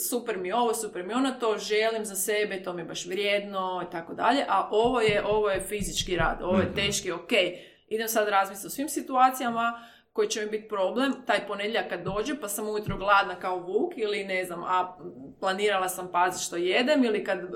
[0.00, 3.84] super mi ovo, super mi ono, to želim za sebe, to mi je baš vrijedno
[3.88, 6.74] i tako dalje, a ovo je, ovo je fizički rad, ovo je Mhm.
[6.74, 7.30] teški, ok,
[7.94, 12.40] idem sad razmisliti o svim situacijama koji će mi biti problem, taj ponedjeljak kad dođe
[12.40, 14.96] pa sam ujutro gladna kao vuk ili ne znam, a
[15.40, 17.48] planirala sam paziti što jedem ili kad e,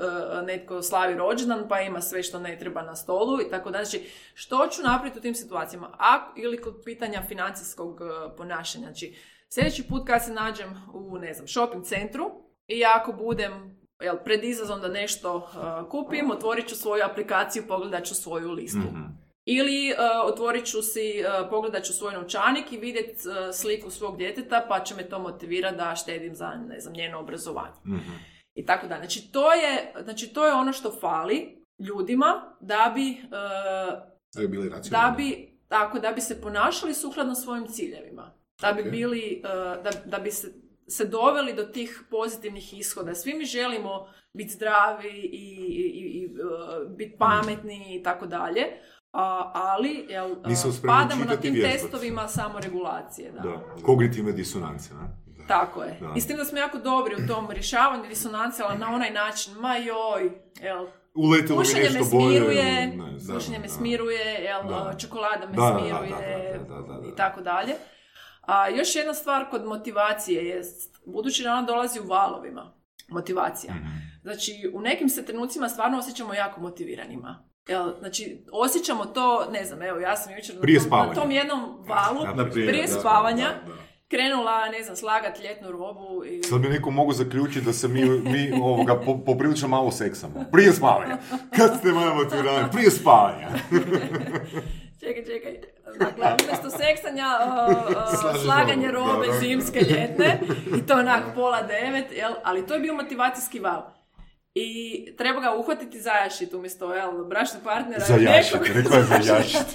[0.47, 3.85] netko slavi rođendan pa ima sve što ne treba na stolu i tako dalje.
[3.85, 5.97] Znači, što ću napraviti u tim situacijama?
[5.99, 8.85] A, ili kod pitanja financijskog e, ponašanja.
[8.85, 9.17] Znači,
[9.49, 12.31] sljedeći put kad se nađem u, ne znam, shopping centru
[12.67, 18.05] i ako budem jel, pred izazom da nešto e, kupim, otvorit ću svoju aplikaciju, pogledat
[18.05, 18.79] ću svoju listu.
[18.79, 19.26] Mhm.
[19.49, 19.99] Ili uh,
[20.33, 24.81] otvorit ću si, uh, pogledat ću svoj novčanik i vidjet uh, sliku svog djeteta pa
[24.81, 27.75] će me to motivirati da štedim za, ne znam, njeno obrazovanje.
[27.87, 28.13] Mhm.
[28.55, 29.01] I tako dalje.
[29.01, 33.99] Znači to je, znači to je ono što fali ljudima da bi, uh,
[34.35, 35.11] Da bi bili racionalni.
[35.11, 38.35] da bi, tako, da bi se ponašali sukladno svojim ciljevima.
[38.61, 38.91] Da bi Ok.
[38.91, 40.49] bili, uh, da, da bi se,
[40.89, 43.15] se doveli do tih pozitivnih ishoda.
[43.15, 48.63] Svi mi želimo biti zdravi i, i, i uh, biti pametni i tako dalje.
[49.19, 53.33] A, ali jel, Nismo spremni padamo na tim testovima samoregulacije.
[53.33, 53.41] Da.
[53.41, 53.83] Da.
[53.83, 55.09] Kognitivne disonance, ne?
[55.49, 55.99] Tako je.
[56.01, 56.13] Da.
[56.17, 59.55] I s tim da smo jako dobri u tom rješavanju disonancije, ali na onaj način,
[59.55, 60.31] ma joj,
[60.61, 62.39] jel, Uletilo mi nešto me bolje.
[62.39, 64.95] smiruje, ne, da, slušanje me smiruje, jel, Da.
[64.99, 67.09] čokolada me Da, da, da, smiruje da, da, da, da, da.
[67.09, 67.75] i tako dalje.
[68.41, 72.73] A još jedna stvar kod motivacije jest, budući da ona dolazi u valovima,
[73.09, 73.75] motivacija.
[73.75, 73.87] Mhm.
[74.23, 77.46] Znači, u nekim se trenucima stvarno osjećamo jako motiviranima.
[77.69, 81.09] Jel, znači, osjećamo to, ne znam, evo, ja sam jučer na Prije tom- spavanja.
[81.09, 83.79] na tom jednom valu, Na primjer, prije da, spavanja, da, da.
[84.09, 86.43] krenula, ne znam, slagat ljetnu robu i...
[86.43, 90.45] Sad bi neko mogu zaključiti da se mi, mi ovoga, po, poprilično malo seksamo.
[90.53, 91.19] Prije spavanja.
[91.57, 92.69] Kad ste moja motivirani?
[92.73, 93.49] Prije spavanja.
[95.01, 95.59] Čekaj, čekaj.
[95.99, 97.27] Dakle, umjesto seksanja,
[97.69, 97.77] uh,
[98.35, 100.41] uh, slaganje robe zimske, ljetne,
[100.79, 102.33] i to onak pola devet, jel?
[102.45, 103.83] ali to je bio motivacijski val.
[104.59, 104.69] I
[105.13, 108.05] treba ga uhvatiti zajašit umjesto jel, bračnog partnera.
[108.05, 109.67] Zajašit, nekog- rekla je zajašit.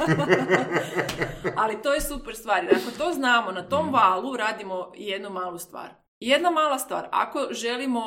[1.62, 2.60] Ali to je super stvar.
[2.66, 3.70] Ako to znamo, na Mm.
[3.70, 5.90] tom valu radimo jednu malu stvar.
[6.24, 8.02] Jedna mala stvar, ako želimo,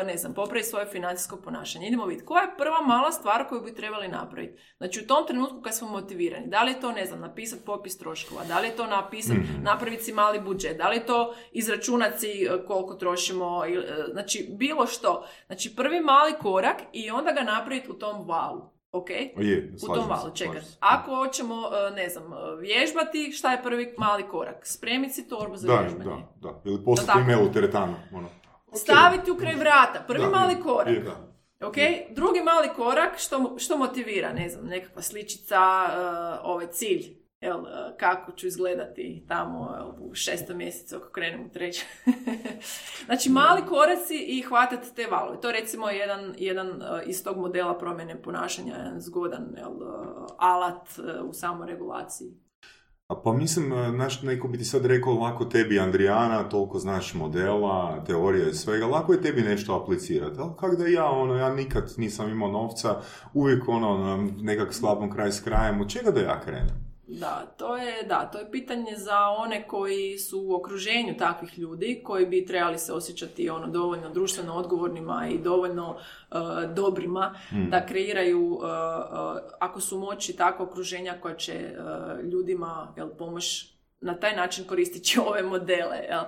[0.00, 3.60] e, ne znam, popraviti svoje financijsko ponašanje, idemo vidjeti koja je prva mala stvar koju
[3.60, 4.62] bi trebali napraviti.
[4.76, 7.98] Znači u tom trenutku kad smo motivirani, da li je to, ne znam, napisati popis
[7.98, 9.62] troškova, da li je to napisati, Mhm.
[9.62, 13.82] napraviti si mali budžet, da li je to izračunati si e, koliko trošimo, e,
[14.12, 15.26] znači bilo što.
[15.46, 18.77] Znači prvi mali korak i onda ga napraviti u tom valu.
[18.98, 19.10] Ok?
[19.36, 20.60] Je, u tom valu, čekaj.
[20.80, 24.66] Ako hoćemo, e, ne znam, e, vježbati, šta je prvi mali korak?
[24.66, 26.04] Spremiti si torbu za Da, vježbanje.
[26.36, 26.60] da, da.
[26.64, 27.94] Ili poslati email u teretanu.
[28.12, 28.28] Ono.
[28.74, 30.94] Staviti u kraj vrata, prvi Da, mali korak.
[30.94, 31.00] je.
[31.00, 31.28] Da.
[31.62, 31.74] Ok,
[32.10, 35.98] drugi mali korak, što, što motivira, ne znam, nekakva sličica, e,
[36.42, 41.48] ovaj cilj, jel, e, kako ću izgledati tamo jel, u šestom mjesecu ako krenem u
[41.48, 41.86] treće.
[43.06, 45.40] znači, mali koraci i hvatati te valove.
[45.40, 50.06] To je recimo jedan, jedan e, iz tog modela promjene ponašanja, jedan zgodan jel, e,
[50.38, 50.88] alat
[51.24, 52.48] u samoregulaciji.
[53.08, 58.04] A pa mislim, znaš, neko bi ti sad rekao lako tebi Andrijana, toliko znaš modela,
[58.04, 60.40] teorije i svega, lako je tebi nešto aplicirati.
[60.40, 63.00] Ali kak da ja, ono, ja nikad nisam imao novca,
[63.34, 66.87] uvijek ono, na nekak sklapom kraj s krajem, od čega da ja krenem?
[67.10, 72.00] Da, to je, da, to je pitanje za one koji su u okruženju takvih ljudi,
[72.04, 76.34] koji bi trebali se osjećati ono dovoljno društveno odgovornima i dovoljno e,
[76.74, 77.34] dobrima
[77.70, 78.70] da kreiraju, e, e,
[79.60, 81.70] ako su moći takva okruženja koja će
[82.32, 85.96] ljudima jel, pomoć na taj način koristeći ove modele.
[85.96, 86.24] Jel?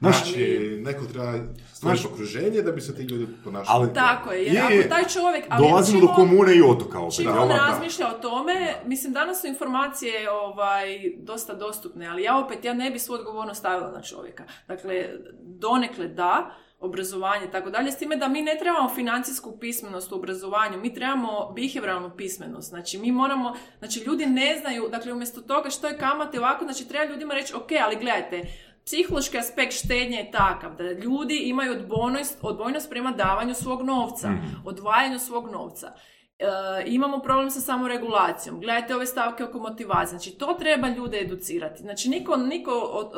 [0.00, 1.32] Znači, neko treba
[1.72, 3.78] stvoriti okruženje da bi se ti ljudi ponašali.
[3.78, 5.44] Ali- Tako je, jer Je, ako taj čovjek...
[5.48, 7.54] Ali Dolazimo čim do on- komune i otoka opet, Čim on da?
[7.56, 8.54] razmišlja o tome,
[8.84, 10.86] mislim danas su informacije ovaj,
[11.16, 14.44] dosta dostupne, ali ja opet, ja ne bi svu odgovornost stavila na čovjeka.
[14.68, 15.08] Dakle,
[15.40, 16.50] donekle da,
[16.80, 20.94] obrazovanje i tako dalje, s time da mi ne trebamo financijsku pismenost u obrazovanju, mi
[20.94, 22.68] trebamo behavioralnu pismenost.
[22.68, 26.88] Znači, mi moramo, znači ljudi ne znaju, dakle, umjesto toga što je kamate ovako, znači
[26.88, 28.42] treba ljudima reći, ok, ali gledajte,
[28.88, 34.30] psihološki aspekt štednje je takav da ljudi imaju odbojnost, odbojnost prema davanju svog novca,
[34.64, 35.92] odvajanju svog novca.
[36.40, 36.44] E,
[36.86, 38.60] imamo problem sa samoregulacijom.
[38.60, 40.08] Gledajte ove stavke oko motivacije.
[40.10, 41.82] Znači, to treba ljude educirati.
[41.82, 43.12] Znači, niko, niko od-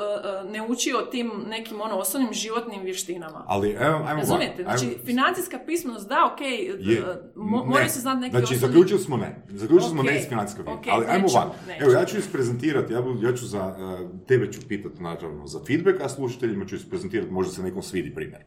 [0.47, 3.45] e, ne uči o tim nekim ono, osnovnim životnim vještinama.
[3.47, 4.63] Ali, evo, ajmo Razumijete?
[4.63, 7.03] Znači, ajmo- financijska pismenost, da, ok, Je.
[7.37, 7.67] mo- Ne.
[7.67, 8.67] moraju se znati neki Znači, osnovni...
[8.69, 9.43] zaključili smo ne.
[9.49, 11.55] Zaključili smo Ok, ne iz financijskog ok, Ali ajmo nećemo.
[11.81, 16.01] Evo, ja ću isprezentirati, ja, ja ću za, uh, tebe ću pitati, naravno, za feedback,
[16.01, 18.43] a slušateljima ću isprezentirati, možda se nekom svidi primjer.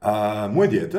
[0.00, 0.08] Uh,
[0.50, 0.98] moje dijete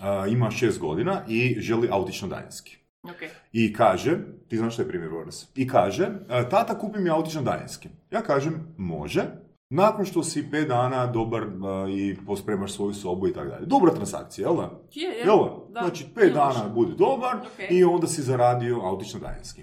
[0.00, 2.76] uh, ima šest godina i želi autično daljinski.
[3.02, 3.30] Ok.
[3.52, 4.18] I kaže,
[4.48, 7.88] ti znaš što je primjer Boris, i kaže, e, tata kupi mi autično daljinski.
[8.10, 9.22] Ja kažem, može,
[9.70, 11.46] nakon što si pet dana dobar e,
[11.90, 13.66] i pospremaš svoju sobu i tako dalje.
[13.66, 14.80] Dobra transakcija, jel da?
[14.94, 15.18] Je, je.
[15.24, 15.80] Jel da?
[15.80, 17.70] Da, Znači, pet dana bude dobar Ok.
[17.70, 19.62] i onda si zaradio autično daljinski.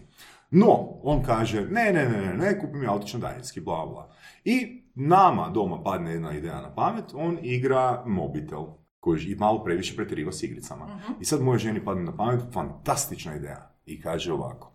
[0.51, 4.09] No, on kaže, ne, ne, ne, ne, ne, kupi mi autično daljinski, bla, bla.
[4.43, 8.65] I nama doma padne jedna ideja na pamet, on igra mobitel
[9.05, 10.85] koji i malo previše pretjeriva s igricama.
[11.21, 13.71] I sad moje ženi padne na pamet, fantastična ideja.
[13.85, 14.71] I kaže ovako,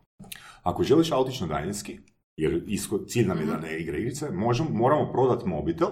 [0.63, 1.99] ako želiš autično daljinski,
[2.37, 5.89] jer isko- cilj nam je da ne igra igrice, možemo, moramo prodati mobitel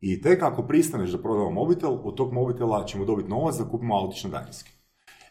[0.00, 3.96] i tek ako pristaneš da prodamo mobitel, od tog mobitela ćemo dobiti novac da kupimo
[3.96, 4.70] autično daljinski.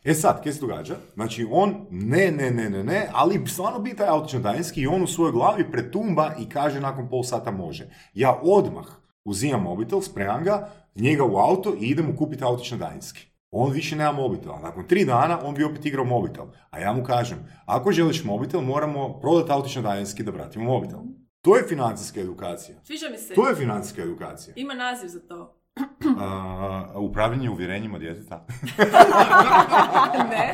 [0.04, 0.96] E sad, kaj se događa?
[1.14, 5.04] Znači, on ne, ne, ne, ne, ne, ali stvarno bi taj autično daljinski i on
[5.04, 7.88] u svojoj glavi pretumba i kaže nakon pol sata može.
[8.14, 8.86] Ja odmah
[9.26, 13.28] uzimam mobitel, spremam ga, njega u auto i idem mu kupiti autično daljinski.
[13.52, 14.60] On više nema mobitela.
[14.60, 16.46] Nakon tri dana on bi opet igrao mobitel.
[16.70, 21.00] A ja mu kažem, ako želiš mobitel, moramo prodati autično daljinski da vratimo mobitel.
[21.42, 22.78] To je financijska edukacija.
[22.84, 23.34] Sviđa mi se.
[23.34, 24.54] To je financijska edukacija.
[24.58, 25.62] Ima naziv za to.
[26.20, 28.46] A, upravljanje uvjerenjima djeteta.
[30.32, 30.54] ne.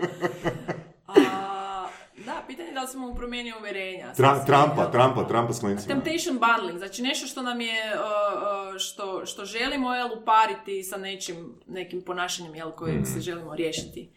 [2.90, 4.12] Je smo mu promijenio uvjerenja.
[4.12, 4.90] Tra, Trumpa, jel?
[4.90, 5.94] Trumpa, Trumpa s klincima.
[5.94, 8.00] Temptation bundling, znači nešto što nam je, uh,
[8.72, 13.04] uh, što, što želimo jel, upariti sa nečim, nekim ponašanjem jel, kojim Mm.
[13.04, 14.10] se želimo riješiti.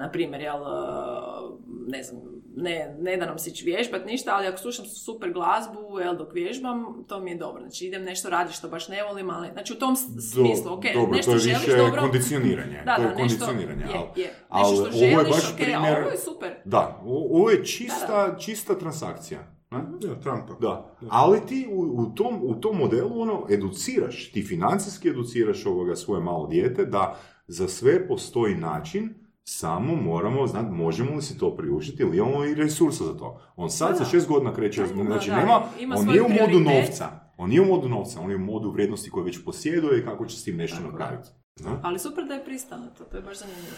[0.00, 1.58] Na primjer, jel, uh,
[1.88, 2.20] ne znam,
[2.56, 6.34] ne, ne da nam se ići vježbat ništa, ali ako slušam super glazbu, jel, dok
[6.34, 7.60] vježbam, to mi je dobro.
[7.62, 11.16] Znači idem nešto raditi što baš ne volim, ali znači u tom smislu, ok, dobro,
[11.16, 12.00] nešto to je želiš više dobro.
[12.00, 12.82] kondicioniranje.
[12.84, 13.82] Da, to je da, nešto, kondicioniranje.
[13.84, 14.30] je, ali- je.
[14.48, 16.54] ali Nešto što ovo je želiš, baš ok, primjer- ovo je super.
[16.64, 18.38] Da, ovo je čista, Da, da.
[18.38, 19.40] čista transakcija.
[19.70, 19.78] ne?
[19.78, 20.54] Ja, Trumpa.
[20.60, 25.96] Da, ali ti u, u, tom, u tom modelu ono, educiraš, ti financijski educiraš ovoga
[25.96, 27.16] svoje malo dijete da
[27.46, 29.14] za sve postoji način,
[29.46, 33.40] samo moramo znati možemo li si to priuštiti ili imamo i resursa za to.
[33.56, 34.10] On sad Da, sa da.
[34.10, 36.84] šest godina kreće, Da, znači da, nema, ima on nije u modu prioritet.
[36.84, 40.04] novca, on nije u modu novca, on je u modu vrijednosti koje već posjeduje i
[40.04, 41.28] kako će s tim nešto napraviti.
[41.56, 41.80] Zna?
[41.82, 43.76] Ali super da je pristao to, to je baš zanimljivo.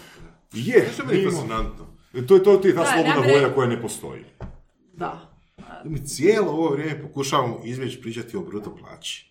[0.53, 1.85] Je, Nešto je meni fascinantno.
[2.27, 4.23] to je to ti je ta Da, slobodna volja re- koja ne postoji.
[4.93, 5.19] Da.
[5.83, 9.28] Mi cijelo ovo vrijeme pokušavamo izbjeći pričati o bruto plaći.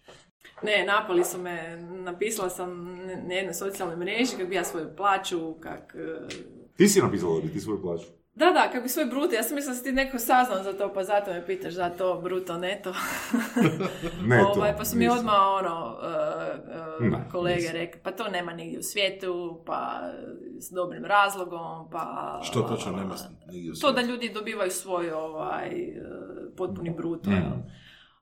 [0.62, 2.94] Ne, napali su me, napisala sam
[3.28, 5.94] na jednoj socijalnoj mreži kako bi ja svoju plaću, kak...
[5.94, 6.28] e,
[6.76, 8.04] Ti si napisala da bi ti svoju plaću.
[8.34, 10.72] Da, da, kako bi svoj bruto, ja sam mislila da si ti neko saznao za
[10.72, 12.94] to, pa zato me pitaš za to, bruto, neto.
[14.26, 14.52] Ne to.
[14.56, 15.18] Ovaj, pa su mi nisam.
[15.18, 20.00] odmah ono, uh, uh, Ne, kolege rekli, pa to nema nigdje u svijetu, pa
[20.60, 22.40] s dobrim razlogom, pa...
[22.44, 23.14] Što točno nema
[23.52, 24.10] nigdje u To da svijetu?
[24.12, 27.62] ljudi dobivaju svoj ovaj, uh, potpuni bruto, Mm.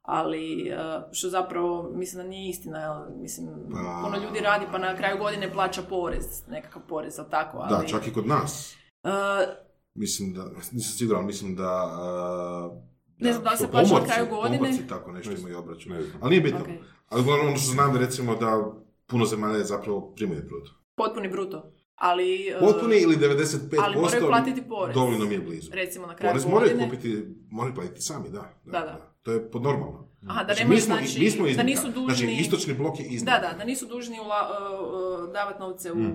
[0.06, 2.94] Ali uh, što zapravo mislim da nije istina, jel?
[3.16, 7.58] mislim, Pa- puno ljudi radi pa na kraju godine plaća porez, nekakav porez, ali tako,
[7.58, 7.70] ali...
[7.82, 8.76] Da, čak i kod nas.
[9.02, 9.10] Uh,
[9.94, 11.70] Mislim da, nisam siguran, mislim da...
[11.92, 12.70] a,
[13.18, 14.58] Ne znam da li se plaća na kraju godine.
[14.58, 15.92] Pomorci tako nešto Ne imaju obračun.
[15.92, 16.18] Ne znam.
[16.22, 16.60] Ali nije bitno.
[16.60, 16.66] ok.
[17.08, 18.72] Ali uglavnom ono što znam da recimo da
[19.06, 20.70] puno zemalja zapravo primaju bruto.
[20.96, 21.72] Potpuni bruto.
[21.94, 24.94] Ali, uh, Potpuni ili 95% ali moraju platiti porez.
[24.94, 25.70] dovoljno mi je blizu.
[25.72, 26.90] recimo na kraju Porez moraju godine...
[26.90, 28.52] kupiti, moraju platiti sami, da.
[28.64, 29.15] Da, da.
[29.26, 30.08] To je podnormalno.
[30.22, 32.14] Aha, da Znači, nemaju, mi smo- znači, mi smo da nisu dužni...
[32.16, 33.38] Znači, istočni blok je iznimka.
[33.38, 36.06] Da, da, da nisu dužni ula, uh, uh, davati novce u Mm.
[36.06, 36.12] uh,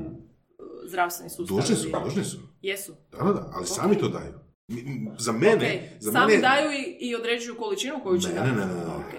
[0.85, 1.57] zdravstveni sustav.
[1.57, 2.38] Dužni su, dužni su.
[2.61, 2.93] Jesu.
[3.11, 4.33] Da, da, da, ali sami to daju.
[5.17, 8.49] Za mene, Ok, za Sami mene, daju i, i određuju količinu koju će Ne, dati.
[8.49, 8.81] ne, ne, ne, ne.
[8.81, 9.13] Ok.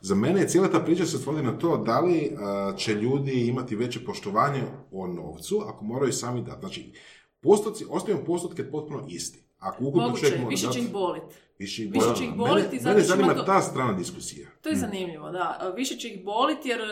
[0.00, 3.32] za mene je cijela ta priča se svodi na to da li a, će ljudi
[3.40, 4.62] imati veće poštovanje
[4.92, 6.60] o novcu ako moraju sami dati.
[6.60, 6.92] Znači,
[7.40, 9.45] postoci, ostavimo postotke potpuno isti.
[9.66, 11.22] Ako ukupno Moguće, čovjek mora više će ih bolit.
[11.58, 13.92] Više, ih više će ih Mene- boliti zato Mene što zanima ima to- ta strana
[13.92, 14.48] diskusija.
[14.62, 15.72] To je zanimljivo, da.
[15.76, 16.84] Više će ih boliti jer e,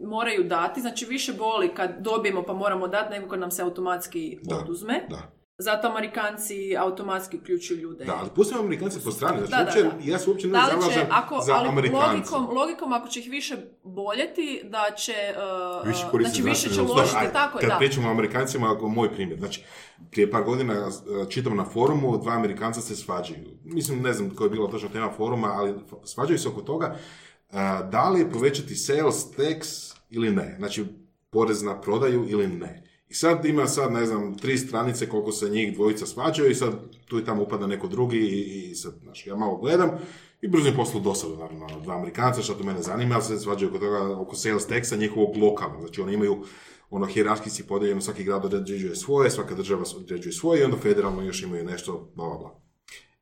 [0.00, 4.38] moraju dati, znači više boli kad dobijemo pa moramo dati nego kad nam se automatski
[4.42, 4.56] Da.
[4.56, 5.06] oduzme.
[5.10, 5.32] Da.
[5.62, 8.04] Zato Amerikanci automatski uključuju ljude.
[8.04, 9.38] Da, ali pustimo Amerikance po strani.
[9.46, 10.12] Znači, Da, da, uopće, da.
[10.12, 13.56] ja se uopće ne Da zalažem ako, za ali logikom, logikom, ako će ih više
[13.82, 15.14] boljeti, da će,
[15.82, 17.78] uh, Više znači više će uložiti, aj, tako kad da.
[17.78, 19.64] pričamo o Amerikancima, ako moj primjer, znači,
[20.10, 23.58] prije par godina uh, čitam na forumu, dva Amerikanca se svađaju.
[23.64, 25.74] Mislim, ne znam koja je bila točno tema foruma, ali
[26.04, 26.96] svađaju se oko toga
[27.48, 27.54] uh,
[27.90, 30.54] da li povećati sales tax ili ne.
[30.58, 30.84] Znači,
[31.30, 32.91] porez na prodaju ili ne.
[33.12, 36.72] I sad ima sad, ne znam, tri stranice koliko se njih dvojica svađaju i sad
[37.04, 39.90] tu i tamo upada neko drugi i, i sad, znaš, ja malo gledam
[40.40, 43.38] i brzo mi poslu dosadu, naravno, ono, dva Amerikanca, što to mene zanima, ali se
[43.38, 46.44] svađaju oko toga, oko sales taxa njihovog lokalnog, znači oni imaju
[46.90, 51.42] ono hijerarhijski podijeljeno, svaki grad određuje svoje, svaka država određuje svoje i onda federalno još
[51.42, 52.60] imaju nešto, bla, bla, bla.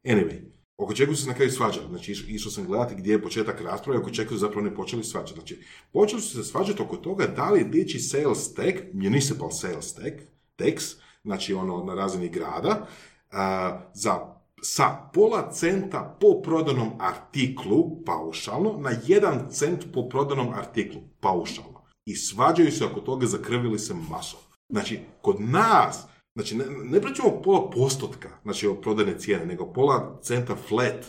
[0.04, 0.40] Anyway,
[0.80, 1.86] oko čega su se na kraju svađali?
[1.88, 5.04] Znači, iš- išao sam gledati gdje je početak rasprave, oko čega su zapravo ne počeli
[5.04, 5.34] svađati.
[5.34, 5.58] Znači,
[5.92, 10.20] počeli su se svađati oko toga da li dići sales tax, municipal sales tax,
[10.58, 10.94] tax,
[11.24, 12.86] znači ono na razini grada,
[13.30, 14.20] a, za
[14.62, 21.80] sa pola centa po prodanom artiklu, paušalno, na jedan cent po prodanom artiklu, paušalno.
[22.04, 24.40] I svađaju se oko toga, zakrvili se masom.
[24.68, 30.18] Znači, kod nas, znači ne, ne pričamo pola postotka, znači o prodajne cijene, nego pola
[30.22, 31.06] centa flat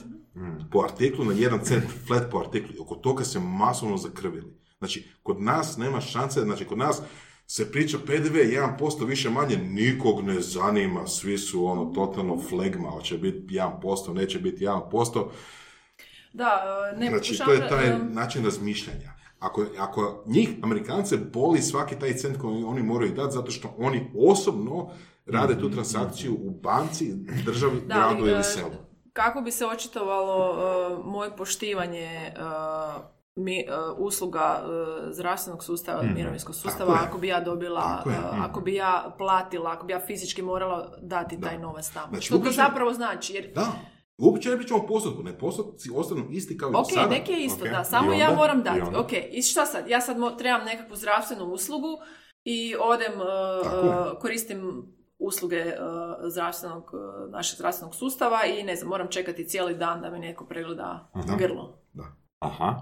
[0.71, 2.69] po artiklu na jedan cent flat po artiklu.
[2.79, 4.53] Oko toga se masovno zakrvili.
[4.79, 7.01] Znači, kod nas nema šanse, znači kod nas
[7.47, 8.35] se priča PDV
[8.79, 14.39] 1% više manje, nikog ne zanima, svi su ono totalno flegma, hoće biti 1%, neće
[14.39, 15.27] biti 1%.
[16.33, 16.61] Da,
[16.93, 19.13] e, ne Znači, to je taj način razmišljanja.
[19.39, 24.11] Ako, ako njih, Amerikance, boli svaki taj cent koji oni moraju dati zato što oni
[24.17, 24.89] osobno
[25.31, 27.13] rade tu transakciju u banci,
[27.45, 28.69] državi, Da, gradu ili e, selu.
[29.13, 32.31] Kako bi se očitovalo e, moje poštivanje e,
[33.35, 33.65] mi, e,
[33.97, 34.63] usluga
[35.09, 36.99] zdravstvenog sustava, mirovinskog sustava, Tako je.
[36.99, 41.41] ako bi ja dobila, e, ako bi ja platila, ako bi ja fizički morala dati
[41.41, 42.07] taj novac tamo.
[42.09, 43.33] Znači, Što to zapravo znači?
[43.33, 43.71] Jer Da.
[44.17, 47.09] Uopće ne pričamo o postotku, ne postotci ostanu isti kao i do Ok, sada.
[47.09, 48.37] neki je isto, Ok, da, samo i ja onda?
[48.37, 48.81] moram I dati.
[48.81, 48.99] onda?
[48.99, 49.87] Ok, i šta sad?
[49.87, 51.87] Ja sad mo- trebam nekakvu zdravstvenu uslugu
[52.43, 53.27] i odem, uh,
[54.11, 54.83] uh, koristim
[55.21, 55.73] usluge uh,
[56.31, 60.45] zdravstvenog, uh, našeg zdravstvenog sustava i ne znam, moram čekati cijeli dan da mi neko
[60.45, 61.35] pregleda Da.
[61.35, 61.77] grlo.
[62.39, 62.75] Aha.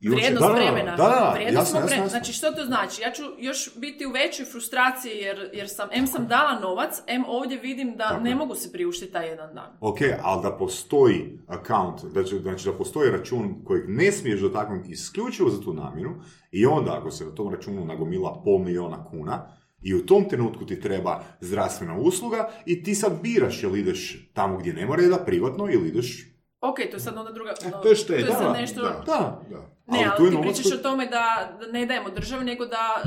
[0.00, 0.90] I Vrijednost Da, da, da, vremena.
[0.90, 2.08] da, da, Vrijednost jasno, jasno, jasno.
[2.08, 3.02] Znači, što to znači?
[3.02, 7.24] Ja ću još biti u većoj frustraciji jer, jer sam, em sam dala novac, em
[7.28, 9.76] ovdje vidim da Tako ne mogu se priuštiti taj jedan dan.
[9.80, 14.90] Ok, ali da postoji account, da će- znači da postoji račun kojeg ne smiješ dotaknuti
[14.90, 16.14] isključivo za tu namjenu
[16.50, 19.46] i onda ako se na tom računu nagomila pol milijuna kuna
[19.84, 24.56] i u tom trenutku ti treba zdravstvena usluga i ti sad biraš jel ideš tamo
[24.56, 26.26] gdje nema reda, privatno, ili ideš...
[26.60, 27.54] Ok, to je sad onda druga...
[27.64, 28.20] ono, To je štednja.
[28.20, 28.82] To je sad Da, nešto...
[28.82, 29.02] da.
[29.06, 29.74] Da, Da.
[29.86, 31.24] Ne, Ali ali, je ti pričaš koji- o tome da,
[31.60, 33.02] da ne dajemo državi, nego da...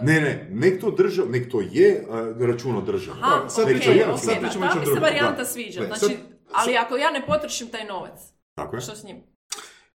[0.00, 3.18] uh, Ne, ne, nek to držav, nek to je uh, račun od države.
[3.22, 5.44] Aha, Da, sad ok, pričamo- ok, sad da, pričamo nešto mi se varijanta da.
[5.44, 5.80] sviđa.
[5.80, 6.16] Ne, Znači, sad-
[6.54, 8.20] ali ako ja ne potrošim taj novac,
[8.54, 8.80] Tako je.
[8.80, 9.16] što s njim?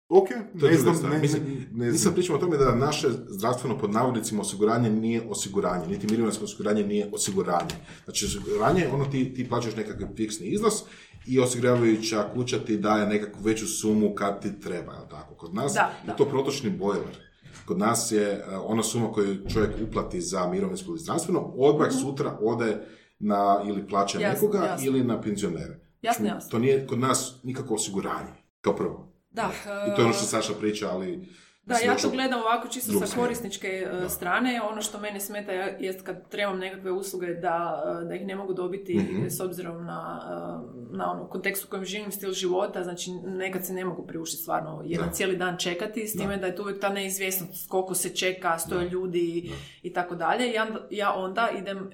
[0.09, 0.27] Ok,
[0.59, 1.11] To je ne znam, stvar.
[1.11, 2.13] ne, Mislim, ne, ne znam.
[2.13, 7.09] pričamo o tome da naše zdravstveno pod navodnicima osiguranje nije osiguranje, niti mirovinsko osiguranje nije
[7.13, 7.75] osiguranje.
[8.03, 10.73] Znači, osiguranje, ono ti, ti plaćaš nekakav fiksni iznos
[11.27, 15.35] i osiguravajuća kuća ti daje nekakvu veću sumu kad ti treba, jel tako?
[15.35, 16.13] Kod nas Da, je da.
[16.13, 17.29] to protočni bojler.
[17.65, 22.37] Kod nas je e, ona suma koju čovjek uplati za mirovinsko ili zdravstveno, odmah sutra
[22.41, 22.77] ode
[23.19, 24.19] na ili plaća.
[24.19, 24.87] Jasno, nekoga jasno.
[24.87, 25.79] ili na penzionere.
[26.01, 26.49] Jasno, Znači, jasno.
[26.51, 28.31] To nije kod nas nikakvo osiguranje,
[28.61, 29.08] kao prvo.
[29.29, 31.27] Da, I to je ono što uh, Saša priča, ali...
[31.69, 34.09] Da, ja to gledam ovako čisto sa korisničke e, Da.
[34.09, 34.61] strane.
[34.63, 38.35] Ono što mene smeta je- jest kad trebam nekakve usluge da, e, da ih ne
[38.35, 39.27] mogu dobiti Mhm.
[39.27, 42.83] s obzirom na, e, na ono kontekst u kojem živim, stil života.
[42.83, 45.13] Znači, nekad se ne mogu priuštiti stvarno jedan Da.
[45.13, 48.89] cijeli dan čekati, s time da je tu uvijek ta neizvjesnost koliko se čeka, stoje
[48.89, 49.51] ljudi
[49.83, 50.53] i tako dalje.
[50.89, 51.91] Ja, onda- idem, e,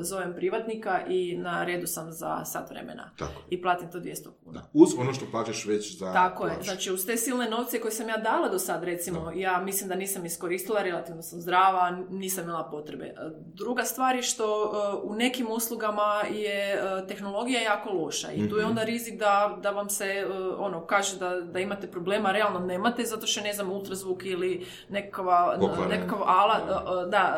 [0.00, 0.64] zovem privatnika
[1.06, 3.10] i na redu sam za sat vremena.
[3.18, 3.42] Tako.
[3.50, 4.60] I platim to 200 kuna.
[4.60, 4.66] Da.
[4.74, 6.64] Uz ono što plaćaš već za Tako je, plaću.
[6.64, 9.94] znači uz te silne novce koje sam ja dala do sad, recimo, ja mislim da
[9.94, 13.04] nisam iskoristila, relativno sam zdrava, nisam imala potrebe.
[13.04, 13.14] E,
[13.54, 14.66] Druga stvar je što e,
[15.02, 18.70] u nekim uslugama je e, tehnologija jako loša i tu je Mhm.
[18.70, 20.26] onda rizik da, da vam se
[20.58, 25.28] ono kaže da, da imate problema, realno nemate, zato što ne znam ultrazvuk ili nekakav
[25.28, 26.62] alat,
[27.10, 27.34] da,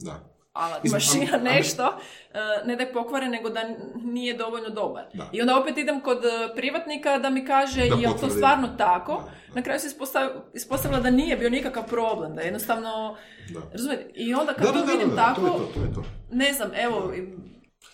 [0.00, 0.29] Da.
[0.54, 1.98] Alat, mašina, nešto,
[2.28, 3.60] e, ne da je pokvaren, nego da
[3.96, 5.04] nije dovoljno dobar.
[5.14, 5.28] Da.
[5.32, 9.12] I onda opet idem kod e, privatnika da mi kaže Da je to stvarno tako.
[9.14, 9.18] Da,
[9.48, 9.54] da.
[9.54, 13.16] Na kraju se ispostav- ispostavilo da nije bio nikakav problem, da jednostavno,
[13.48, 13.60] Da.
[13.72, 15.80] razumijete, i onda kad Da, da, to da, vidim da, tako, to je to, to
[15.80, 16.02] je to.
[16.32, 17.12] ne znam, evo,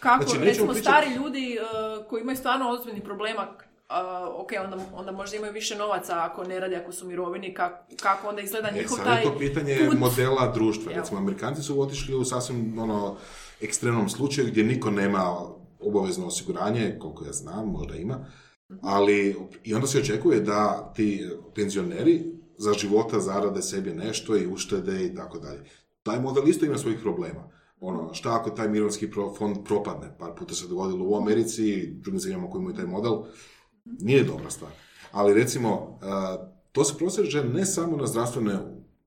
[0.01, 1.61] kako, Znači, recimo pričat- stari ljudi e,
[2.05, 3.47] koji imaju stvarno ozbiljnih problema,
[3.89, 7.85] a, ok, onda, onda možda imaju više novaca ako ne radi, ako su mirovini, kako,
[8.03, 9.99] kako onda izgleda E, njihov sad taj je to pitanje put.
[9.99, 10.93] modela društva.
[10.93, 11.01] Evo.
[11.01, 13.17] Recimo, Amerikanci su otišli u sasvim ono,
[13.61, 15.37] ekstremnom slučaju gdje niko nema
[15.81, 18.27] obavezno osiguranje, koliko ja znam, možda ima,
[18.83, 22.25] ali i onda se očekuje da ti penzioneri
[22.59, 25.65] za života zarade sebi nešto i uštede i tako dalje.
[26.03, 27.51] Taj model isto ima svojih problema.
[27.81, 30.19] Ono, šta ako taj mirovinski fond propadne?
[30.19, 33.13] Par puta se dogodilo u Americi i drugim zemljama koji imaju taj model.
[34.01, 34.71] Nije dobra stvar.
[35.13, 36.37] Ali recimo, a,
[36.73, 38.59] to se proseže ne samo na zdravstvene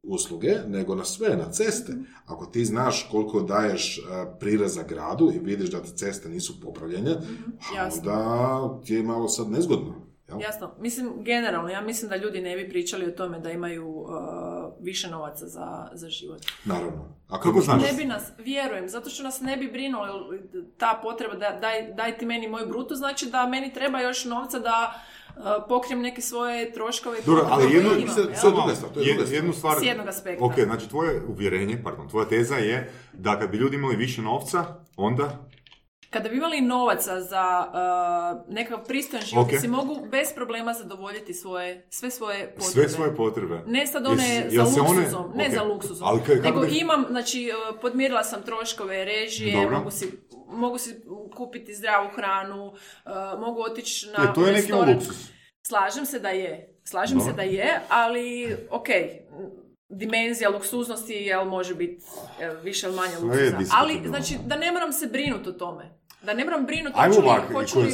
[0.04, 1.94] usluge, nego na sve, na ceste.
[2.26, 7.16] Ako ti znaš koliko daješ a, prireza gradu i vidiš da te ceste nisu popravljene,
[7.76, 8.12] jasno.
[8.12, 10.10] onda ti je malo sad nezgodno.
[10.30, 10.42] Jel?
[10.42, 14.10] Jasno, mislim generalno, ja mislim da ljudi ne bi pričali o tome da imaju uh,
[14.80, 16.42] više novaca za, za život.
[16.66, 17.06] Naravno.
[17.28, 17.82] Ako Kako znaš?
[17.82, 20.08] Ne bi nas, vjerujem, zato što nas ne bi brinulo
[20.78, 24.60] ta potreba da daj, daj ti meni moju brutu, znači da meni treba još novca
[24.60, 27.20] da uh, pokrijem neke svoje troškove.
[27.20, 28.36] i Dobro, ali jedno, imam, sad- jel?
[28.36, 29.36] sad- druga stvar, to je Je- druga stvar.
[29.36, 29.78] jednu stvar...
[29.80, 30.46] S jednog aspekta.
[30.46, 34.66] Ok, znači tvoje uvjerenje, pardon, tvoja teza je da kad bi ljudi imali više novca,
[34.98, 35.49] onda...
[36.10, 39.60] Kada bi imali novaca za uh, nekakav pristojan život, Ok.
[39.62, 42.64] si mogu bez problema zadovoljiti svoje, sve svoje potrebe.
[42.64, 43.64] Sve svoje potrebe.
[43.68, 46.60] Ne sad one si- za se one- luksuzom, ne za luksuzom, Ali ka- kako nego
[46.62, 49.78] bi- imam, znači uh, podmirila sam troškove režije, Dobro.
[49.78, 50.12] mogu si,
[50.48, 50.96] mogu si
[51.36, 52.74] kupiti zdravu hranu, uh,
[53.40, 54.72] mogu otići na E, to je neki.
[55.62, 57.36] Slažem se da je, slažem se Dobro.
[57.36, 58.88] da je, ali ok,
[59.90, 62.06] dimenzija luksuznosti jel može biti
[62.64, 63.74] više ili manje luksuza.
[63.74, 66.00] Ali znači da ne moram se brinuti o tome.
[66.22, 67.88] Da ne moram brinuti hoću li, hoću li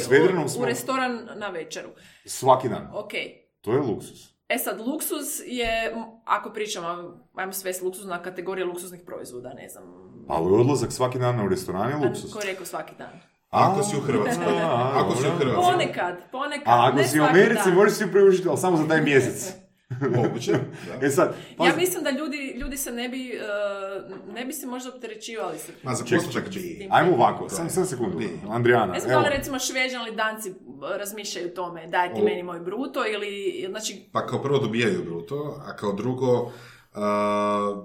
[0.44, 1.88] u, smo- u restoran na večeru.
[2.24, 2.90] Svaki dan.
[2.94, 3.12] Ok.
[3.60, 4.36] To je luksus.
[4.48, 5.94] E sad, luksuz je,
[6.24, 6.86] ako pričamo,
[7.34, 9.84] ajmo sve luksuzna kategorija luksuznih proizvoda, ne znam.
[10.28, 12.32] Ali odlazak svaki dan u restoran je luksus.
[12.32, 13.20] Ko je rekao svaki dan?
[13.50, 14.44] Ako si u Hrvatskoj.
[14.62, 15.30] A, Ako si u.
[15.30, 15.64] Hrvatskoj.
[15.64, 17.74] Ponekad, ponekad, A ako ne si u Americi, dan.
[17.74, 19.52] možeš si priuštiti, ali samo za taj mjesec.
[20.16, 20.52] Moguće.
[20.52, 21.06] Da.
[21.06, 23.32] E sad, Ja pazi, mislim da ljudi, ljudi se ne bi,
[24.28, 25.72] uh, ne bi se možda opterećivali se.
[25.82, 26.88] Ma za postotak bi.
[26.90, 28.18] ajmo ovako, sam, sam sekundu.
[28.18, 28.30] Bi.
[28.50, 29.22] Andrijana, Ne znam evo.
[29.22, 30.54] da li recimo šveđani ili danci
[30.98, 32.24] razmišljaju o tome, daj ti O.
[32.24, 36.52] meni moj bruto ili, znači, Pa kao prvo dobijaju bruto, a kao drugo,
[36.94, 37.84] a,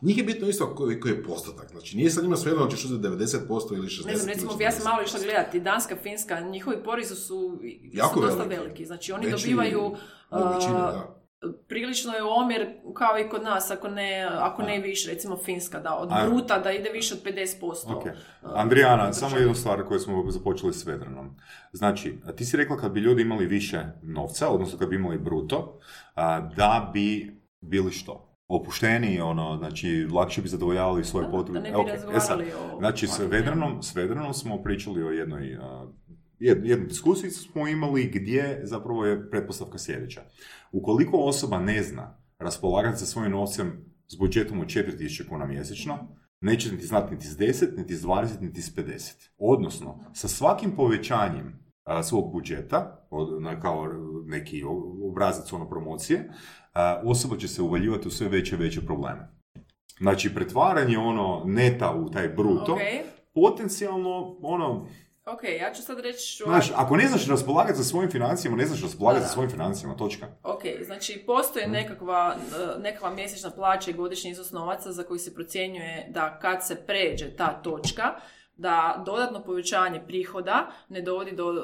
[0.00, 1.70] Njih je bitno isto koji, koji je postotak.
[1.70, 4.06] Znači, nije sad njima svejedno da ćeš uzeti 90% ili 60%.
[4.06, 4.84] Ne znam, recimo, ja sam 40%.
[4.84, 7.60] malo išla gledati, Danska, Finska, njihovi porezi su,
[7.92, 8.56] Jako su dosta veliki.
[8.56, 8.86] veliki.
[8.86, 9.96] Znači, oni Veći dobivaju
[10.54, 11.14] većine, da.
[11.68, 15.94] prilično je omjer kao i kod nas, ako ne, ako ne više, recimo Finska, da,
[15.94, 17.96] od bruta da ide više od 50%.
[17.96, 18.06] Ok.
[18.06, 18.12] a,
[18.42, 19.12] Andrijana, države.
[19.14, 21.36] samo jednu stvar koju smo započeli s Vedranom.
[21.72, 25.78] Znači, ti si rekla kad bi ljudi imali više novca, odnosno kad bi imali bruto,
[26.56, 28.27] da bi bili što?
[28.48, 31.60] Opušteni, ono, znači, lakše bi zadovoljavali svoje potrebe.
[31.60, 35.10] da ne bi e sad, razgovarali o Znači, s Vedranom, s Vedranom smo pričali o
[35.10, 35.58] jednoj,
[36.40, 40.22] jed- jednu diskusiju smo imali gdje zapravo je pretpostavka sljedeća.
[40.72, 45.98] Ukoliko osoba ne zna raspolagati sa svojim novcem s budžetom od 4000 kuna mjesečno,
[46.40, 49.28] neće niti znati niti s 10, niti s 20, niti s 50.
[49.38, 53.88] Odnosno, sa svakim povećanjem a, svog budžeta, od, na, kao
[54.26, 54.62] neki
[55.10, 56.30] obrazac ono promocije,
[57.04, 59.28] osoba će se uvaljivati u sve veće i veće probleme.
[60.00, 62.80] Znači, pretvaranje ono neta u taj bruto, Ok,
[63.34, 64.86] potencijalno, ono,
[65.26, 66.42] ok, ja ću sad reći...
[66.46, 70.26] znaš, ako ne znaš raspolagati sa svojim financijama, ne znaš raspolagati sa svojim financijama, točka.
[70.42, 72.36] Ok, znači postoji nekakva,
[72.76, 76.76] e, nekakva mjesečna plaća i godišnji iznos novaca za koji se procjenjuje da kad se
[76.86, 78.04] pređe ta točka,
[78.56, 81.60] da dodatno povećanje prihoda ne dovodi do e,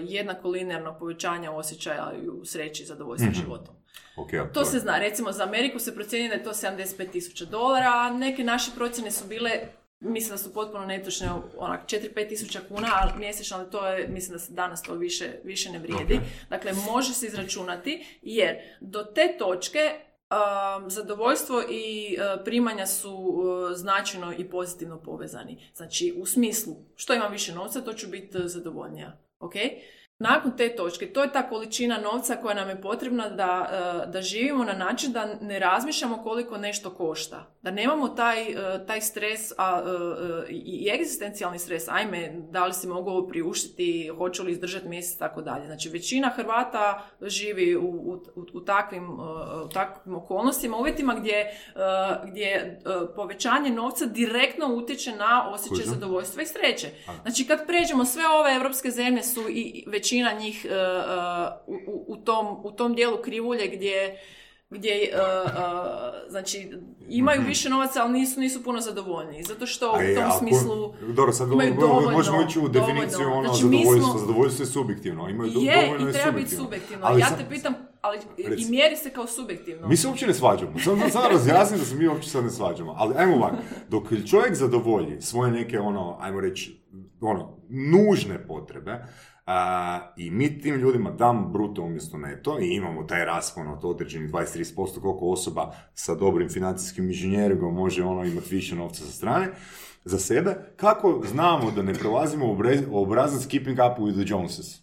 [0.00, 3.40] jednako linearnog povećanja osjećaja u sreći i zadovoljstva Mhm.
[3.40, 3.74] životom.
[4.16, 7.44] Ok, a To se zna, recimo za Ameriku se procjenjuje da je to 75 tisuća
[7.44, 9.50] dolara, a neke naše procjene su bile,
[10.00, 14.32] mislim da su potpuno netočne, onak 4-5 tisuća kuna, ali mjesečno, ali to je, mislim
[14.32, 16.14] da se danas to više, više ne vrijedi.
[16.14, 16.22] Ok.
[16.50, 19.90] Dakle, može se izračunati, jer do te točke
[20.30, 25.70] um, zadovoljstvo i uh, primanja su uh, značajno i pozitivno povezani.
[25.74, 29.18] Znači, u smislu, što imam više novca, to ću biti uh, zadovoljnija.
[29.40, 29.54] Ok?
[30.18, 33.68] Nakon te točke, to je ta količina novca koja nam je potrebna da,
[34.04, 37.46] uh, da živimo na način da ne razmišljamo koliko nešto košta.
[37.62, 42.72] Da nemamo taj, uh, taj stres a, uh, uh, i egzistencijalni stres, ajme, da li
[42.72, 45.66] si mogu ovo priuštiti, hoću li izdržati mjesec, tako dalje.
[45.66, 48.22] Znači, većina Hrvata živi u, u,
[48.52, 49.10] u- takvim,
[49.64, 51.50] u takvim okolnostima, uvjetima gdje,
[52.26, 52.80] gdje
[53.16, 56.90] povećanje novca direktno utječe na osjećaj zadovoljstva i sreće.
[57.22, 60.72] Znači, kad pređemo sve ove evropske zemlje su i i većina njih uh,
[61.68, 64.18] uh, u, u- u tom, u tom dijelu krivulje gdje
[64.70, 65.60] gdje uh, uh,
[66.28, 66.70] znači
[67.08, 69.42] imaju više novaca, ali nisu, nisu puno zadovoljni.
[69.42, 69.94] Zato što u.
[69.94, 73.34] A je, tom ako- smislu Dobro, sad imaju dovoljno, možemo ići u definiciju dovoljno.
[73.34, 74.10] ono Znači, zadovoljstvo.
[74.10, 75.28] smo- Zadovoljstvo je subjektivno.
[75.28, 77.06] Imaju do- je dovoljno i treba biti subjektivno.
[77.06, 78.62] Ali ja sad- te pitam, ali Reci.
[78.62, 79.88] i mjeri se kao subjektivno.
[79.88, 80.78] Mi se uopće ne svađamo.
[80.78, 82.94] Samo sam sad razjasnim da se mi uopće sad ne svađamo.
[82.96, 83.56] Ali ajmo ovako.
[83.88, 86.80] Dok čovjek zadovolji svoje neke ono, ajmo reći,
[87.20, 89.04] ono, nužne potrebe,
[89.46, 94.30] a, i mi tim ljudima dam bruto umjesto neto i imamo taj raspon od određenih
[94.30, 99.48] 23% koliko osoba sa dobrim financijskim inženjeringom može ono imati više novca sa strane
[100.04, 102.46] za sebe, kako znamo da ne prelazimo
[102.90, 104.82] u obrazac keeping up with the Joneses?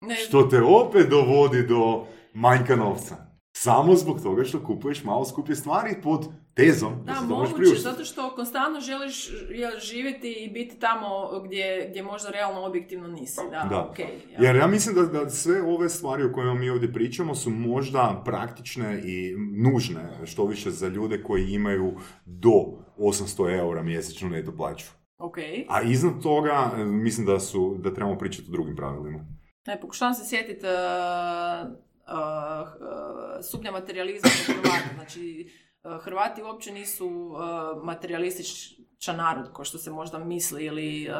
[0.00, 3.16] Ne, Što te opet dovodi do manjka novca.
[3.56, 7.80] Samo zbog toga što kupuješ malo skuplje stvari pod tezom da, Da, se to moguće,
[7.80, 9.30] zato što konstantno želiš
[9.78, 13.40] živjeti i biti tamo gdje, gdje možda realno objektivno nisi.
[13.50, 13.94] Da, Da.
[13.98, 14.46] ja.
[14.46, 18.22] Jer ja mislim da, da sve ove stvari o kojima mi ovdje pričamo su možda
[18.24, 21.92] praktične i nužne, što više za ljude koji imaju
[22.24, 22.64] do
[22.98, 24.86] 800 eura mjesečno neto plaću.
[25.18, 25.66] Okej.
[25.68, 29.26] A iznad toga mislim da su da trebamo pričati o drugim pravilima.
[29.66, 34.94] Ne, pokušavam se sjetiti uh, uh, uh, stupnja materializma kod Hrvata.
[34.94, 35.71] Znači, uh,
[36.02, 41.14] Hrvati uopće nisu uh, materialističan narod, kao što se možda misli, ili uh,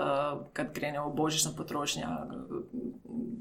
[0.52, 2.08] kad krene ovo božićna potrošnja,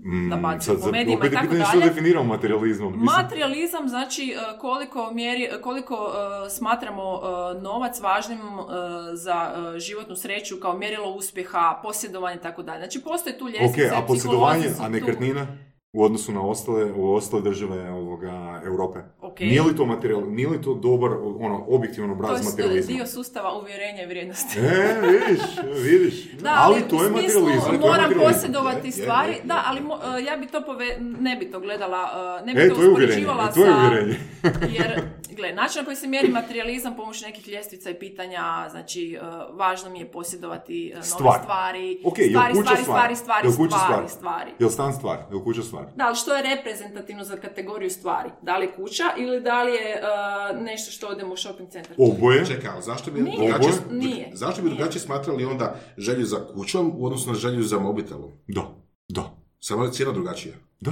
[0.03, 1.85] Mm, nabacuje sad, po medijima i tako dalje.
[1.85, 2.93] definiramo materializmom.
[2.97, 6.11] Materializam znači uh, koliko, mjeri, koliko uh,
[6.51, 8.65] smatramo uh, novac važnim uh,
[9.13, 12.79] za uh, životnu sreću kao mjerilo uspjeha, posjedovanje i tako dalje.
[12.79, 14.91] Znači postoje tu Ok, ljestvice, a posjedovanje, a tu.
[14.91, 15.47] nekretnina
[15.93, 18.99] u odnosu na ostale, u ostale države ovoga, Europe.
[19.31, 19.39] Ok.
[19.39, 22.95] Nije li to materijal, nije li to dobar, ono, objektivan To obraz je materializma?
[22.95, 24.59] dio sustava uvjerenja i vrijednosti.
[24.59, 25.41] E, vidiš,
[25.83, 26.31] vidiš.
[26.41, 27.79] Da, ali, ali, to je u smislu materializam.
[27.79, 29.31] to je moram posjedovati Je, je, stvari.
[29.31, 29.41] je, je.
[29.43, 30.97] Da, ali mo- uh, ja bi to pove...
[30.99, 32.01] ne bi to gledala,
[32.39, 33.77] uh, ne bi E, to to je uvjerenje, uspoređivala e, to je sa...
[33.79, 34.15] uvjerenje.
[34.79, 35.01] Jer,
[35.31, 38.41] gle, način na koji se mjeri materializam pomoću nekih ljestvica i pitanja,
[38.71, 39.27] znači, uh,
[39.57, 41.39] važno mi je posjedovati uh, nove Stvar.
[41.41, 41.97] stvari,
[42.29, 42.85] stvari, kuća stvari, stvar?
[42.85, 44.09] stvari, stvari, kuća stvari, stvar?
[44.09, 44.51] stvari.
[44.59, 45.17] Jel stan stvar?
[45.31, 45.85] Jel kuća stvar?
[45.95, 48.29] Da, ali što je reprezentativno za kategoriju stvari?
[48.41, 51.95] Da li je kuća ili da li je uh, nešto što odemo u shopping centar?
[51.97, 52.45] Oboje.
[52.45, 53.37] Čekaj, ali zašto bi Nije.
[53.37, 53.99] drugačije, Oboje?
[53.99, 54.29] Nije.
[54.33, 54.77] zašto bi Nije.
[54.77, 58.31] drugačije smatrali onda želju za kućom u odnosu na želju za mobitelom?
[58.47, 58.61] Da,
[59.09, 60.53] da, Samo je cijena drugačija.
[60.79, 60.91] da.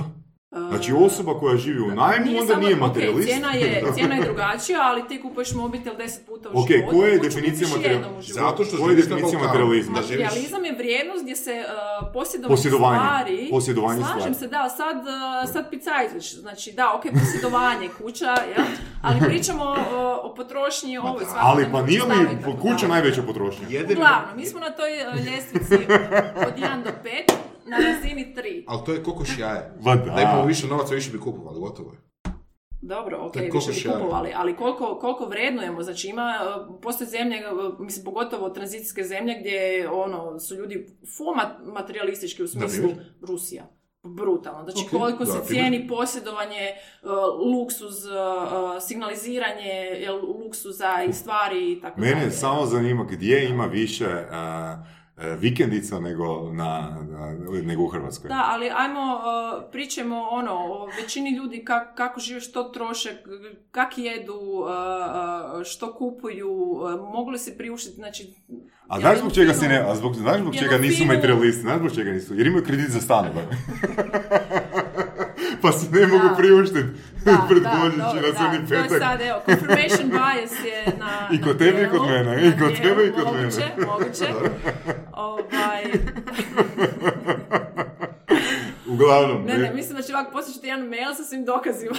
[0.52, 3.28] Znači osoba koja živi u najmu, Nije onda samo- nije ok, materijalist.
[3.28, 6.92] cijena, je, cijena je drugačija, ali ti kupuješ mobitel 10 puta u Ok, životu.
[6.92, 8.22] koja je definicija životu.
[8.24, 9.96] Zato što Koja je definicija materializma?
[9.96, 11.66] Da živiš- Materijalizam je vrijednost gdje se uh,
[12.14, 13.00] posjedovanje Posjedovanje.
[13.00, 13.48] stvari...
[13.52, 14.34] Posjedovanje Slažem stvari.
[14.36, 15.14] se, da, sad, uh,
[15.54, 16.36] sad picajzliš.
[16.36, 18.66] Znači, da, ok, posjedovanje kuća, jel?
[19.02, 19.78] Ali pričamo uh,
[20.24, 21.42] o potrošnji ovoj svakoj.
[21.42, 22.28] Ali pa nije li
[22.62, 23.68] kuća najveća potrošnja?
[23.92, 25.74] Uglavnom, mi smo na toj uh, ljestvici
[26.38, 27.34] od 1 do 5
[27.70, 28.64] na razini 3.
[28.68, 29.74] Ali to je kokoš jaje.
[29.82, 30.04] Ma da.
[30.06, 32.00] Da imamo više novaca, više bi kupovali, gotovo je.
[32.82, 36.34] Dobro, ok, više bi kupovali, ali koliko, koliko vrednujemo, znači ima,
[36.68, 40.86] uh, postoje zemlje, uh, mislim, pogotovo tranzicijske zemlje gdje ono, su ljudi
[41.18, 42.90] fu ma- materialistički u smislu?
[43.22, 43.64] Rusija.
[44.06, 44.64] Brutalno.
[44.64, 45.64] Znači Ok, koliko da, se primjer.
[45.66, 46.72] cijeni posjedovanje,
[47.04, 47.10] uh,
[47.52, 47.96] luksuz,
[48.82, 52.32] signaliziranje jel, luksuza i stvari i tako Mene dalje.
[52.32, 54.06] samo zanima gdje ima više
[55.40, 58.28] vikendica nego, na, na- nego u Hrvatskoj.
[58.28, 63.10] Da, ali ajmo, uh, pričamo ono, o većini ljudi kak- kako žive, što troše,
[63.72, 68.34] kak jedu, uh, uh, što kupuju, uh, mogu li se priuštiti, znači...
[68.88, 71.96] A znaš zbog čega se ne, a zbog, znaš zbog čega nisu materialisti, znaš zbog
[71.96, 73.48] čega nisu, jer imaju kredit za stanove.
[75.62, 76.36] pa se ne mogu Da.
[76.36, 76.84] priuštiti
[77.26, 79.00] Da, pred Božić i na crni da, To je petak.
[79.00, 83.04] sad, evo, confirmation bias je na I kod tebe i kod mene, i kod tebe
[83.06, 83.86] i kod moguće, mene.
[83.88, 84.26] Moguće,
[85.14, 85.84] Ovaj,
[88.90, 91.96] Uglavnom, ne, ne, mislim da će ovako poslije jedan mail sa svim dokazima.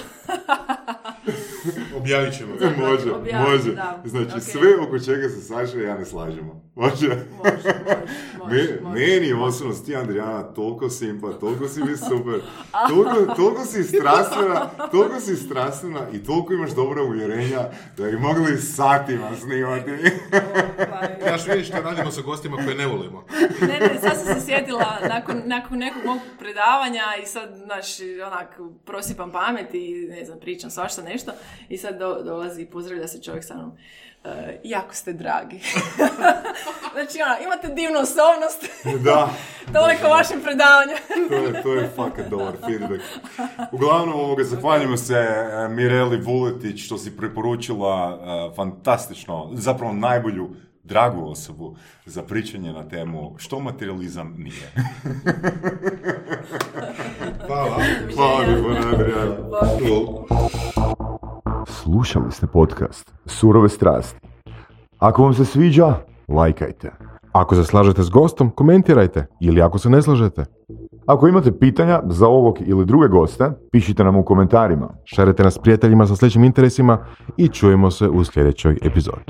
[1.97, 2.51] Objavit ćemo.
[2.79, 3.71] može, Objaviti, može.
[3.71, 4.01] da.
[4.05, 4.41] Znači, Ok.
[4.41, 6.71] sve oko čega se Saša i ja ne slažemo.
[6.75, 7.07] Može?
[7.07, 7.17] Može,
[8.39, 8.99] može, Me- može.
[8.99, 12.41] meni osobno si ti, Andrijana, toliko simpa, toliko si mi super,
[12.89, 14.59] toliko, toliko si strastvena,
[14.91, 17.59] toliko si strastvena i toliko imaš dobra uvjerenja
[17.97, 19.91] da bi mogli satima snimati.
[20.87, 23.25] Ovaj, Znaš, vidiš što radimo sa gostima koje ne volimo.
[23.61, 26.80] Ne, ne, sad sam se sjetila nakon, nakon nekog mog predavanja
[27.23, 27.87] i sad, znaš,
[28.27, 31.31] onak, prosipam pamet i ne znam, pričam svašta nešto
[31.69, 33.71] i sad do, dolazi i pozdravlja se čovjek sa mnom.
[34.23, 35.59] "E, jako ste dragi.
[36.93, 38.65] znači, ona, imate divnu osobnost.
[39.03, 39.29] da,
[39.79, 40.93] Toliko vašem predavanju.
[41.29, 43.03] to je, to je fakat dobar feedback.
[43.71, 48.19] Uglavnom, ovoga, zahvaljujemo se e, Mireli Vuletić što si preporučila
[48.51, 50.49] e, fantastično, zapravo najbolju
[50.91, 54.71] dragu osobu za pričanje na temu što materializam nije.
[57.47, 57.77] Hvala.
[58.15, 58.45] Hvala.
[61.67, 64.19] Slušali ste podcast Surove strasti.
[64.99, 65.95] Ako vam se sviđa,
[66.27, 66.91] lajkajte.
[67.31, 69.27] Ako se slažete s gostom, komentirajte.
[69.39, 70.45] Ili ako se ne slažete,
[71.05, 74.89] Ako imate pitanja za ovog ili druge goste, pišite nam u komentarima.
[75.03, 76.97] šarite nas prijateljima sa sličnim interesima
[77.37, 79.23] i čujemo se u sljedećoj epizodi.